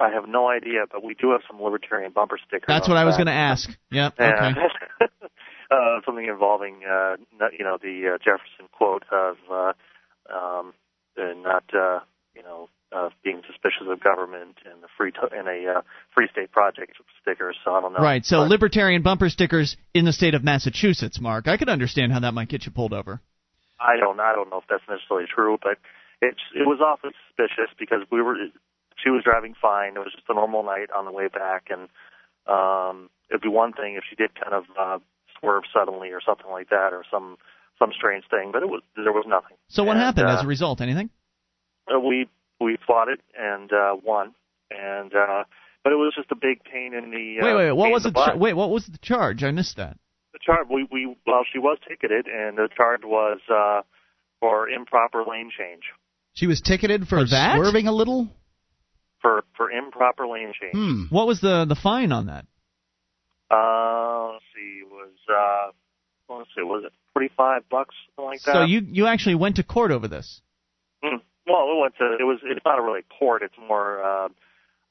[0.00, 2.66] I have no idea, but we do have some libertarian bumper stickers.
[2.68, 3.68] That's what I was going to ask.
[3.90, 4.14] Yep.
[4.18, 4.52] Yeah.
[4.52, 5.08] Okay.
[5.70, 7.16] uh, something involving, uh,
[7.58, 9.72] you know, the uh, Jefferson quote of uh,
[10.32, 10.72] um,
[11.18, 12.00] uh, not, uh,
[12.34, 15.82] you know, uh, being suspicious of government and the free to- and a uh,
[16.14, 17.52] free state project sticker.
[17.64, 17.98] So I don't know.
[18.00, 18.24] Right.
[18.24, 21.48] So But libertarian bumper stickers in the state of Massachusetts, Mark.
[21.48, 23.20] I could understand how that might get you pulled over.
[23.80, 24.18] I don't.
[24.20, 25.78] I don't know if that's necessarily true, but
[26.20, 28.36] it's it was awfully suspicious because we were.
[29.02, 29.94] She was driving fine.
[29.94, 31.88] It was just a normal night on the way back, and
[32.48, 34.98] um, it'd be one thing if she did kind of uh,
[35.38, 37.36] swerve suddenly or something like that, or some
[37.78, 38.50] some strange thing.
[38.52, 39.56] But it was there was nothing.
[39.68, 40.80] So what And, happened uh, as a result?
[40.80, 41.10] Anything?
[41.86, 42.28] uh, we
[42.60, 44.34] we fought it and uh, won,
[44.70, 45.44] and uh,
[45.84, 47.40] but it was just a big pain in the.
[47.40, 47.72] Uh, wait, wait.
[47.72, 48.54] What was in the the char- wait?
[48.54, 49.42] What was the charge?
[49.42, 49.98] I missed that.
[50.32, 53.82] The charge we we well she was ticketed, and the charge was uh,
[54.40, 55.82] for improper lane change.
[56.34, 57.56] She was ticketed for, For that?
[57.56, 58.28] swerving a little.
[59.20, 60.74] For for improper lane change.
[60.74, 61.02] Hmm.
[61.14, 62.46] What was the the fine on that?
[63.50, 68.42] Uh, let's see, it was uh, let's see, was it forty five bucks, something like
[68.42, 68.52] that?
[68.52, 70.40] So you you actually went to court over this.
[71.02, 71.16] Hmm.
[71.48, 73.42] Well, it went to it was it's not a really court.
[73.42, 74.28] It's more uh,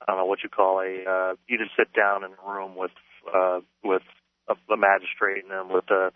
[0.01, 2.75] I don't know what you call a uh, you just sit down in a room
[2.75, 2.91] with
[3.33, 4.03] uh, with
[4.49, 6.11] a, a magistrate and then with a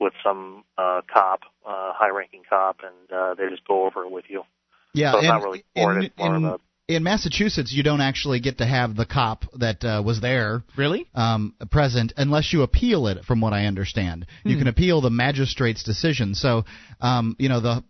[0.00, 4.10] with some uh, cop, uh, high ranking cop, and uh, they just go over it
[4.10, 4.42] with you.
[4.94, 5.96] Yeah, So it's not really court.
[5.96, 9.04] in, it's more in, of a in Massachusetts, you don't actually get to have the
[9.04, 11.06] cop that uh, was there Really?
[11.14, 13.24] um, present unless you appeal it.
[13.26, 14.60] From what I understand, you Hmm.
[14.60, 16.34] can appeal the magistrate's decision.
[16.34, 16.64] So,
[17.00, 17.84] um, you know the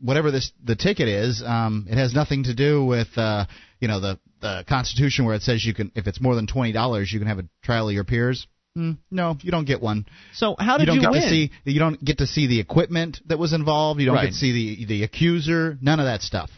[0.00, 3.46] whatever this the ticket is, um, it has nothing to do with uh,
[3.80, 6.72] you know the the Constitution where it says you can if it's more than twenty
[6.72, 8.46] dollars you can have a trial of your peers.
[8.74, 10.06] Hmm, no, you don't get one.
[10.34, 11.22] So how did you did don't you get win?
[11.22, 13.98] to see you don't get to see the equipment that was involved.
[14.00, 14.24] You don't Right.
[14.26, 15.78] get to see the the accuser.
[15.80, 16.50] None of that stuff.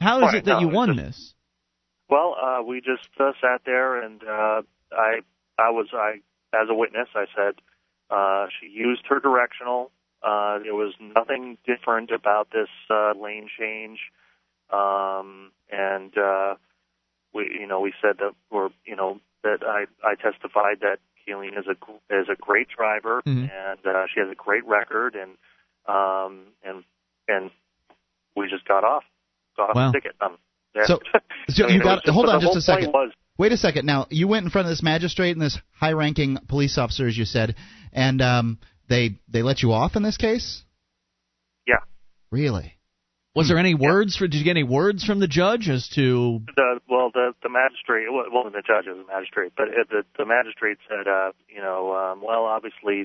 [0.00, 1.32] How is Right, it that no, you won just- this?
[2.08, 5.22] Well, uh, we just uh, sat there, and uh, I,
[5.58, 6.20] I was, I,
[6.54, 7.54] as a witness, I said
[8.10, 9.90] uh, she used her directional.
[10.22, 13.98] Uh, there was nothing different about this uh, lane change,
[14.72, 16.54] um, and uh,
[17.34, 21.50] we, you know, we said that, or you know, that I, I testified that Keeling
[21.56, 23.50] is a is a great driver, Mhm.
[23.50, 25.32] and uh, she has a great record, and
[25.86, 26.82] um, and
[27.28, 27.50] and
[28.36, 29.04] we just got off,
[29.56, 29.90] got off Wow.
[29.92, 30.16] the ticket.
[30.20, 30.38] Um,
[30.74, 30.84] yeah.
[30.86, 31.00] So-
[31.48, 32.90] So I mean, you got was hold on just a second.
[32.92, 33.86] Was, Wait a second.
[33.86, 37.24] Now you went in front of this magistrate and this high-ranking police officer, as you
[37.24, 37.54] said,
[37.92, 38.58] and um,
[38.88, 40.62] they they let you off in this case.
[41.66, 41.80] Yeah.
[42.30, 42.74] Really?
[43.34, 44.26] Was there any words for?
[44.26, 46.40] Did you get any words from the judge as to?
[46.56, 50.02] the well the the magistrate well well, the judge was a magistrate but uh, the
[50.16, 53.04] the magistrate said uh you know um well obviously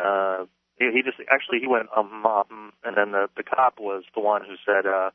[0.00, 0.44] uh
[0.78, 4.20] he, he just actually he went um, um and then the the cop was the
[4.20, 5.10] one who said uh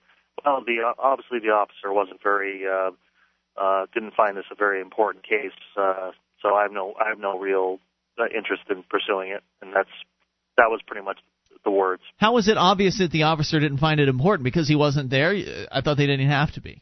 [0.46, 2.92] well the obviously the officer wasn't very uh
[3.60, 6.12] uh didn't find this a very important case uh
[6.42, 7.80] so I have no I have no real
[8.20, 9.90] uh, interest in pursuing it and that's
[10.58, 11.18] that was pretty much
[11.64, 14.76] the words How was it obvious that the officer didn't find it important because he
[14.76, 15.34] wasn't there?
[15.72, 16.82] I thought they didn't have to be.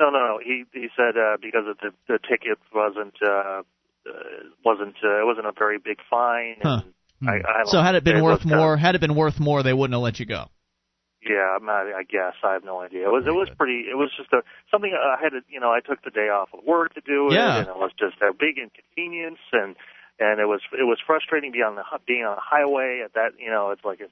[0.00, 0.38] No, no, no.
[0.42, 4.12] He he said uh, because of the the ticket wasn't uh, uh,
[4.64, 6.56] wasn't uh, it wasn't a very big fine.
[6.62, 6.82] Huh.
[7.20, 9.62] And I, I So had it been worth uh, more, had it been worth more,
[9.62, 10.46] they wouldn't have let you go.
[11.20, 13.02] yeah, I'm not, I guess I have no idea.
[13.08, 13.84] It was it was pretty.
[13.90, 14.40] It was just a
[14.70, 17.28] something I had to you know I took the day off of work to do
[17.28, 17.58] it, Yeah.
[17.58, 19.74] and it was just a big inconvenience, and
[20.18, 23.32] and it was it was frustrating being on the being on the highway at that
[23.38, 24.00] you know it's like.
[24.00, 24.06] A,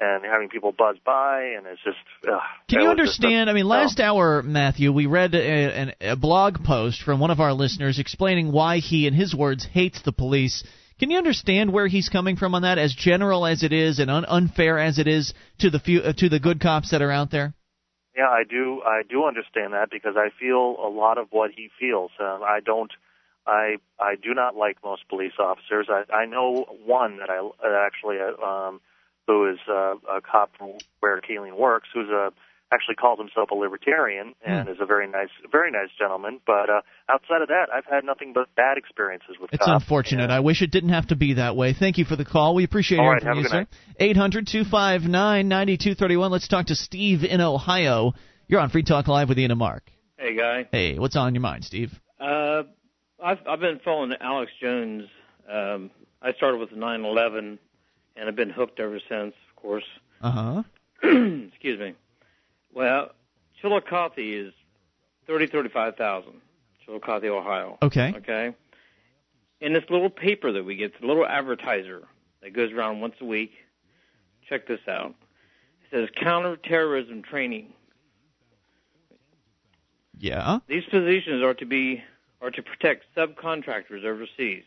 [0.00, 1.98] and having people buzz by, and it's just.
[2.26, 3.48] Ugh, Can you understand?
[3.48, 7.38] I mean, last hour, Matthew, we read a, an, a blog post from one of
[7.38, 10.64] our listeners explaining why he, in his words, hates the police.
[10.98, 12.78] Can you understand where he's coming from on that?
[12.78, 16.12] As general as it is and un- unfair as it is to the few, uh,
[16.14, 17.54] to the good cops that are out there.
[18.16, 18.82] Yeah, I do.
[18.84, 22.10] I do understand that because I feel a lot of what he feels.
[22.20, 22.90] Um, I don't.
[23.46, 25.88] I I do not like most police officers.
[25.90, 28.80] I I know one that I uh, actually uh, um,
[29.26, 32.32] who is uh, a cop from where Keeling works, who's a
[32.72, 36.40] actually calls himself a libertarian and is a very nice very nice gentleman.
[36.46, 39.82] But uh, outside of that, I've had nothing but bad experiences with It's cops.
[39.82, 40.30] unfortunate.
[40.30, 41.74] I wish it didn't have to be that way.
[41.74, 42.54] Thank you for the call.
[42.54, 43.66] We appreciate All hearing right, from have you, a sir.
[43.98, 46.30] Eight hundred two five nine ninety two thirty one.
[46.30, 48.14] Let's talk to Steve in Ohio.
[48.48, 49.84] You're on Free Talk Live with Ian and Mark.
[50.18, 50.68] Hey, guy.
[50.70, 51.90] Hey, what's on your mind, Steve?
[52.20, 52.62] Uh,
[53.22, 55.08] I've I've been following Alex Jones.
[55.48, 55.90] Um,
[56.20, 57.58] I started with the 9/11,
[58.16, 59.34] and I've been hooked ever since.
[59.50, 59.84] Of course.
[60.20, 60.62] Uh huh.
[61.02, 61.94] Excuse me.
[62.74, 63.12] Well,
[63.60, 64.52] Chillicothe is
[65.26, 66.40] thirty thirty-five thousand.
[66.84, 67.78] Chillicothe, Ohio.
[67.82, 68.12] Okay.
[68.16, 68.54] Okay.
[69.60, 72.02] In this little paper that we get, it's a little advertiser
[72.42, 73.52] that goes around once a week.
[74.48, 75.14] Check this out.
[75.84, 77.72] It says counterterrorism training.
[80.18, 80.58] Yeah.
[80.68, 82.02] These positions are to be
[82.42, 84.64] are to protect subcontractors overseas.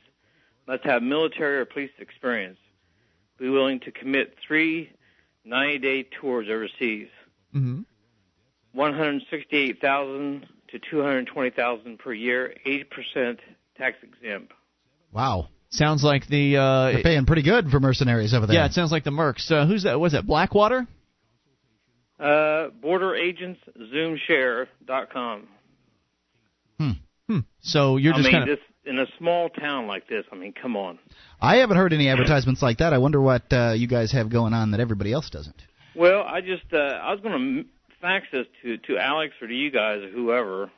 [0.67, 2.57] Must have military or police experience.
[3.37, 4.91] Be willing to commit three
[5.45, 7.09] 90-day tours overseas.
[7.53, 7.81] Mm-hmm.
[8.73, 13.37] 168,000 to 220,000 per year, 80%
[13.77, 14.51] tax exempt.
[15.11, 15.49] Wow.
[15.69, 16.57] Sounds like the.
[16.57, 18.55] Uh, They're paying pretty good for mercenaries over there.
[18.55, 19.51] yeah, it sounds like the Mercs.
[19.51, 19.99] Uh, who's that?
[19.99, 20.87] Was that Blackwater?
[22.19, 25.47] Uh, border agents, zoomshare.com.
[26.79, 26.91] Hmm.
[27.61, 28.57] So you're I just mean, kind of.
[28.57, 30.25] this in a small town like this.
[30.31, 30.99] I mean, come on.
[31.41, 32.93] I haven't heard any advertisements like that.
[32.93, 35.59] I wonder what uh, you guys have going on that everybody else doesn't.
[35.95, 39.53] Well, I just uh, I was going to fax this to to Alex or to
[39.53, 40.69] you guys or whoever.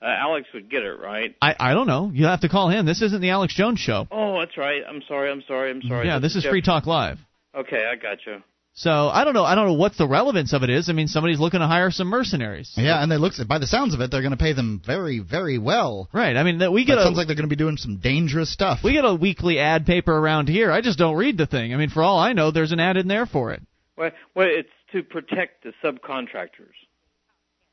[0.00, 1.34] Uh, Alex would get it right.
[1.42, 2.10] I I don't know.
[2.14, 2.86] You have to call him.
[2.86, 4.06] This isn't the Alex Jones show.
[4.12, 4.82] Oh, that's right.
[4.88, 5.30] I'm sorry.
[5.30, 5.70] I'm sorry.
[5.72, 6.06] I'm sorry.
[6.06, 7.18] Yeah, this is Jeff- Free Talk Live.
[7.54, 8.42] Okay, I got you.
[8.78, 9.42] So I don't know.
[9.42, 10.88] I don't know what the relevance of it is.
[10.88, 12.72] I mean, somebody's looking to hire some mercenaries.
[12.76, 15.18] Yeah, and they looks by the sounds of it, they're going to pay them very,
[15.18, 16.08] very well.
[16.12, 16.36] Right.
[16.36, 17.96] I mean, that we get That a sounds like they're going to be doing some
[17.96, 18.78] dangerous stuff.
[18.84, 20.70] we get a weekly ad paper around here.
[20.70, 21.74] I just don't read the thing.
[21.74, 23.62] I mean, for all I know, there's an ad in there for it.
[23.96, 26.76] Well, well, it's to protect the subcontractors.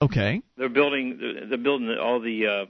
[0.02, 0.42] Okay.
[0.58, 1.20] They're building.
[1.22, 2.66] They're they're building all the, uh,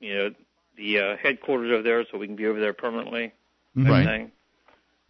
[0.00, 0.30] you know,
[0.78, 3.34] the uh, headquarters over there, so we can be over there permanently.
[3.76, 4.06] Right.
[4.06, 4.32] thing.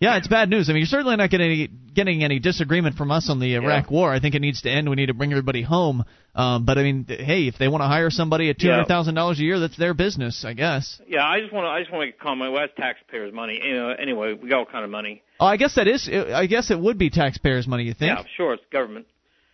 [0.01, 0.69] Yeah, it's bad news.
[0.69, 3.91] I mean, you're certainly not getting any, getting any disagreement from us on the Iraq
[3.91, 4.13] War.
[4.13, 4.91] I think it needs to end.
[4.91, 6.05] We need to bring everybody home.
[6.35, 9.15] Um, but I mean, hey, if they want to hire somebody at two hundred thousand
[9.15, 11.01] dollars a year, that's their business, I guess.
[11.07, 11.69] Yeah, I just want to.
[11.69, 12.53] I just want to make a comment.
[12.53, 13.61] Well, that's taxpayers' money.
[13.65, 15.23] You know, anyway, we got all kind of money.
[15.39, 16.09] Oh, I guess that is.
[16.13, 17.85] I guess it would be taxpayers' money.
[17.85, 18.19] You think?
[18.19, 19.07] Yeah, sure, it's government.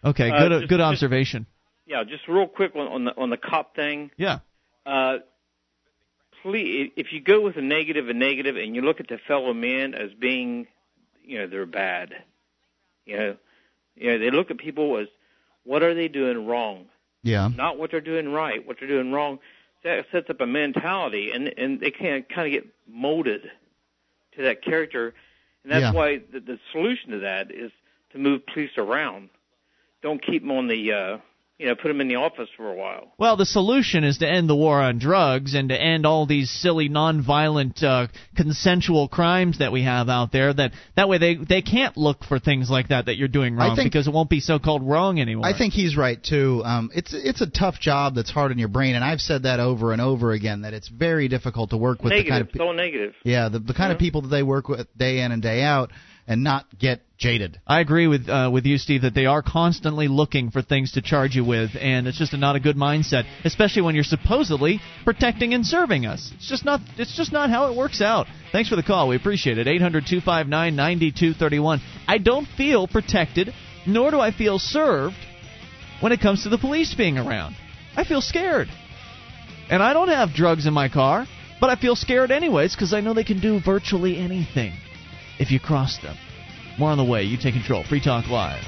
[0.02, 0.30] Okay.
[0.30, 0.60] Uh, Good.
[0.62, 1.46] just- good just- observation.
[1.86, 4.10] Yeah, just real quick on, on the on the cop thing.
[4.16, 4.38] Yeah.
[4.86, 5.18] Uh,
[6.42, 6.92] complete.
[6.96, 9.94] If you go with a negative, a negative, and you look at the fellow men
[9.94, 10.66] as being,
[11.24, 12.14] you know, they're bad.
[13.06, 13.36] You know,
[13.96, 15.08] you know, they look at people as
[15.64, 16.86] what are they doing wrong,
[17.22, 17.48] Yeah.
[17.54, 18.66] not what they're doing right.
[18.66, 19.38] What they're doing wrong
[19.82, 23.50] that sets up a mentality, and and they can kind of get molded
[24.36, 25.14] to that character,
[25.64, 25.92] and that's Yeah.
[25.92, 27.72] why the, the solution to that is
[28.12, 29.30] to move police around.
[30.02, 31.18] Don't keep them on the, uh,
[31.60, 33.12] you know, put them in the office for a while.
[33.18, 36.50] Well, the solution is to end the war on drugs and to end all these
[36.50, 40.54] silly, nonviolent, uh, consensual crimes that we have out there.
[40.54, 43.66] That that way they they can't look for things like that that you're doing I
[43.66, 45.44] wrong think- because it won't be so called wrong anymore.
[45.44, 46.62] I think he's right too.
[46.64, 49.60] Um, it's it's a tough job that's hard on your brain, and I've said that
[49.60, 52.52] over and over again that it's very difficult to work with negative, the kind of
[52.52, 53.14] pe- so negative.
[53.22, 55.90] yeah the the kind of people that they work with day in and day out,
[56.30, 57.60] and not get jaded.
[57.66, 61.02] I agree with uh, with you, Steve, that they are constantly looking for things to
[61.02, 64.80] charge you with, and it's just a, not a good mindset, especially when you're supposedly
[65.04, 66.30] protecting and serving us.
[66.36, 68.28] It's just not it's just not how it works out.
[68.52, 69.08] Thanks for the call.
[69.08, 69.66] We appreciate it.
[69.66, 71.80] 800-259-9231.
[72.06, 73.52] I don't feel protected,
[73.84, 75.16] nor do I feel served
[75.98, 77.56] when it comes to the police being around.
[77.96, 78.68] I feel scared.
[79.68, 81.26] And I don't have drugs in my car,
[81.60, 84.74] but I feel scared anyways because I know they can do virtually anything
[85.40, 86.16] if you cross them.
[86.78, 87.24] More on the way.
[87.24, 87.82] You take control.
[87.82, 88.62] Free Talk Live.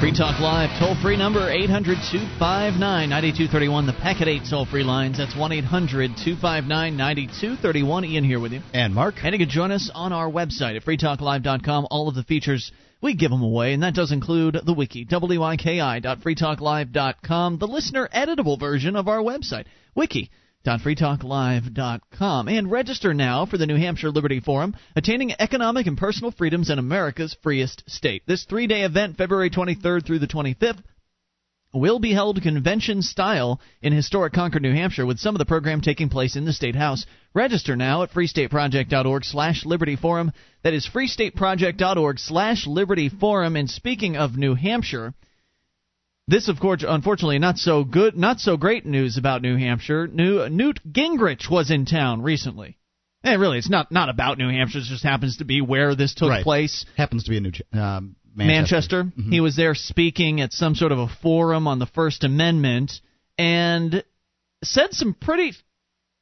[0.00, 3.86] Free Talk Live, toll free number 800 259 9231.
[3.86, 5.16] The Packet 8 toll free lines.
[5.16, 8.04] That's 1 800 259 9231.
[8.04, 8.60] Ian here with you.
[8.74, 11.86] And Mark, And you can join us on our website at freetalklive.com.
[11.90, 12.70] All of the features,
[13.00, 18.96] we give them away, and that does include the wiki, wiki.freetalklive.com, the listener editable version
[18.96, 19.64] of our website,
[20.64, 22.48] wiki.freetalklive.com.
[22.48, 26.78] And register now for the New Hampshire Liberty Forum, attaining economic and personal freedoms in
[26.78, 28.22] America's freest state.
[28.26, 30.82] This three day event, February 23rd through the 25th,
[31.72, 35.80] will be held convention style in historic Concord, New Hampshire, with some of the program
[35.80, 37.04] taking place in the State House.
[37.34, 40.30] Register now at freestateproject.org slash Liberty Forum.
[40.62, 43.56] That is freestateproject.org slash Liberty Forum.
[43.56, 45.14] And speaking of New Hampshire,
[46.26, 50.06] this, of course, unfortunately, not so good, not so great news about New Hampshire.
[50.06, 52.78] New, Newt Gingrich was in town recently.
[53.22, 54.78] And really, it's not not about New Hampshire.
[54.78, 56.42] It just happens to be where this took Right.
[56.42, 56.84] place.
[56.96, 59.04] happens to be a new um, Manchester.
[59.04, 59.30] Manchester.
[59.30, 62.92] He was there speaking at some sort of a forum on the First Amendment
[63.38, 64.04] and
[64.62, 65.52] said some pretty,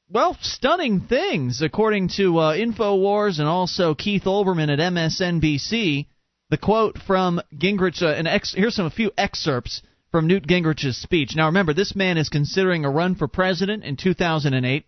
[0.09, 6.07] well, stunning things, according to uh, InfoWars and also Keith Olbermann at MSNBC.
[6.51, 9.81] The quote from Gingrich, uh, an ex- here's some a few excerpts
[10.13, 11.33] from Newt Gingrich's speech.
[11.35, 14.85] Now, remember, this man is considering a run for president in 2008.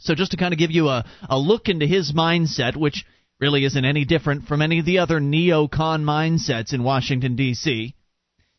[0.00, 3.04] So just to kind of give you a, a look into his mindset, which
[3.40, 7.94] really isn't any different from any of the other neocon mindsets in Washington D.C.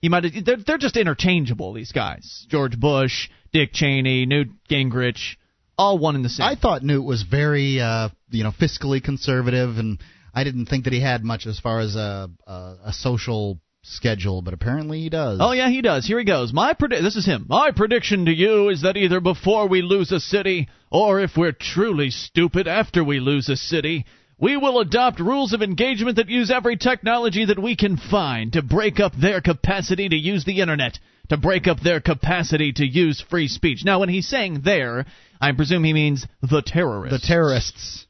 [0.02, 1.74] You might they're they're just interchangeable.
[1.74, 5.36] These guys, George Bush, Dick Cheney, Newt Gingrich,
[5.78, 6.46] all one and the same.
[6.46, 10.00] I thought Newt was very, uh, you know, fiscally conservative, and
[10.34, 14.42] I didn't think that he had much as far as a a, a social schedule,
[14.42, 15.40] but apparently he does.
[15.42, 16.06] Oh yeah, he does.
[16.06, 16.54] Here he goes.
[16.54, 17.46] My predi- this is him.
[17.50, 21.52] My prediction to you is that either before we lose a city, or if we're
[21.52, 24.06] truly stupid after we lose a city,
[24.38, 28.62] we will adopt rules of engagement that use every technology that we can find to
[28.62, 30.98] break up their capacity to use the internet,
[31.30, 33.84] to break up their capacity to use free speech.
[33.84, 35.06] Now, when he's saying there,
[35.42, 37.22] I presume he means the terrorists.
[37.22, 38.06] the terrorists,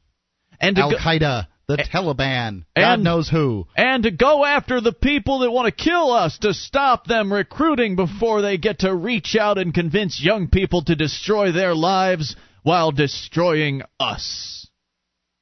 [0.60, 0.98] and Al go-
[1.76, 3.66] The Taliban, God and- knows who.
[3.76, 7.96] and to go after the people that want to kill us to stop them recruiting
[7.96, 12.92] before they get to reach out and convince young people to destroy their lives while
[12.92, 14.66] destroying us.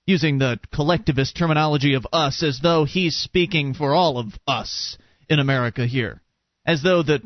[0.07, 4.97] Using the collectivist terminology of us as though he's speaking for all of us
[5.29, 6.23] in America here.
[6.67, 7.23] As though the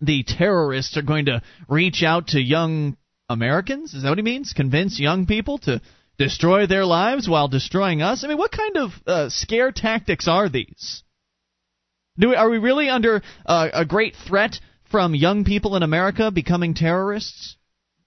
[0.00, 2.96] the terrorists are going to reach out to young
[3.28, 3.94] Americans?
[3.94, 4.52] Is that what he means?
[4.52, 5.80] Convince young people to
[6.18, 8.24] destroy their lives while destroying us?
[8.24, 11.02] I mean, what kind of uh, scare tactics are these?
[12.18, 14.58] Do we, are we really under uh, a great threat
[14.90, 17.56] from young people in America becoming terrorists?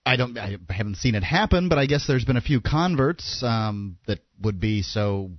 [0.05, 0.35] I don't.
[0.37, 4.19] I haven't seen it happen, but I guess there's been a few converts um, that
[4.41, 5.31] would be so.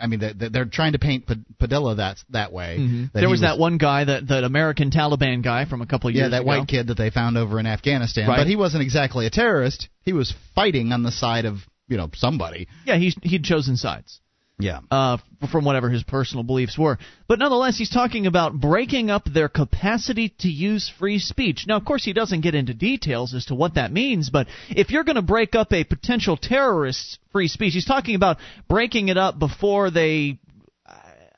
[0.00, 1.24] I mean, they- they're trying to paint
[1.58, 2.76] Padilla that that way.
[2.78, 6.10] that there he was, that one guy, that that American Taliban guy from a couple
[6.10, 6.46] of Yeah, that ago.
[6.46, 8.28] white kid that they found over in Afghanistan.
[8.28, 8.36] Right.
[8.38, 9.88] But he wasn't exactly a terrorist.
[10.02, 11.56] He was fighting on the side of
[11.94, 12.66] you know somebody.
[12.84, 14.20] Yeah, he's he'd chosen sides.
[14.58, 14.80] Yeah.
[14.90, 15.18] uh,
[15.50, 16.98] from whatever his personal beliefs were.
[17.26, 21.64] But nonetheless, he's talking about breaking up their capacity to use free speech.
[21.66, 24.90] Now, of course, he doesn't get into details as to what that means, but if
[24.90, 28.38] you're going to break up a potential terrorist's free speech, he's talking about
[28.68, 30.38] breaking it up before they.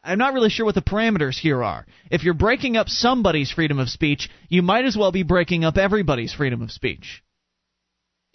[0.04, 1.84] I'm not really sure what the parameters here are.
[2.10, 5.76] If you're breaking up somebody's freedom of speech, you might as well be breaking up
[5.76, 7.24] everybody's freedom of speech.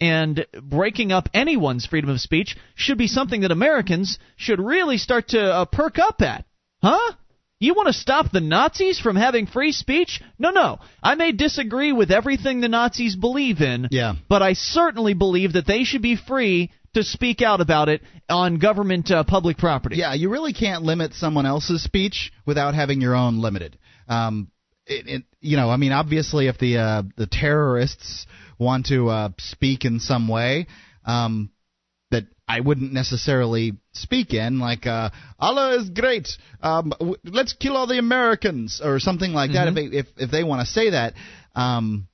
[0.02, 5.28] And breaking up anyone's freedom of speech should be something that Americans should really start
[5.28, 6.44] to uh, perk up at.
[6.82, 7.12] Huh?
[7.60, 10.20] You want to stop the Nazis from having free speech?
[10.40, 10.80] No, no.
[11.00, 14.14] I may disagree with everything the Nazis believe in, Yeah.
[14.28, 18.58] but I certainly believe that they should be free to speak out about it on
[18.58, 19.96] government uh, public property.
[19.96, 23.78] Yeah, you really can't limit someone else's speech without having your own limited.
[24.08, 24.50] Um,
[24.86, 28.26] it, it, you know, I mean, obviously, if the uh, the terrorists
[28.62, 30.66] want to uh, speak in some way,
[31.04, 31.50] um,
[32.10, 36.28] that I wouldn't necessarily speak in, like uh, Allah is great,
[36.62, 39.68] um, w- let's kill all the Americans or something like that.
[39.68, 41.14] If they, if if they want to say that,
[41.54, 42.08] um,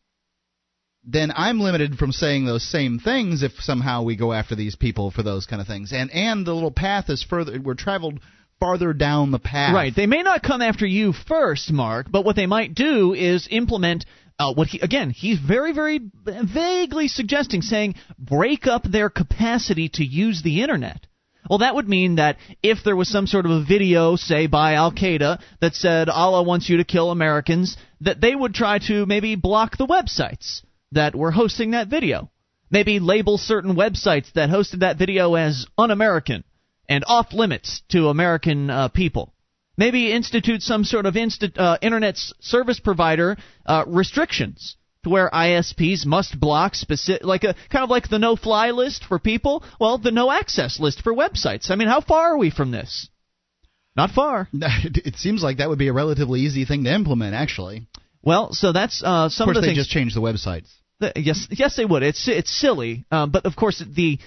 [1.04, 5.10] then I'm limited from saying those same things if somehow we go after these people
[5.10, 5.92] for those kind of things.
[5.92, 7.60] And and the little path is further.
[7.60, 8.20] We're traveled
[8.60, 9.74] farther down the path.
[9.74, 9.94] Right.
[9.94, 14.04] They may not come after you first, Mark, but what they might do is implement
[14.38, 20.04] uh, what he again he's very very vaguely suggesting saying break up their capacity to
[20.04, 21.06] use the internet.
[21.48, 24.74] Well, that would mean that if there was some sort of a video, say by
[24.74, 29.06] Al Qaeda, that said Allah wants you to kill Americans, that they would try to
[29.06, 30.60] maybe block the websites
[30.92, 32.30] that were hosting that video.
[32.70, 36.44] Maybe label certain websites that hosted that video as un American
[36.86, 39.32] and off limits to American uh, people.
[39.78, 45.30] Maybe institute some sort of insta- uh, internet s- service provider uh, restrictions to where
[45.32, 49.62] ISPs must block specific, like a kind of like the no-fly list for people.
[49.80, 51.70] Well, the no-access list for websites.
[51.70, 53.08] I mean, how far are we from this?
[53.96, 54.48] Not far.
[54.52, 57.86] It seems like that would be a relatively easy thing to implement, actually.
[58.22, 59.78] Well, so that's uh, some of course, of the they things.
[59.86, 60.68] just change the websites.
[61.00, 62.02] The- yes, yes, they would.
[62.02, 64.18] It's it's silly, um, but of course the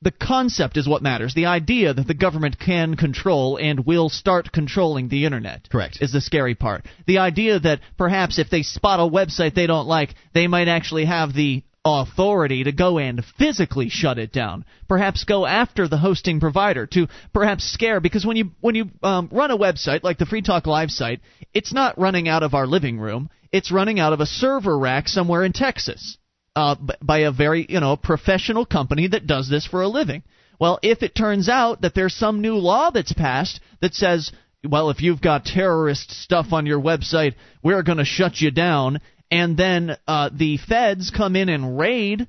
[0.00, 1.34] the concept is what matters.
[1.34, 5.68] The idea that the government can control and will start controlling the internet.
[5.70, 5.98] Correct.
[6.00, 6.84] Is the scary part.
[7.06, 11.06] The idea that perhaps if they spot a website they don't like, they might actually
[11.06, 14.64] have the authority to go and physically shut it down.
[14.88, 19.28] Perhaps go after the hosting provider to perhaps scare because when you when you um,
[19.32, 21.20] run a website like the Free Talk Live site,
[21.54, 23.30] it's not running out of our living room.
[23.50, 26.18] It's running out of a server rack somewhere in Texas
[26.58, 30.24] uh, by a very you know professional company that does this for a living.
[30.58, 34.32] Well, if it turns out that there's some new law that's passed that says,
[34.68, 39.00] well, if you've got terrorist stuff on your website, we're going to shut you down,
[39.30, 42.26] and then uh, the feds come in and raid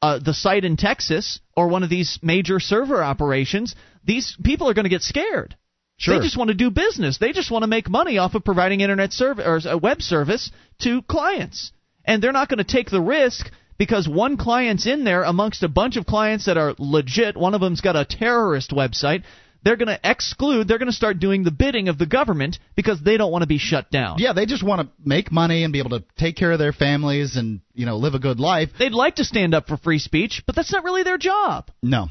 [0.00, 3.74] uh, the site in Texas or one of these major server operations,
[4.04, 5.54] these people are going to get scared.
[5.98, 6.16] Sure.
[6.16, 7.18] They just want to do business.
[7.18, 10.50] They just want to make money off of providing internet service or a web service
[10.78, 11.72] to clients.
[12.04, 15.68] And they're not going to take the risk because one client's in there amongst a
[15.68, 17.36] bunch of clients that are legit.
[17.36, 19.24] One of them's got a terrorist website.
[19.62, 23.00] They're going to exclude, they're going to start doing the bidding of the government because
[23.02, 24.18] they don't want to be shut down.
[24.18, 26.72] Yeah, they just want to make money and be able to take care of their
[26.72, 28.70] families and you know live a good life.
[28.78, 31.70] They'd like to stand up for free speech, but that's not really their job.
[31.82, 32.08] No.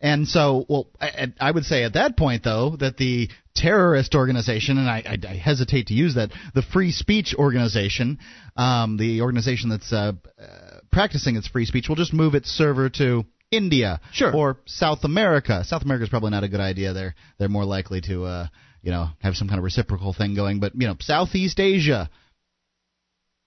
[0.00, 4.78] And so, well, I, I would say at that point, though, that the terrorist organization,
[4.78, 8.18] and I, I, I hesitate to use that, the free speech organization,
[8.56, 10.44] um, the organization that's uh, uh,
[10.90, 14.34] practicing its free speech, will just move its server to India Sure.
[14.34, 15.62] or South America.
[15.64, 16.92] South America is probably not a good idea.
[16.92, 18.46] They're they're more likely to, uh,
[18.82, 20.58] you know, have some kind of reciprocal thing going.
[20.58, 22.08] But you know, Southeast Asia.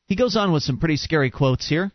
[0.07, 1.91] He goes on with some pretty scary quotes here.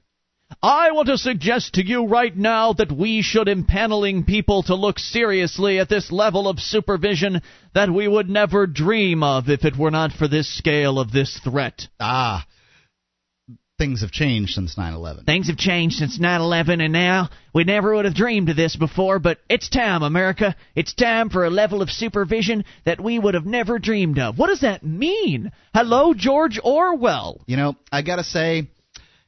[0.62, 4.98] I want to suggest to you right now that we should impaneling people to look
[4.98, 7.40] seriously at this level of supervision
[7.74, 11.39] that we would never dream of if it were not for this scale of this
[11.43, 11.89] threat.
[11.98, 12.47] Ah,
[13.78, 15.24] things have changed since 9/11.
[15.24, 19.18] Things have changed since 9/11 and now we never would have dreamed of this before,
[19.18, 20.55] but it's time, America.
[20.74, 24.39] It's time for a level of supervision that we would have never dreamed of.
[24.39, 25.51] What does that mean?
[25.72, 27.40] Hello, George Orwell.
[27.47, 28.68] You know, I gotta say,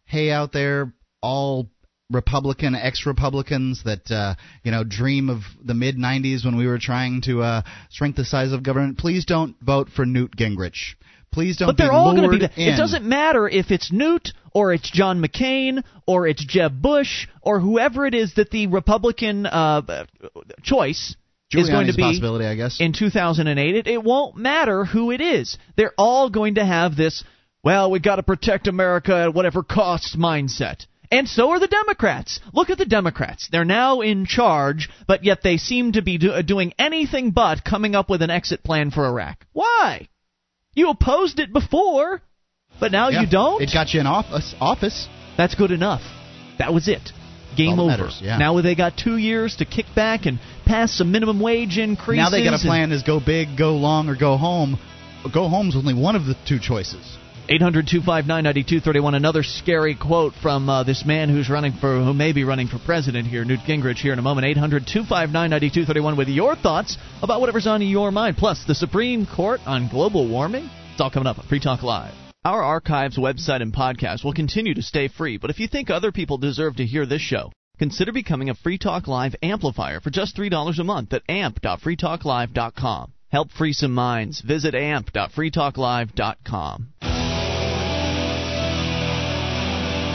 [0.05, 0.93] hey out there,
[1.23, 1.69] all
[2.11, 7.23] Republican ex-Republicans that uh, you know dream of the mid '90s when we were trying
[7.23, 8.99] to uh, shrink the size of government.
[8.99, 10.95] Please don't vote for Newt Gingrich.
[11.33, 11.69] Please don't.
[11.69, 12.63] But they're be all going to be.
[12.63, 12.75] In.
[12.75, 17.59] It doesn't matter if it's Newt or it's John McCain or it's Jeb Bush or
[17.59, 20.05] whoever it is that the Republican uh,
[20.63, 21.17] choice
[21.51, 22.81] is going to Giuliani's be possibility, I guess.
[22.81, 23.77] in 2008.
[23.77, 25.57] It, it won't matter who it is.
[25.77, 27.25] They're all going to have this.
[27.65, 30.87] Well, we got to protect America at whatever cost mindset.
[31.13, 32.41] And so are the Democrats.
[32.55, 33.49] Look at the Democrats.
[33.53, 37.63] They're now in charge, but yet they seem to be do- uh, doing anything but
[37.65, 39.45] coming up with an exit plan for Iraq.
[39.53, 40.09] Why?
[40.75, 42.23] You opposed it before,
[42.81, 43.61] but now Yeah, you don't?
[43.63, 44.55] It got you in office.
[44.59, 45.07] Office.
[45.37, 46.01] That's good enough.
[46.59, 47.13] That was it.
[47.57, 47.89] game over.
[47.91, 48.39] matters, yeah.
[48.39, 52.25] Now they got two years to kick back and pass some minimum wage increases.
[52.25, 54.79] Now they got a plan: is go big, go long, or go home.
[55.35, 57.19] Go home's only one of the two choices.
[57.49, 59.15] 800 259 9231.
[59.15, 62.79] Another scary quote from uh, this man who's running for, who may be running for
[62.79, 64.47] president here, Newt Gingrich, here in a moment.
[64.47, 68.37] 800 259 9231 with your thoughts about whatever's on your mind.
[68.37, 70.71] Plus, the Supreme Court on global warming.
[70.93, 72.15] It's all coming up on Free Talk Live.
[72.45, 76.11] Our archives, website, and podcast will continue to stay free, but if you think other
[76.11, 80.37] people deserve to hear this show, consider becoming a Free Talk Live amplifier for just
[80.37, 83.13] $3 a month at amp.freetalklive.com.
[83.31, 84.41] Help free some minds.
[84.41, 87.12] Visit amp.freetalklive.com.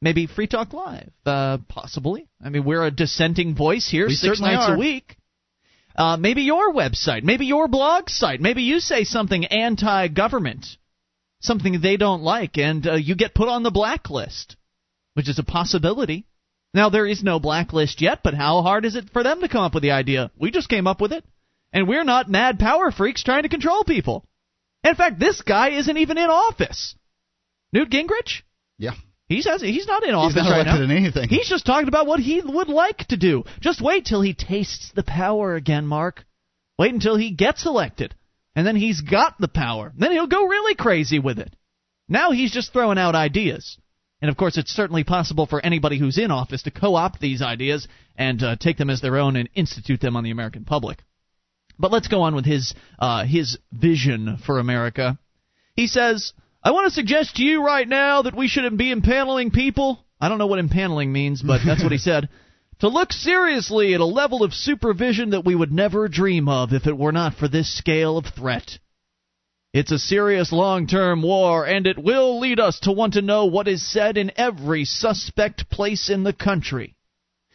[0.00, 2.26] Maybe Free Talk Live, uh, possibly.
[2.42, 4.76] I mean, we're a dissenting voice here, We six nights are.
[4.76, 5.16] a week.
[5.98, 10.64] Uh, maybe your website, maybe your blog site, maybe you say something anti-government,
[11.40, 14.54] something they don't like, and uh, you get put on the blacklist,
[15.14, 16.24] which is a possibility.
[16.72, 19.64] Now there is no blacklist yet, but how hard is it for them to come
[19.64, 20.30] up with the idea?
[20.38, 21.24] We just came up with it,
[21.72, 24.24] and we're not mad power freaks trying to control people.
[24.84, 26.94] In fact, this guy isn't even in office.
[27.72, 28.42] Newt Gingrich,
[28.78, 28.92] Yeah.
[29.28, 30.94] He's has, he's not in office He's not right elected now.
[30.94, 31.28] in anything.
[31.28, 33.44] He's just talking about what he would like to do.
[33.60, 36.24] Just wait till he tastes the power again, Mark.
[36.78, 38.14] Wait until he gets elected.
[38.54, 39.92] And then he's got the power.
[39.96, 41.54] Then he'll go really crazy with it.
[42.08, 43.78] Now he's just throwing out ideas.
[44.20, 47.40] And of course, it's certainly possible for anybody who's in office to co opt these
[47.40, 47.86] ideas
[48.16, 51.04] and uh, take them as their own and institute them on the American public.
[51.78, 55.18] But let's go on with his uh, his vision for America.
[55.76, 56.32] He says,
[56.68, 60.04] I want to suggest to you right now that we shouldn't be impaneling people.
[60.20, 62.28] I don't know what impaneling means, but that's what he said.
[62.80, 66.86] To look seriously at a level of supervision that we would never dream of if
[66.86, 68.78] it were not for this scale of threat.
[69.72, 73.46] It's a serious long term war, and it will lead us to want to know
[73.46, 76.94] what is said in every suspect place in the country.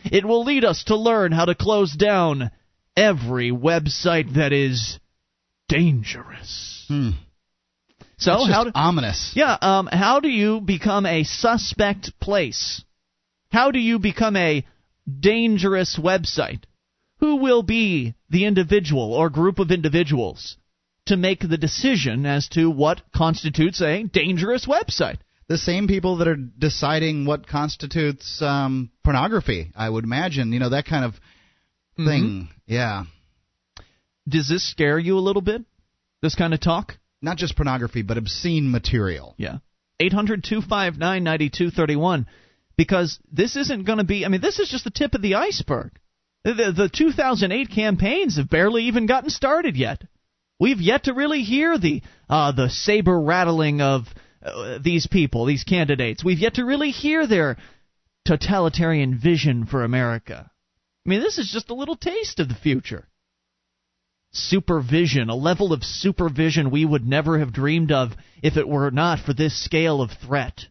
[0.03, 2.52] It will lead us to learn how to close down
[2.98, 4.99] every website that is
[5.69, 6.84] dangerous.
[6.90, 7.11] Hmm.
[8.18, 9.31] So how do, ominous.
[9.35, 12.84] yeah, um, how do you become a suspect place?
[13.52, 14.65] How do you become a
[15.19, 16.64] dangerous website?
[17.19, 20.57] Who will be the individual or group of individuals
[21.07, 25.18] to make the decision as to what constitutes a dangerous website?
[25.48, 30.53] The same people that are deciding what constitutes um, pornography, I would imagine.
[30.53, 31.15] You know that kind of
[31.95, 32.07] Mm-hmm.
[32.10, 32.49] thing.
[32.65, 33.03] Yeah.
[34.27, 35.61] Does this scare you a little bit?
[36.23, 36.98] This kind of talk?
[37.24, 39.34] Not just pornography, but obscene material.
[39.38, 39.58] Yeah.
[40.00, 42.28] 800 259 9231.
[42.76, 45.36] Because this isn't going to be, I mean, this is just the tip of the
[45.36, 45.91] iceberg.
[46.44, 50.04] The, the, the 2008 campaigns have barely even gotten started yet.
[50.60, 54.08] We've yet to really hear the uh, the saber rattling of
[54.41, 56.24] uh, these people, these candidates.
[56.24, 57.58] We've yet to really hear their
[58.26, 60.50] totalitarian vision for America.
[61.06, 63.08] I mean, this is just a little taste of the future.
[64.34, 69.20] Supervision, a level of supervision we would never have dreamed of if it were not
[69.20, 70.66] for this scale of threat.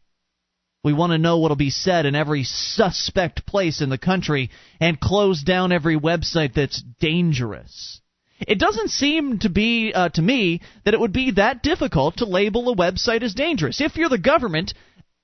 [0.84, 4.98] We want to know what'll be said in every suspect place in the country and
[4.98, 8.00] close down every website that's dangerous.
[8.40, 12.24] It doesn't seem to be, uh, to me, that it would be that difficult to
[12.24, 13.80] label a website as dangerous.
[13.80, 14.74] If you're the government,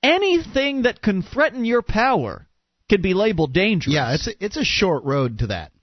[0.01, 2.47] anything that can threaten your power
[2.89, 3.93] can be labeled dangerous.
[3.93, 5.73] Yeah, it's a, it's a short road to that.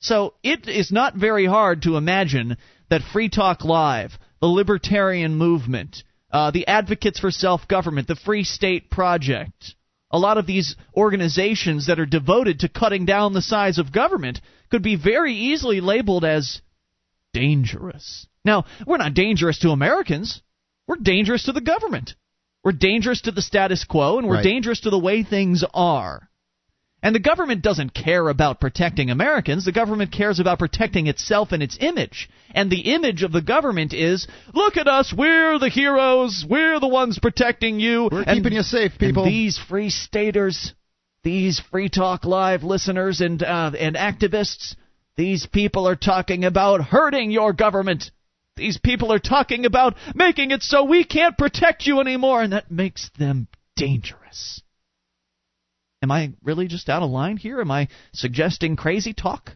[0.00, 2.56] So it is not very hard to imagine
[2.88, 6.02] that Free Talk Live, the Libertarian Movement,
[6.32, 9.74] uh, the Advocates for Self Government, the Free State Project,
[10.10, 14.40] a lot of these organizations that are devoted to cutting down the size of government
[14.70, 16.60] could be very easily labeled as
[17.32, 18.26] dangerous.
[18.44, 20.40] Now, we're not dangerous to Americans.
[20.88, 22.14] We're dangerous to the government.
[22.64, 24.44] We're dangerous to the status quo, and we're Right.
[24.44, 26.29] dangerous to the way things are.
[27.02, 29.64] And the government doesn't care about protecting Americans.
[29.64, 32.28] The government cares about protecting itself and its image.
[32.54, 36.88] And the image of the government is look at us, we're the heroes, we're the
[36.88, 38.08] ones protecting you.
[38.12, 39.24] We're and, keeping you safe, people.
[39.24, 40.74] These free staters,
[41.22, 44.76] these Free Talk Live listeners and, uh, and activists,
[45.16, 48.10] these people are talking about hurting your government.
[48.56, 52.70] These people are talking about making it so we can't protect you anymore, and that
[52.70, 54.62] makes them dangerous.
[56.02, 57.60] Am I really just out of line here?
[57.60, 59.52] Am I suggesting crazy talk?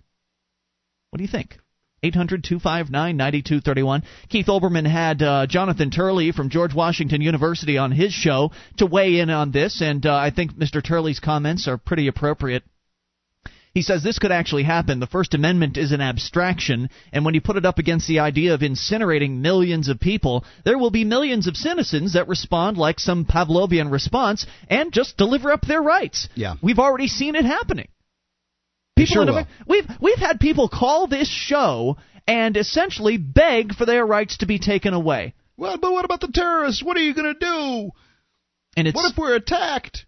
[1.11, 1.59] What do you think?
[2.03, 4.03] 800 259 9231.
[4.29, 9.21] Keith Olbermann had uh, Jonathan Turley from George Washington University on his show to weigh
[9.21, 10.85] in on this, and uh, I think Mr.
[10.85, 12.63] Turley's comments are pretty appropriate.
[13.75, 15.01] He says this could actually happen.
[15.01, 18.55] The First Amendment is an abstraction, and when you put it up against the idea
[18.55, 23.25] of incinerating millions of people, there will be millions of citizens that respond like some
[23.25, 26.29] Pavlovian response and just deliver up their rights.
[26.37, 26.55] Yeah.
[26.63, 27.89] We've already seen it happening.
[28.97, 29.47] People sure in will.
[29.67, 31.97] We've we've had people call this show
[32.29, 35.35] and essentially beg for their rights to be taken away.
[35.57, 36.83] Well, but what about the terrorists?
[36.83, 37.91] What are you going to do?
[38.77, 40.07] And it's What if we're attacked?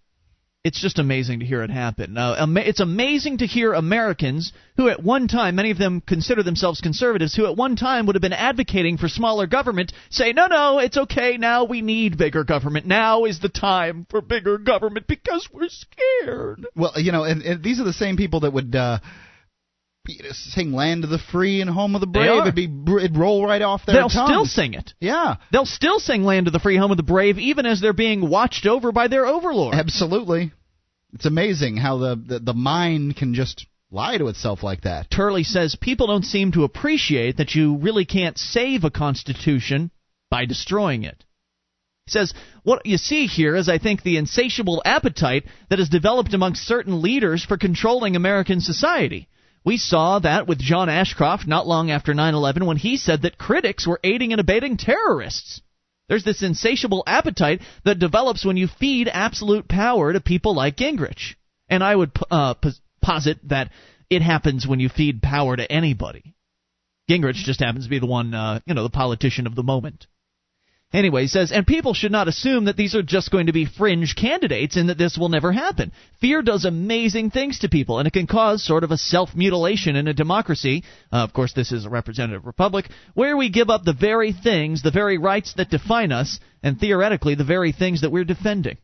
[0.67, 2.19] It's just amazing to hear it happen.
[2.19, 6.81] Uh, it's amazing to hear Americans who, at one time, many of them consider themselves
[6.81, 10.81] conservatives, who at one time would have been advocating for smaller government, say, no, no,
[10.81, 11.37] it's okay.
[11.37, 12.85] Now we need bigger government.
[12.85, 16.67] Now is the time for bigger government because we're scared.
[16.75, 18.99] Well, you know, and, and these are the same people that would uh,
[20.33, 22.65] sing "Land of the Free" and "Home of the Brave." It'd be
[22.99, 24.31] it'd roll right off their They'll tongues.
[24.31, 24.95] still sing it.
[25.01, 27.93] Yeah, They'll still sing Land of the Free, Home of the Brave, even as they're
[27.93, 29.75] being watched over by their overlord.
[29.75, 30.53] absolutely.
[31.13, 35.11] It's amazing how the, the the mind can just lie to itself like that.
[35.11, 39.91] Turley says people don't seem to appreciate that you really can't save a constitution
[40.31, 41.25] by destroying it.
[42.05, 42.35] He says,
[42.65, 47.01] What you see here is, I think, the insatiable appetite that has developed amongst certain
[47.03, 49.29] leaders for controlling American society.
[49.67, 53.37] We saw that with John Ashcroft not long after 9 11 when he said that
[53.37, 55.61] critics were aiding and abetting terrorists.
[56.09, 61.35] There's this insatiable appetite that develops when you feed absolute power to people like Gingrich.
[61.69, 62.55] And I would uh,
[63.03, 63.73] posit that
[64.09, 66.37] it happens when you feed power to anybody.
[67.11, 70.07] Gingrich just happens to be the one, uh, you know, the politician of the moment.
[70.93, 73.67] Anyway, he says, and people should not assume that these are just going to be
[73.67, 75.91] fringe candidates and that this will never happen.
[76.21, 79.97] Fear does amazing things to people, and it can cause sort of a self mutilation
[79.97, 80.85] in a democracy.
[81.13, 84.83] Uh, of course, this is a representative republic, where we give up the very things,
[84.83, 88.79] the very rights that define us, and theoretically, the very things that we're defending.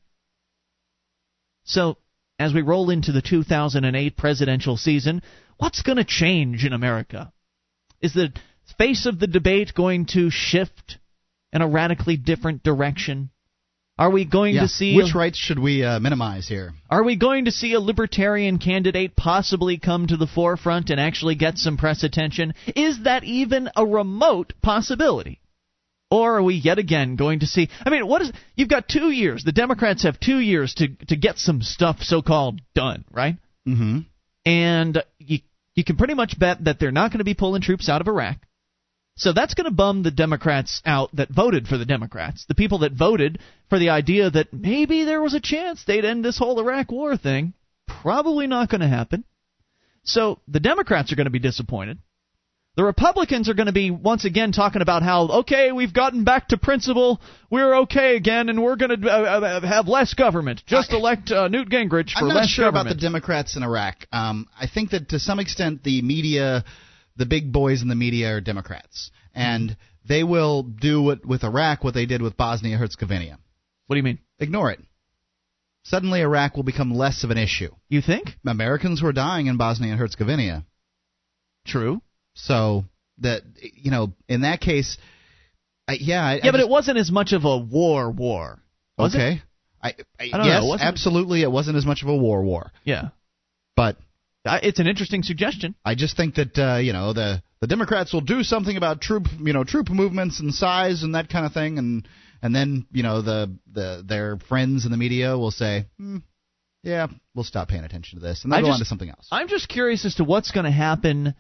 [1.65, 1.99] So,
[2.39, 5.23] as we roll into the 2008 presidential season,
[5.57, 7.33] what's going to change in America?
[8.01, 8.33] Is the
[8.77, 10.99] face of the debate going to shift
[11.53, 13.31] in a radically different direction?
[13.99, 14.63] Are we going Yeah.
[14.63, 16.73] to see Which rights should we uh, minimize here?
[16.91, 21.35] are we going to see a libertarian candidate possibly come to the forefront and actually
[21.35, 22.55] get some press attention?
[22.75, 25.41] Is that even a remote possibility?
[26.11, 29.11] Or are we yet again going to see I mean, what is you've got 2
[29.11, 29.45] years.
[29.45, 33.37] The Democrats have 2 years to to get some stuff so-called done, right?
[33.69, 33.99] Mm-hmm.
[34.45, 35.39] and you
[35.75, 38.09] you can pretty much bet that they're not going to be pulling troops out of
[38.09, 38.37] Iraq.
[39.17, 42.45] So that's going to bum the Democrats out that voted for the Democrats.
[42.49, 46.25] The people that voted for the idea that maybe there was a chance they'd end
[46.25, 47.53] this whole Iraq war thing.
[47.87, 49.25] Probably not going to happen.
[50.05, 51.99] So the Democrats are going to be disappointed.
[52.75, 56.49] The Republicans are going to be once again talking about how, okay, we've gotten back
[56.49, 57.21] to principle,
[57.51, 60.63] we're okay again, and we're going to uh, uh, have less government.
[60.67, 62.31] Just elect uh, Newt Gingrich for less government.
[62.31, 62.87] I'm not sure government.
[62.87, 64.07] about the Democrats in Iraq.
[64.11, 66.65] Um, I think that to some extent the media,
[67.17, 69.77] the big boys in the media are Democrats, and
[70.07, 73.39] they will do what, with Iraq what they did with Bosnia Herzegovina.
[73.87, 74.19] What do you mean?
[74.39, 74.81] Ignore it.
[75.85, 77.71] Suddenly, Iraq will become less of an issue.
[77.89, 78.31] You think?
[78.47, 80.65] Americans were dying in Bosnia and Herzegovina,
[81.67, 82.01] True.
[82.35, 82.85] so
[83.19, 84.97] that you know, in that case,
[85.89, 88.61] I, yeah, I, Yeah, but it wasn't as much of a war war.
[88.97, 89.35] Was okay.
[89.35, 89.43] It?
[89.83, 90.85] I, I, I don't know, yes, wasn't it?
[90.87, 93.09] absolutely, it wasn't as much of a war war, Yeah.
[93.77, 94.05] but I-
[94.45, 95.75] It's an interesting suggestion.
[95.85, 99.27] I just think that uh, you know the the Democrats will do something about troop
[99.41, 102.09] you know troop movements and size and that kind of thing, and
[102.43, 106.19] and then you know the the their friends in the media will say, hmm,
[106.83, 109.09] yeah, we'll stop paying attention to this, and they'll I go just- on to something
[109.11, 109.29] else.
[109.31, 111.35] I'm just curious as to what's going to happen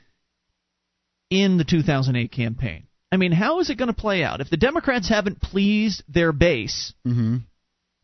[1.30, 2.86] in the 2008 campaign.
[3.10, 4.40] I mean, how is it going to play out?
[4.40, 7.38] If the Democrats haven't pleased their base, Mm-hmm.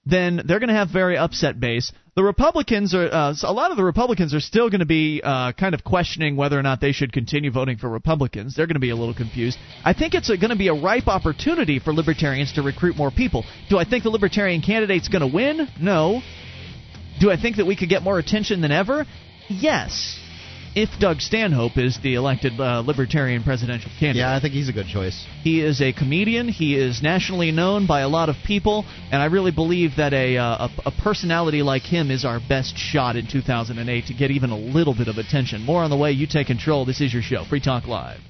[0.09, 1.93] Then they're going to have very upset base.
[2.17, 5.53] The Republicans are uh, a lot of the Republicans are still going to be uh,
[5.53, 8.57] kind of questioning whether or not they should continue voting for Republicans.
[8.57, 9.59] They're going to be a little confused.
[9.85, 13.45] I think it's going to be a ripe opportunity for libertarians to recruit more people.
[13.69, 15.69] Do I think the libertarian candidate's going to win?
[15.81, 16.23] No.
[17.21, 19.05] Do I think that we could get more attention than ever?
[19.49, 20.28] Yes
[20.75, 24.21] if Doug Stanhope is the elected uh, Libertarian presidential candidate.
[24.21, 25.27] Yeah, I think he's a good choice.
[25.43, 26.49] He is a comedian.
[26.49, 30.37] He is nationally known by a lot of people, and I really believe that a,
[30.37, 34.51] uh, a, a personality like him is our best shot in 2008 to get even
[34.51, 35.63] a little bit of attention.
[35.63, 36.13] More on the way.
[36.13, 36.85] You take control.
[36.85, 38.21] This is your show, Free Talk Live.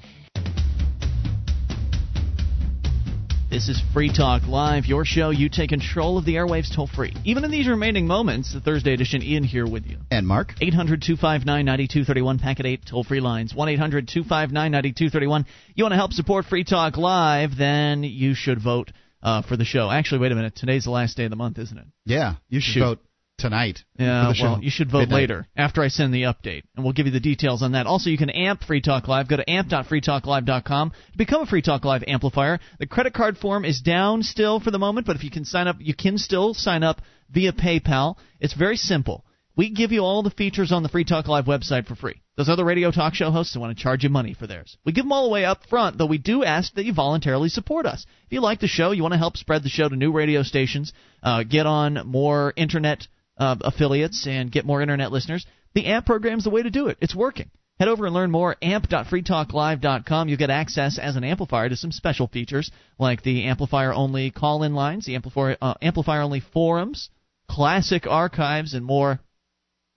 [3.49, 5.31] This is Free Talk Live, your show.
[5.31, 7.15] You take control of the airwaves toll free.
[7.25, 9.97] Even in these remaining moments, the Thursday edition, Ian here with you.
[10.11, 10.53] And Mark.
[10.61, 13.55] 800 259 9231, packet 8, toll free lines.
[13.55, 15.45] 1 800 259 9231.
[15.73, 18.91] You want to help support Free Talk Live, then you should vote
[19.23, 19.89] uh, for the show.
[19.89, 20.55] Actually, wait a minute.
[20.55, 21.85] Today's the last day of the month, isn't it?
[22.05, 22.79] Yeah, you should, Shoot.
[22.81, 22.99] vote
[23.39, 23.83] tonight.
[23.97, 24.57] Yeah, well, show.
[24.61, 25.15] you should vote Midnight.
[25.15, 27.87] later after I send the update, and we'll give you the details on that.
[27.87, 29.27] Also, you can amp Free Talk Live.
[29.27, 32.59] Go to amp.freetalklive.com to become a Free Talk Live amplifier.
[32.79, 35.67] The credit card form is down still for the moment, but if you can sign
[35.67, 38.15] up, you can still sign up via PayPal.
[38.39, 39.25] It's very simple.
[39.59, 42.21] We give you all the features on the Free Talk Live website for free.
[42.37, 44.77] Those other radio talk show hosts want to charge you money for theirs.
[44.85, 47.85] We give them all away up front, though we do ask that you voluntarily support
[47.85, 48.05] us.
[48.27, 50.43] If you like the show, you want to help spread the show to new radio
[50.43, 53.09] stations, uh, get on more internet
[53.39, 56.87] uh, affiliates and get more internet listeners, the AMP program is the way to do
[56.87, 56.97] it.
[57.01, 57.49] It's working.
[57.79, 58.57] Head over and learn more.
[58.61, 60.27] amp.freetalklive.com.
[60.27, 64.63] You'll get access as an amplifier to some special features like the amplifier only call
[64.63, 67.09] in lines, the amplifier, uh, amplifier only forums,
[67.49, 69.21] classic archives, and more.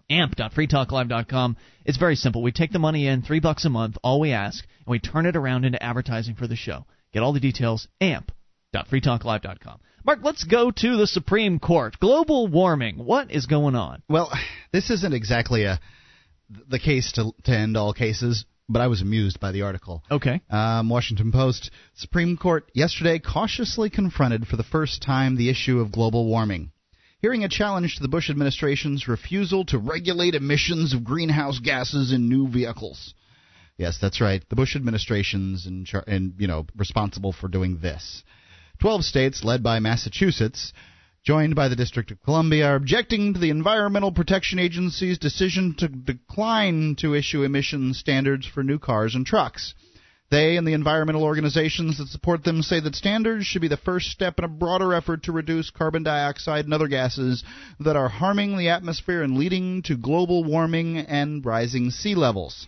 [0.08, 1.56] amp.freetalklive.com.
[1.84, 2.42] It's very simple.
[2.42, 5.26] We take the money in, three bucks a month, all we ask, and we turn
[5.26, 6.86] it around into advertising for the show.
[7.12, 7.88] Get all the details.
[8.00, 9.80] amp.freetalklive.com.
[10.04, 11.98] Mark, let's go to the Supreme Court.
[12.00, 12.96] Global warming.
[12.96, 14.02] What is going on?
[14.08, 14.32] Well,
[14.72, 15.80] this isn't exactly a
[16.68, 20.02] the case to, to end all cases, but I was amused by the article.
[20.10, 20.40] Okay.
[20.50, 25.92] Um, Washington Post Supreme Court yesterday cautiously confronted for the first time the issue of
[25.92, 26.72] global warming.
[27.20, 32.28] Hearing a challenge to the Bush administration's refusal to regulate emissions of greenhouse gases in
[32.28, 33.14] new vehicles.
[33.76, 34.42] Yes, that's right.
[34.48, 38.24] The Bush administration's in char- and you know responsible for doing this.
[38.80, 40.72] Twelve states, led by Massachusetts,
[41.24, 45.88] joined by the District of Columbia, are objecting to the Environmental Protection Agency's decision to
[45.88, 49.74] decline to issue emission standards for new cars and trucks.
[50.32, 54.10] They and the environmental organizations that support them say that standards should be the first
[54.10, 57.44] step in a broader effort to reduce carbon dioxide and other gases
[57.80, 62.66] that are harming the atmosphere and leading to global warming and rising sea levels.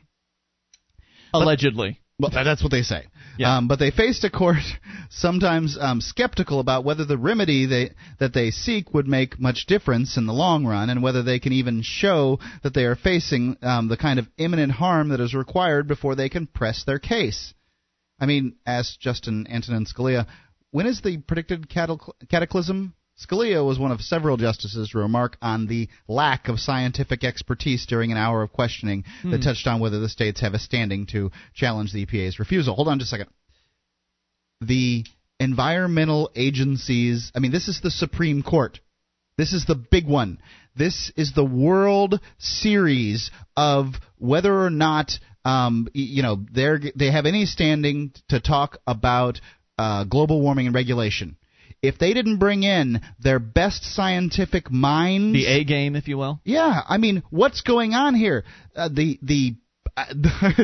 [1.32, 2.00] Allegedly.
[2.18, 3.06] Well, that's what they say.
[3.36, 3.56] Yeah.
[3.56, 4.62] Um, but they faced a court
[5.10, 10.16] sometimes um, skeptical about whether the remedy they, that they seek would make much difference
[10.16, 13.88] in the long run, and whether they can even show that they are facing um,
[13.88, 17.54] the kind of imminent harm that is required before they can press their case.
[18.20, 20.26] I mean, asked Justin Antonin Scalia,
[20.70, 22.94] when is the predicted catacl- cataclysm?
[23.18, 28.10] Scalia was one of several justices to remark on the lack of scientific expertise during
[28.10, 29.42] an hour of questioning that Hmm.
[29.42, 32.74] touched on whether the states have a standing to challenge the EPA's refusal.
[32.74, 33.30] Hold on just a second.
[34.60, 35.04] The
[35.38, 38.80] environmental agencies, I mean, this is the Supreme Court.
[39.36, 40.38] This is the big one.
[40.76, 47.26] This is the World Series of whether or not um, you know they they have
[47.26, 49.40] any standing to talk about
[49.76, 51.36] uh, global warming and regulation.
[51.86, 56.40] If they didn't bring in their best scientific minds, The A game, if you will.
[56.44, 58.44] yeah, I mean, what's going on here?
[58.76, 59.54] Uh, the the
[59.96, 60.06] uh,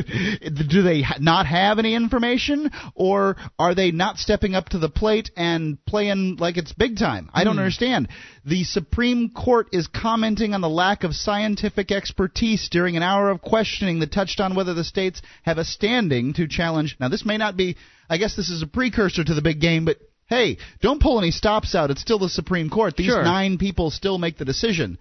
[0.69, 5.31] do they not have any information, or are they not stepping up to the plate
[5.37, 7.29] and playing like it's big time?
[7.33, 7.59] I don't Hmm.
[7.59, 8.07] understand.
[8.43, 13.41] The Supreme Court is commenting on the lack of scientific expertise during an hour of
[13.41, 16.97] questioning that touched on whether the states have a standing to challenge.
[16.99, 17.77] Now, this may not be.
[18.09, 19.97] I guess this is a precursor to the big game, but
[20.31, 21.91] hey, don't pull any stops out.
[21.91, 22.95] It's still the Supreme Court.
[22.95, 23.23] These Sure.
[23.23, 24.97] nine people still make the decision.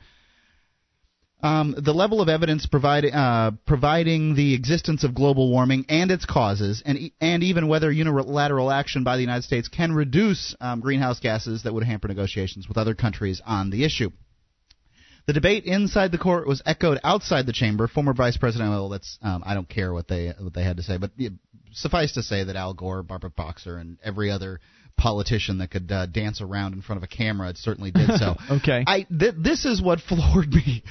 [1.43, 6.27] Um, the level of evidence providing uh, providing the existence of global warming and its
[6.27, 11.19] causes, and and even whether unilateral action by the United States can reduce um, greenhouse
[11.19, 14.11] gases that would hamper negotiations with other countries on the issue.
[15.27, 17.86] The debate inside the court was echoed outside the chamber.
[17.89, 20.82] Former Vice President, well, that's um, I don't care what they what they had to
[20.82, 21.12] say, but
[21.73, 24.61] suffice to say that Al Gore, Barbara Boxer, and every other
[24.97, 28.37] politician that could uh, dance around in front of a camera It certainly did so.
[28.51, 28.85] Okay.
[28.87, 30.83] I th- this is what floored me.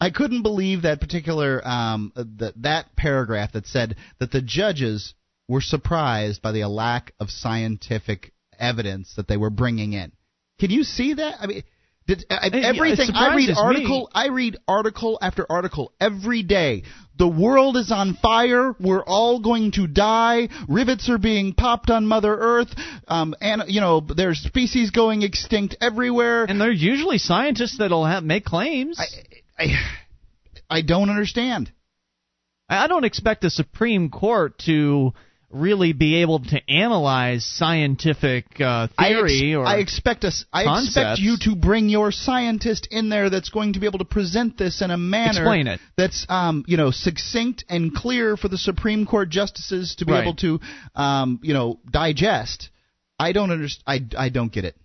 [0.00, 5.14] I couldn't believe that particular um, uh, that that paragraph that said that the judges
[5.48, 10.12] were surprised by the lack of scientific evidence that they were bringing in.
[10.58, 11.36] Can you see that?
[11.40, 11.62] I mean,
[12.06, 14.08] Did, I, It- everything I read article me.
[14.14, 16.84] I read article after article every day.
[17.18, 18.74] The world is on fire.
[18.78, 20.48] We're all going to die.
[20.68, 22.68] Rivets are being popped on Mother Earth.
[23.08, 26.44] Um, and you know, there's species going extinct everywhere.
[26.44, 29.00] And they're usually scientists that'll have, make claims.
[29.58, 29.66] I, I,
[30.68, 31.72] I don't understand.
[32.68, 35.12] I I don't expect the Supreme Court to
[35.50, 40.44] really be able to analyze scientific uh, I, theory ex- or I expect us.
[40.52, 44.04] I expect you to bring your scientist in there that's going to be able to
[44.04, 45.80] present this in a manner Explain it.
[45.96, 50.22] that's um, you know succinct and clear for the Supreme Court justices to be Right.
[50.22, 50.60] able to
[50.94, 52.70] um, you know digest.
[53.18, 54.14] I don't understand.
[54.18, 54.76] I I don't get it.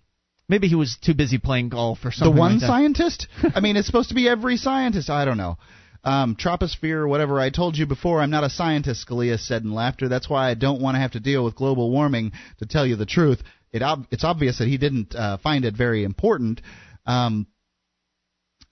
[0.48, 2.34] maybe he was too busy playing golf or something.
[2.34, 3.26] The one like scientist?
[3.54, 5.10] I mean, it's supposed to be every scientist.
[5.10, 5.58] I don't know.
[6.04, 7.40] Um, troposphere whatever.
[7.40, 9.06] I told you before, I'm not a scientist.
[9.06, 10.08] Scalia said in laughter.
[10.08, 12.32] That's why I don't want to have to deal with global warming.
[12.58, 13.40] To tell you the truth,
[13.72, 16.60] it ob- it's obvious that he didn't uh, find it very important.
[17.06, 17.46] Um,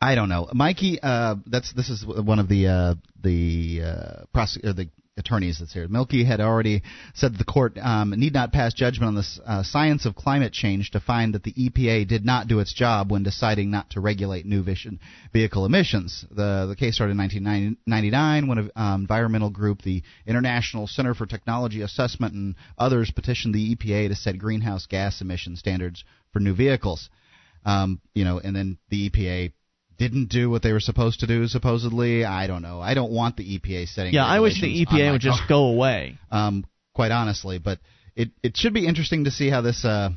[0.01, 0.99] I don't know, Milkey.
[1.03, 4.89] Uh, that's this is one of the uh, the uh, or the
[5.21, 5.87] attorneys that's here.
[5.87, 6.83] Milkey had already
[7.15, 10.53] said that the court um, need not pass judgment on the uh, science of climate
[10.53, 14.01] change to find that the EPA did not do its job when deciding not to
[14.01, 14.99] regulate new vision
[15.33, 16.25] vehicle emissions.
[16.31, 21.27] The the case started in 1999 when an um, environmental group, the International Center for
[21.27, 26.55] Technology Assessment, and others petitioned the EPA to set greenhouse gas emission standards for new
[26.55, 27.09] vehicles.
[27.65, 29.53] Um, you know, and then the EPA
[30.01, 31.47] didn't do what they were supposed to do.
[31.47, 32.81] Supposedly, I don't know.
[32.81, 34.15] I don't want the EPA setting.
[34.15, 36.19] Yeah, I wish the EPA would just go away.
[36.31, 36.65] Um,
[36.95, 37.81] quite honestly, but
[38.17, 40.09] it it should be interesting to see how this uh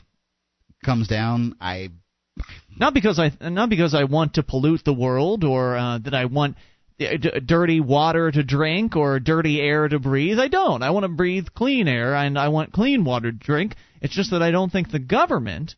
[0.85, 1.55] comes down.
[1.59, 1.89] I
[2.77, 6.25] Not because I not because I want to pollute the world or uh, that I
[6.25, 6.55] want
[7.01, 10.39] uh, d- dirty water to drink or dirty air to breathe.
[10.39, 10.81] I don't.
[10.81, 13.75] I want to breathe clean air and I want clean water to drink.
[14.01, 15.75] It's just that I don't think the government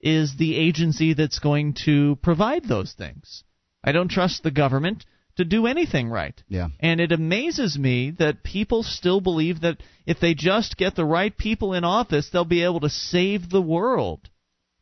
[0.00, 3.42] is the agency that's going to provide those things.
[3.82, 5.04] I don't trust the government
[5.36, 6.34] to do anything right.
[6.48, 6.68] yeah.
[6.80, 11.36] And it amazes me that people still believe that if they just get the right
[11.36, 14.28] people in office, they'll be able to save the world.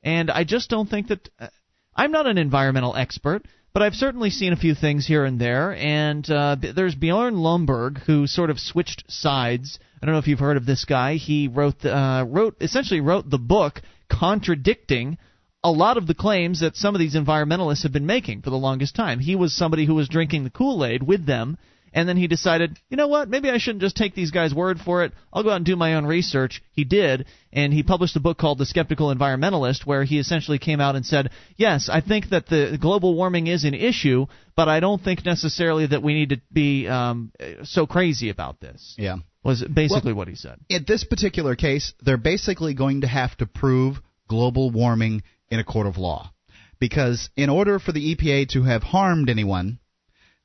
[0.03, 1.29] And I just don't think that.
[1.39, 1.49] Uh,
[1.97, 5.75] I'm not an environmental expert, but I've certainly seen a few things here and there.
[5.75, 9.79] And uh, there's Bjorn Lomborg, who sort of switched sides.
[10.01, 11.15] I don't know if you've heard of this guy.
[11.15, 15.19] He wrote uh, wrote essentially wrote the book contradicting
[15.67, 18.57] a lot of the claims that some of these environmentalists have been making for the
[18.57, 19.19] longest time.
[19.19, 21.59] He was somebody who was drinking the Kool Aid with them,
[21.93, 24.79] and then he decided, you know what, maybe I shouldn't just take these guys' word
[24.79, 25.13] for it.
[25.33, 26.63] I'll go out and do my own research.
[26.71, 30.81] He did, and he published a book called The Skeptical Environmentalist, where he essentially came
[30.81, 34.79] out and said, yes, I think that the global warming is an issue, but I
[34.79, 37.33] don't think necessarily that we need to be um,
[37.65, 38.95] so crazy about this.
[38.97, 39.17] Yeah.
[39.43, 40.61] Was basically what he said.
[40.69, 43.97] In this particular case, they're basically going to have to prove
[44.29, 46.33] global warming in a court of law.
[46.79, 49.79] Because in order for the EPA to have harmed anyone,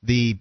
[0.01, 0.37] the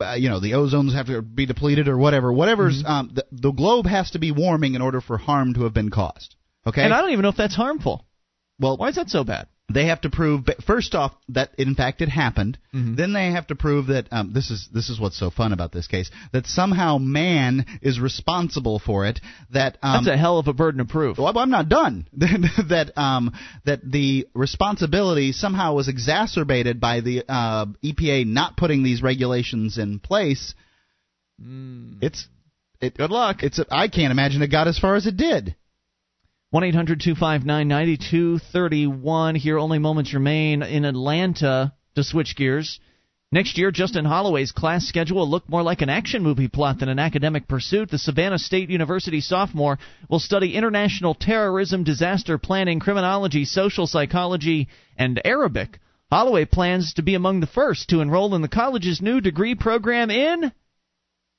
[0.00, 2.32] uh, you know the ozones have to be depleted or whatever.
[2.32, 5.72] Whatever's um, the, the globe has to be warming in order for harm to have
[5.72, 6.34] been caused.
[6.66, 6.82] Okay.
[6.82, 8.04] And I don't even know if that's harmful.
[8.58, 9.48] well, Why is that so bad?
[9.74, 12.58] They have to prove first off that in fact it happened.
[12.74, 12.96] Mhm.
[12.96, 15.72] Then they have to prove that um, this is this is what's so fun about
[15.72, 19.20] this case that somehow man is responsible for it.
[19.52, 21.18] That um, That's a hell of a burden of proof.
[21.18, 22.06] well, I'm not done.
[22.12, 23.32] that um,
[23.64, 29.98] that the responsibility somehow was exacerbated by the uh, EPA not putting these regulations in
[29.98, 30.54] place.
[32.00, 32.28] It's
[32.80, 32.96] it.
[32.96, 33.42] Good luck.
[33.42, 35.56] It's I can't imagine it got as far as it did.
[36.52, 39.34] 1 800 259 9231.
[39.36, 42.78] Here, only moments remain in Atlanta to switch gears.
[43.32, 46.90] Next year, Justin Holloway's class schedule will look more like an action movie plot than
[46.90, 47.88] an academic pursuit.
[47.90, 49.78] The Savannah State University sophomore
[50.10, 54.68] will study international terrorism, disaster planning, criminology, social psychology,
[54.98, 55.78] and Arabic.
[56.10, 60.10] Holloway plans to be among the first to enroll in the college's new degree program
[60.10, 60.52] in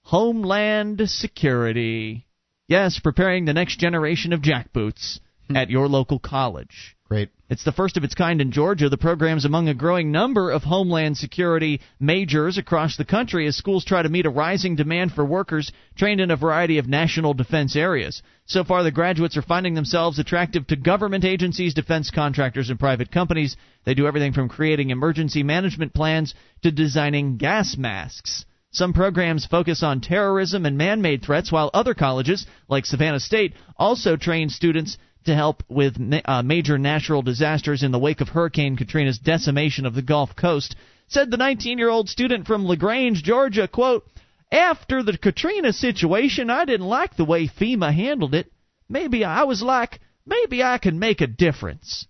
[0.01, 2.25] Homeland Security.
[2.67, 5.57] Yes, preparing the next generation of jackboots hmm.
[5.57, 6.95] at your local college.
[7.13, 7.29] Great.
[7.49, 8.89] It's the first of its kind in Georgia.
[8.89, 13.85] The program's among a growing number of homeland security majors across the country as schools
[13.85, 17.75] try to meet a rising demand for workers trained in a variety of national defense
[17.75, 18.23] areas.
[18.47, 23.11] So far, the graduates are finding themselves attractive to government agencies, defense contractors, and private
[23.11, 23.57] companies.
[23.83, 26.33] They do everything from creating emergency management plans
[26.63, 28.45] to designing gas masks.
[28.73, 33.53] Some programs focus on terrorism and man made threats, while other colleges, like Savannah State,
[33.77, 38.29] also train students to help with ma- uh, major natural disasters in the wake of
[38.29, 40.75] Hurricane Katrina's decimation of the Gulf Coast.
[41.07, 44.07] Said the 19 year old student from LaGrange, Georgia, quote,
[44.51, 48.51] After the Katrina situation, I didn't like the way FEMA handled it.
[48.89, 52.07] Maybe I was like, maybe I can make a difference.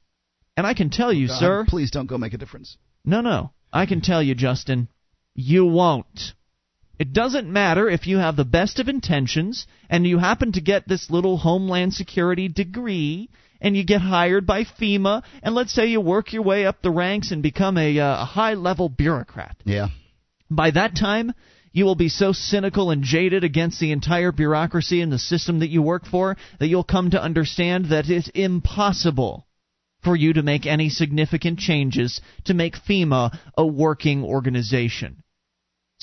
[0.56, 1.66] And I can tell you, God, sir.
[1.68, 2.78] Please don't go make a difference.
[3.04, 3.52] No, no.
[3.74, 4.88] I can tell you, Justin,
[5.36, 6.34] you won't.
[7.00, 10.88] It doesn't matter if you have the best of intentions and you happen to get
[10.88, 13.30] this little Homeland Security degree
[13.60, 16.92] and you get hired by FEMA and let's say you work your way up the
[16.92, 19.58] ranks and become a, uh, a high level bureaucrat.
[19.64, 19.88] Yeah.
[20.52, 21.34] By that time,
[21.72, 25.70] you will be so cynical and jaded against the entire bureaucracy and the system that
[25.70, 29.48] you work for that you'll come to understand that it's impossible
[30.04, 35.23] for you to make any significant changes to make FEMA a working organization.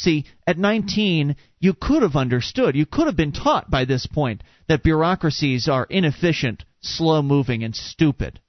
[0.00, 4.42] See, at 19, you could have understood, you could have been taught by this point
[4.66, 8.40] that bureaucracies are inefficient, slow moving, and stupid.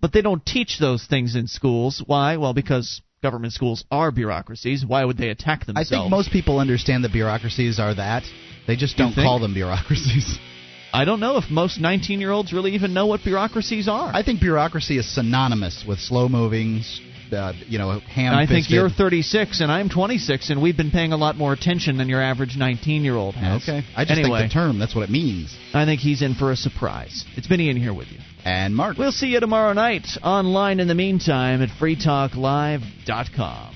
[0.00, 2.02] But they don't teach those things in schools.
[2.04, 2.38] Why?
[2.38, 4.84] Well, because government schools are bureaucracies.
[4.84, 5.92] Why would they attack themselves?
[5.92, 8.24] I think most people understand that bureaucracies are that.
[8.66, 10.38] They just don't call them bureaucracies.
[10.92, 14.10] I don't know if most 19 year olds really even know what bureaucracies are.
[14.12, 16.82] I think bureaucracy is synonymous with slow moving,
[17.32, 21.12] uh, you know, ham I think you're 36 and I'm 26, and we've been paying
[21.12, 23.62] a lot more attention than your average 19 year old has.
[23.62, 23.82] Okay.
[23.96, 25.56] I just anyway, think the term, that's what it means.
[25.72, 27.24] I think he's in for a surprise.
[27.36, 28.18] It's Benny in here with you.
[28.44, 28.96] And Mark.
[28.96, 33.75] We'll see you tomorrow night online in the meantime at freetalklive.com.